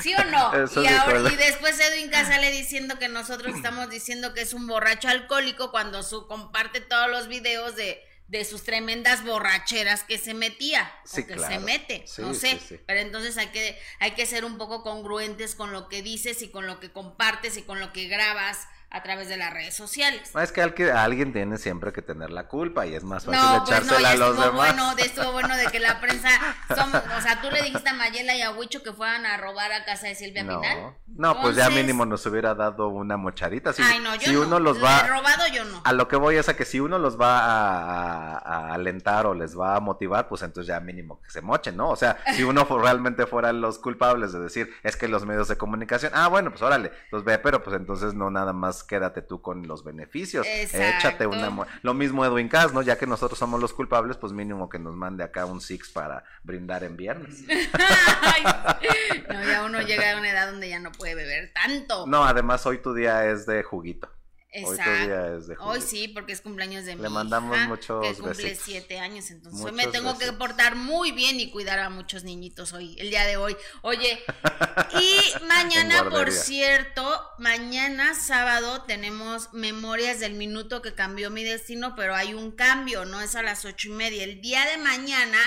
[0.00, 0.50] ¿Sí o no?
[0.82, 5.08] y, ahora, y después Edwin sale diciendo que nosotros estamos diciendo que es un borracho
[5.08, 10.90] alcohólico cuando su comparte todos los videos de de sus tremendas borracheras que se metía
[11.04, 14.84] o que se mete, no sé, pero entonces hay que hay que ser un poco
[14.84, 18.68] congruentes con lo que dices y con lo que compartes y con lo que grabas
[18.92, 20.32] a través de las redes sociales.
[20.34, 23.70] Es que alguien tiene siempre que tener la culpa y es más fácil no, pues
[23.70, 24.52] echársela a los demás.
[24.52, 26.28] Bueno, de estuvo bueno de que la prensa,
[26.68, 29.84] o sea, tú le dijiste a Mayela y a Huicho que fueran a robar a
[29.84, 30.94] casa de Silvia no, Pinal.
[31.06, 33.72] No, pues ya mínimo nos hubiera dado una mochadita.
[33.72, 35.06] Si, Ay, no, yo si uno los va...
[35.06, 35.82] robado yo no.
[35.84, 39.34] A lo que voy es a que si uno los va a, a, alentar o
[39.34, 41.90] les va a motivar, pues entonces ya mínimo que se mochen, ¿no?
[41.90, 45.56] O sea, si uno realmente fueran los culpables de decir, es que los medios de
[45.56, 49.40] comunicación, ah, bueno, pues órale, los ve, pero pues entonces no nada más quédate tú
[49.40, 50.46] con los beneficios.
[50.46, 51.50] Échate una.
[51.82, 52.82] Lo mismo Edwin Cass, ¿no?
[52.82, 56.24] Ya que nosotros somos los culpables, pues mínimo que nos mande acá un Six para
[56.42, 57.44] brindar en viernes.
[59.28, 62.06] no, ya uno llega a una edad donde ya no puede beber tanto.
[62.06, 64.10] No, además hoy tu día es de juguito.
[64.52, 65.54] Exacto.
[65.60, 69.64] Hoy, sí, porque es cumpleaños de mi Le mandamos muchos que cumple siete años, entonces
[69.64, 73.26] hoy me tengo que portar muy bien y cuidar a muchos niñitos hoy, el día
[73.26, 73.56] de hoy.
[73.82, 74.22] Oye,
[75.00, 82.16] y mañana, por cierto, mañana sábado tenemos Memorias del Minuto que cambió mi destino, pero
[82.16, 84.24] hay un cambio, no es a las ocho y media.
[84.24, 85.38] El día de mañana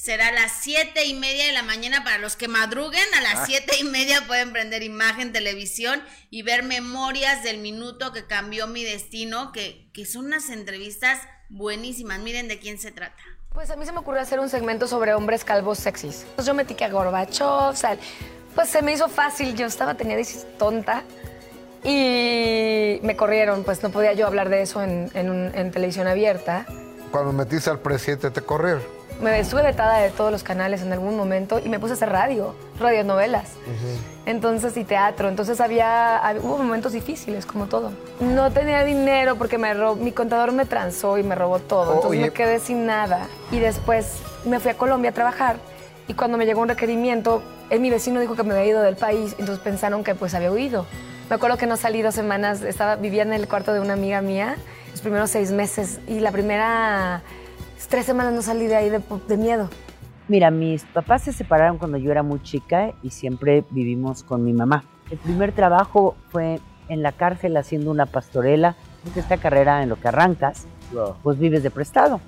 [0.00, 3.04] será a las siete y media de la mañana para los que madruguen.
[3.18, 3.44] A las ah.
[3.46, 8.82] siete y media pueden prender imagen, televisión y ver memorias del minuto que cambió mi
[8.82, 11.20] destino, que, que son unas entrevistas
[11.50, 12.18] buenísimas.
[12.20, 13.22] Miren de quién se trata.
[13.52, 16.24] Pues a mí se me ocurrió hacer un segmento sobre hombres calvos sexys.
[16.34, 17.74] Pues yo metí que a Gorbachev,
[18.54, 19.54] pues se me hizo fácil.
[19.54, 20.16] Yo estaba, tenía
[20.58, 21.02] tonta.
[21.84, 26.64] Y me corrieron, pues no podía yo hablar de eso en, en televisión abierta.
[27.10, 28.99] Cuando metiste al presidente, ¿te corrieron?
[29.20, 32.10] Me estuve vetada de todos los canales en algún momento y me puse a hacer
[32.10, 33.52] radio, radionovelas.
[34.26, 35.28] Entonces, y teatro.
[35.28, 37.92] Entonces había, hubo momentos difíciles, como todo.
[38.20, 41.94] No tenía dinero porque me mi contador me transó y me robó todo.
[41.94, 43.26] Entonces me quedé sin nada.
[43.50, 45.56] Y después me fui a Colombia a trabajar
[46.08, 48.96] y cuando me llegó un requerimiento, él, mi vecino dijo que me había ido del
[48.96, 50.86] país, entonces pensaron que pues había huido.
[51.28, 54.20] Me acuerdo que no salí dos semanas, estaba, vivía en el cuarto de una amiga
[54.20, 54.56] mía
[54.90, 57.22] los primeros seis meses y la primera
[57.90, 59.68] tres semanas no salí de ahí de, miedo.
[60.28, 64.52] Mira, mis papás se separaron cuando yo era muy chica y siempre vivimos con mi
[64.52, 64.84] mamá.
[65.10, 69.96] El primer trabajo fue en la cárcel haciendo una pastorela porque esta carrera en lo
[69.96, 70.66] que arrancas,
[71.24, 72.20] pues vives de prestado.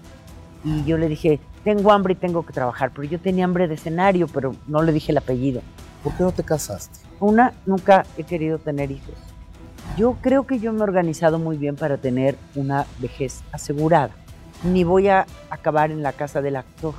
[0.64, 3.74] Y yo le dije, tengo hambre y tengo que trabajar, pero yo tenía hambre de
[3.74, 5.62] escenario, pero no le dije el apellido.
[6.02, 6.98] ¿Por qué no te casaste?
[7.20, 9.14] Una, nunca he querido tener hijos.
[9.96, 14.10] Yo creo que yo me he organizado muy bien para tener una vejez asegurada.
[14.64, 16.94] Ni voy a acabar en la casa del actor.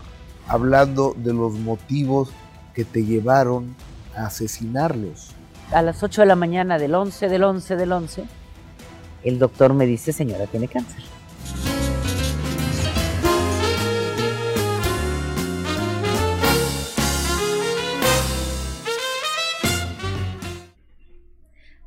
[0.48, 2.30] Hablando de los motivos
[2.74, 3.76] que te llevaron
[4.16, 5.32] a asesinarlos.
[5.72, 8.26] A las 8 de la mañana del 11 del 11 del 11,
[9.24, 11.02] el doctor me dice, señora, tiene cáncer.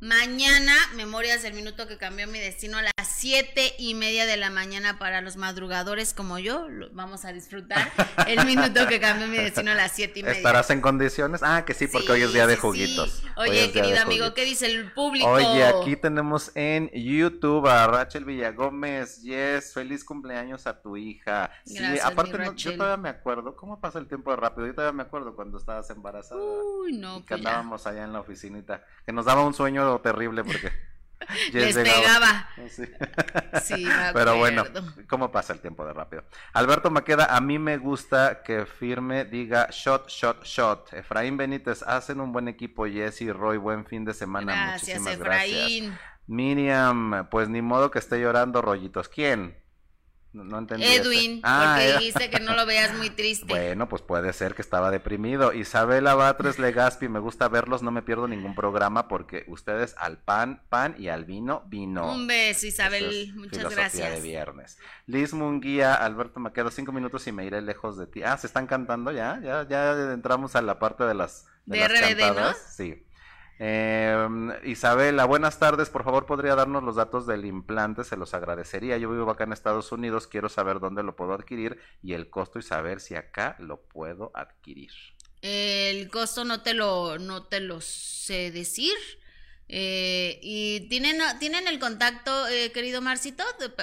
[0.01, 4.51] Mañana, Memorias del Minuto que cambió mi destino a las siete y media de la
[4.51, 6.66] mañana para los madrugadores como yo.
[6.93, 7.90] Vamos a disfrutar
[8.26, 10.36] el minuto que cambió mi destino a las siete y media.
[10.36, 11.43] ¿Estarás en condiciones?
[11.43, 13.22] Ah, que sí, porque hoy es día de juguitos.
[13.36, 15.28] Oye, querido amigo, ¿qué dice el público?
[15.28, 19.22] Oye, aquí tenemos en YouTube a Rachel Villagómez.
[19.22, 21.51] Yes, feliz cumpleaños a tu hija.
[21.64, 23.56] sí, aparte, yo todavía me acuerdo.
[23.56, 24.66] ¿Cómo pasa el tiempo rápido?
[24.66, 26.40] Yo todavía me acuerdo cuando estabas embarazada.
[26.40, 27.20] Uy, no.
[27.20, 28.84] que pues andábamos allá en la oficinita.
[29.06, 30.70] Que nos daba un sueño terrible porque
[31.52, 32.48] les pegaba.
[33.62, 34.64] Sí, Pero bueno,
[35.09, 36.24] ¿cómo pasa el tiempo de rápido?
[36.52, 40.93] Alberto Maqueda, a mí me gusta que firme diga shot, shot, shot.
[40.93, 42.86] Efraín Benítez, hacen un buen equipo.
[42.86, 44.52] Jesse Roy, buen fin de semana.
[44.52, 45.84] Gracias, Muchísimas Efraín.
[45.84, 46.01] gracias.
[46.28, 49.09] Miriam, pues ni modo que esté llorando, rollitos.
[49.09, 49.56] ¿Quién?
[50.32, 50.85] No, entendí.
[50.85, 53.47] Edwin, ah, porque dijiste que no lo veas muy triste.
[53.47, 55.55] Bueno, pues puede ser que estaba deprimido.
[55.55, 60.62] Isabela Batres Legaspi, me gusta verlos, no me pierdo ningún programa porque ustedes al pan,
[60.69, 62.12] pan y al vino, vino.
[62.12, 64.15] Un beso, Isabel, muchas gracias.
[64.15, 64.78] de viernes.
[65.07, 68.23] Liz Munguía, Alberto, me quedo cinco minutos y me iré lejos de ti.
[68.23, 69.40] Ah, ¿se están cantando ya?
[69.43, 73.05] Ya, ya entramos a la parte de las, de, las Sí.
[73.58, 74.28] Eh,
[74.64, 75.88] Isabela, buenas tardes.
[75.88, 78.98] Por favor, podría darnos los datos del implante, se los agradecería.
[78.98, 82.58] Yo vivo acá en Estados Unidos, quiero saber dónde lo puedo adquirir y el costo
[82.58, 84.90] y saber si acá lo puedo adquirir.
[85.42, 88.94] El costo no te lo, no te lo sé decir.
[89.68, 93.43] Eh, y tienen, tienen el contacto, eh, querido Marcito,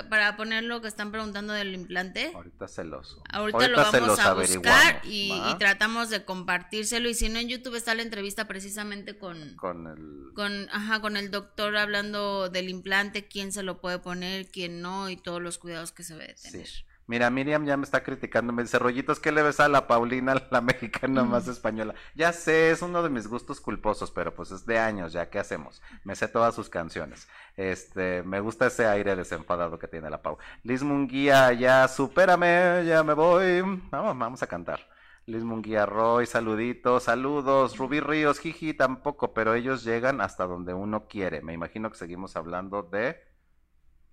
[0.10, 2.32] para poner lo que están preguntando del implante.
[2.34, 3.18] Ahorita se los.
[3.30, 7.10] Ahorita, lo vamos a buscar y, tratamos de compartírselo.
[7.10, 9.56] Y si no, en YouTube está la entrevista precisamente con.
[9.56, 10.34] Con el.
[10.34, 15.10] Con, ajá, con el doctor hablando del implante, quién se lo puede poner, quién no,
[15.10, 16.70] y todos los cuidados que se debe tener.
[17.08, 20.36] Mira, Miriam ya me está criticando, me dice, rollitos, ¿qué le ves a la Paulina,
[20.52, 21.96] la mexicana más española?
[22.16, 25.40] Ya sé, es uno de mis gustos culposos, pero pues es de años ya, ¿qué
[25.40, 25.82] hacemos?
[26.04, 27.28] Me sé todas sus canciones.
[27.58, 30.38] Este, me gusta ese aire desenfadado que tiene la Pau.
[30.64, 33.62] Liz Munguía, ya supérame, ya me voy.
[33.92, 34.80] Vamos, vamos a cantar.
[35.26, 37.78] Liz Munguía Roy, saluditos, saludos.
[37.78, 41.42] Rubí Ríos, jiji, tampoco, pero ellos llegan hasta donde uno quiere.
[41.42, 43.18] Me imagino que seguimos hablando de...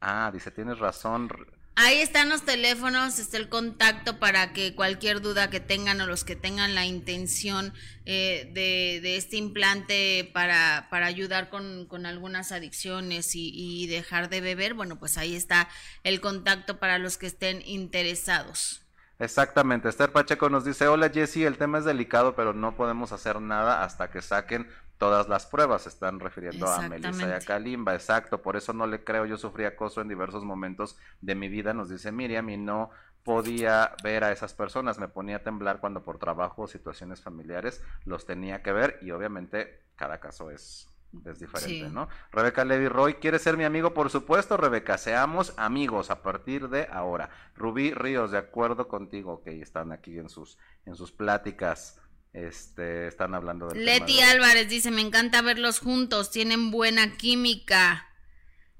[0.00, 1.28] Ah, dice, tienes razón.
[1.76, 6.24] Ahí están los teléfonos, está el contacto para que cualquier duda que tengan o los
[6.24, 7.72] que tengan la intención
[8.04, 14.98] eh, de, este implante para, para ayudar con, algunas adicciones y, dejar de beber, bueno,
[14.98, 15.68] pues ahí está
[16.02, 18.82] el contacto para los que estén interesados.
[19.18, 23.40] Exactamente, Esther Pacheco nos dice, hola Jessy, el tema es delicado, pero no podemos hacer
[23.40, 24.66] nada hasta que saquen
[25.00, 29.02] todas las pruebas, están refiriendo a Melissa y a Kalimba, exacto, por eso no le
[29.02, 32.90] creo, yo sufrí acoso en diversos momentos de mi vida, nos dice Miriam, y no
[33.24, 37.82] podía ver a esas personas, me ponía a temblar cuando por trabajo o situaciones familiares
[38.04, 40.86] los tenía que ver y obviamente cada caso es,
[41.24, 42.10] es diferente, ¿no?
[42.30, 43.94] Rebeca Levy Roy, quiere ser mi amigo?
[43.94, 47.30] Por supuesto, Rebeca, seamos amigos a partir de ahora.
[47.56, 51.98] Rubí Ríos, de acuerdo contigo, que están aquí en sus, en sus pláticas
[52.32, 53.80] este, están hablando de.
[53.80, 58.06] Leti Álvarez dice: Me encanta verlos juntos, tienen buena química.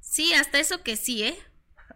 [0.00, 1.38] Sí, hasta eso que sí, ¿eh?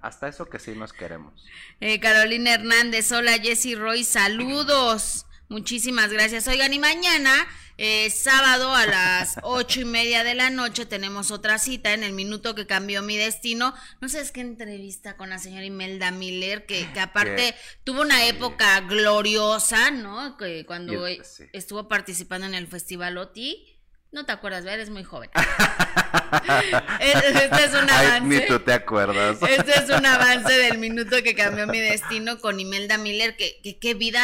[0.01, 1.45] Hasta eso que sí nos queremos.
[1.81, 5.27] Eh, Carolina Hernández, hola Jessy Roy, saludos.
[5.49, 6.49] Muchísimas gracias.
[6.49, 7.33] Oigan, y mañana
[7.77, 12.13] eh, sábado a las ocho y media de la noche tenemos otra cita en el
[12.13, 13.75] minuto que cambió mi destino.
[14.01, 18.27] No sé, es qué entrevista con la señora Imelda Miller, que, que aparte tuvo una
[18.27, 20.37] época gloriosa, ¿no?
[20.37, 21.07] Que cuando
[21.53, 23.71] estuvo participando en el Festival OTI.
[24.13, 25.29] No te acuerdas, eres muy joven.
[27.01, 28.21] este es un avance.
[28.21, 29.39] ni tú te acuerdas.
[29.43, 33.95] Este es un avance del minuto que cambió mi destino con Imelda Miller, que qué
[33.95, 34.23] vida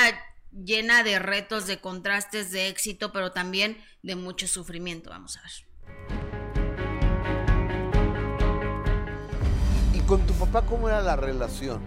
[0.53, 5.11] llena de retos, de contrastes, de éxito, pero también de mucho sufrimiento.
[5.11, 5.51] Vamos a ver.
[9.95, 11.81] ¿Y con tu papá cómo era la relación?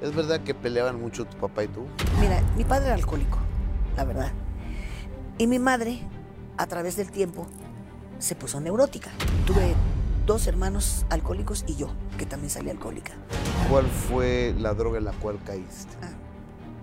[0.00, 1.86] ¿Es verdad que peleaban mucho tu papá y tú?
[2.20, 3.38] Mira, mi padre era alcohólico,
[3.96, 4.32] la verdad.
[5.38, 6.00] Y mi madre,
[6.56, 7.48] a través del tiempo,
[8.18, 9.10] se puso neurótica.
[9.46, 9.74] Tuve
[10.26, 13.14] dos hermanos alcohólicos y yo, que también salí alcohólica.
[13.70, 15.96] ¿Cuál fue la droga en la cual caíste?
[16.02, 16.10] Ah,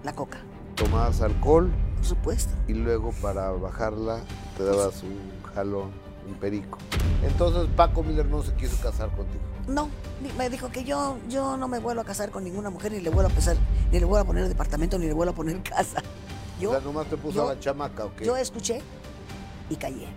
[0.04, 0.40] la coca.
[0.76, 1.72] ¿Tomabas alcohol?
[1.96, 2.54] Por supuesto.
[2.68, 4.20] Y luego para bajarla
[4.58, 5.18] te dabas un
[5.54, 5.92] jalón,
[6.28, 6.78] un perico.
[7.24, 9.44] Entonces Paco Miller no se quiso casar contigo.
[9.68, 9.90] No,
[10.38, 13.10] me dijo que yo, yo no me vuelvo a casar con ninguna mujer, ni le
[13.10, 13.56] vuelvo a pesar,
[13.92, 16.04] ni le vuelvo a poner departamento, ni le vuelvo a poner casa.
[16.60, 18.22] Yo, o sea, nomás te puso a la chamaca, ¿ok?
[18.24, 18.82] Yo escuché
[19.70, 20.08] y callé.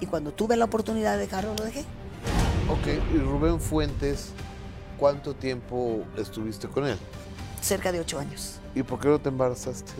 [0.00, 1.84] Y cuando tuve la oportunidad de dejarlo, lo dejé.
[2.70, 4.30] Ok, y Rubén Fuentes,
[4.98, 6.98] ¿cuánto tiempo estuviste con él?
[7.60, 8.60] Cerca de ocho años.
[8.74, 9.92] ¿Y por qué no te embarazaste?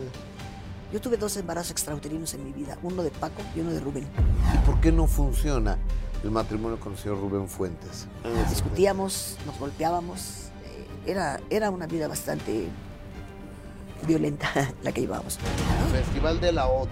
[0.91, 4.07] Yo tuve dos embarazos extrauterinos en mi vida, uno de Paco y uno de Rubén.
[4.53, 5.77] ¿Y por qué no funciona
[6.23, 8.07] el matrimonio con el señor Rubén Fuentes?
[8.49, 12.67] Discutíamos, nos golpeábamos, eh, era, era una vida bastante
[14.05, 14.47] violenta
[14.83, 15.39] la que llevábamos.
[15.91, 16.89] Festival de la OTI.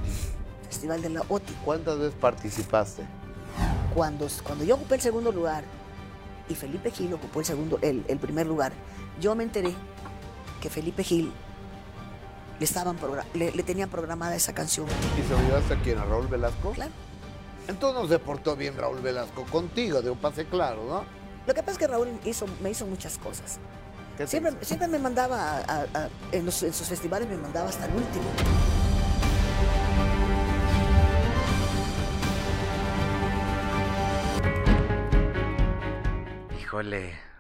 [0.68, 1.54] Festival de la OTI.
[1.64, 3.04] ¿Cuántas veces participaste?
[3.94, 5.64] Cuando, cuando yo ocupé el segundo lugar
[6.50, 8.74] y Felipe Gil ocupó el, segundo, el, el primer lugar,
[9.22, 9.74] yo me enteré
[10.62, 11.32] que Felipe Gil
[12.60, 12.98] le, estaban
[13.34, 14.88] le, le, tenían programada esa canción.
[15.18, 15.98] ¿Y se lo llevaste a quién?
[16.00, 16.72] ¿A Raúl Velasco?
[16.72, 16.92] Claro.
[17.68, 21.06] Entonces no se portó bien Raúl Velasco contigo, de un pase claro, ¿no?
[21.48, 23.60] Lo que pasa es que Raúl hizo, me hizo muchas cosas.
[24.26, 27.96] Siempre, siempre, me mandaba, a, a, en, los, en sus festivales me mandaba hasta el
[27.96, 28.26] último.
[36.62, 37.33] Híjole.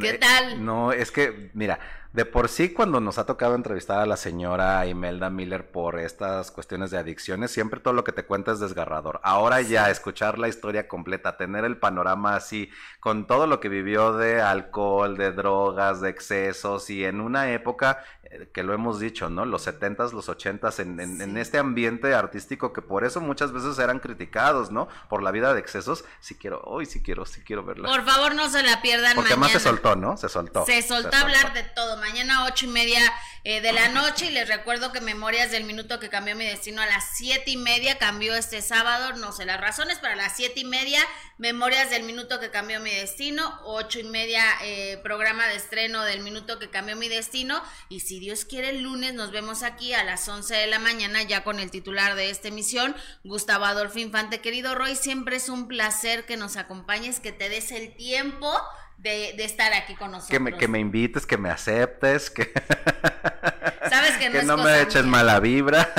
[0.00, 0.64] ¿Qué tal?
[0.64, 1.78] No, es que, mira,
[2.12, 6.50] de por sí cuando nos ha tocado entrevistar a la señora Imelda Miller por estas
[6.50, 9.20] cuestiones de adicciones, siempre todo lo que te cuenta es desgarrador.
[9.22, 14.14] Ahora ya escuchar la historia completa, tener el panorama así, con todo lo que vivió
[14.14, 18.17] de alcohol, de drogas, de excesos y en una época eh,
[18.52, 19.44] que lo hemos dicho, ¿no?
[19.44, 23.78] Los setentas, los ochentas, en, en, en, este ambiente artístico que por eso muchas veces
[23.78, 24.88] eran criticados, ¿no?
[25.08, 26.04] Por la vida de excesos.
[26.20, 27.88] Si quiero, hoy sí quiero, sí quiero verla.
[27.88, 29.52] Por favor, no se la pierdan Porque mañana.
[29.52, 30.16] más se soltó, ¿no?
[30.16, 30.66] Se soltó.
[30.66, 31.96] Se soltó hablar de todo.
[31.98, 33.00] Mañana ocho y media
[33.44, 36.82] eh, de la noche y les recuerdo que Memorias del Minuto que cambió mi destino
[36.82, 40.36] a las siete y media cambió este sábado, no sé las razones, pero a las
[40.36, 41.00] siete y media
[41.38, 46.20] Memorias del Minuto que cambió mi destino, ocho y media eh, programa de estreno del
[46.20, 50.04] Minuto que cambió mi destino y si Dios quiere el lunes nos vemos aquí a
[50.04, 54.40] las once de la mañana ya con el titular de esta emisión, Gustavo Adolfo Infante.
[54.40, 58.52] Querido Roy, siempre es un placer que nos acompañes, que te des el tiempo
[58.98, 60.30] de, de, estar aquí con nosotros.
[60.30, 62.52] Que me, que me invites, que me aceptes, que,
[63.98, 65.10] Sabes que no, que es no cosa me eches mía.
[65.12, 65.92] mala vibra.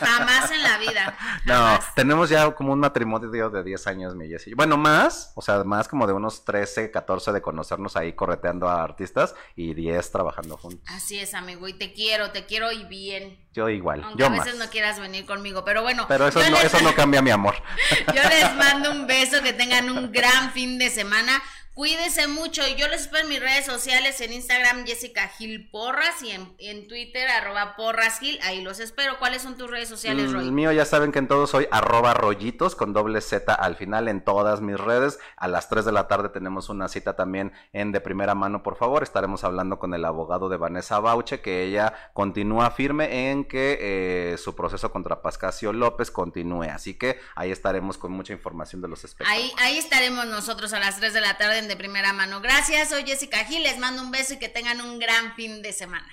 [0.00, 1.16] Jamás en la vida.
[1.46, 4.54] No, tenemos ya como un matrimonio de 10 años, mi Jessy.
[4.54, 8.82] Bueno, más, o sea, más como de unos 13, 14 de conocernos ahí correteando a
[8.82, 10.80] artistas y 10 trabajando juntos.
[10.90, 13.38] Así es, amigo, y te quiero, te quiero y bien.
[13.52, 14.64] Yo igual, Aunque yo a veces más.
[14.66, 16.06] no quieras venir conmigo, pero bueno.
[16.08, 17.54] Pero eso no, les- eso no cambia mi amor.
[18.14, 21.42] Yo les mando un beso, que tengan un gran fin de semana.
[21.74, 26.22] Cuídense mucho y yo les espero en mis redes sociales, en Instagram Jessica Gil Porras
[26.22, 29.18] y en, en Twitter arroba Porras Gil, ahí los espero.
[29.18, 30.50] ¿Cuáles son tus redes sociales, El Roy?
[30.52, 34.22] mío ya saben que en todo soy arroba rollitos con doble Z al final en
[34.22, 35.18] todas mis redes.
[35.36, 38.76] A las 3 de la tarde tenemos una cita también en De Primera Mano, por
[38.76, 39.02] favor.
[39.02, 44.38] Estaremos hablando con el abogado de Vanessa Bauche, que ella continúa firme en que eh,
[44.38, 46.70] su proceso contra Pascasio López continúe.
[46.70, 49.42] Así que ahí estaremos con mucha información de los espectáculos.
[49.42, 52.40] Ahí, ahí estaremos nosotros a las 3 de la tarde De Primera Mano.
[52.40, 55.72] Gracias, soy Jessica Gil, les mando un beso y que tengan un gran fin de
[55.72, 56.06] semana.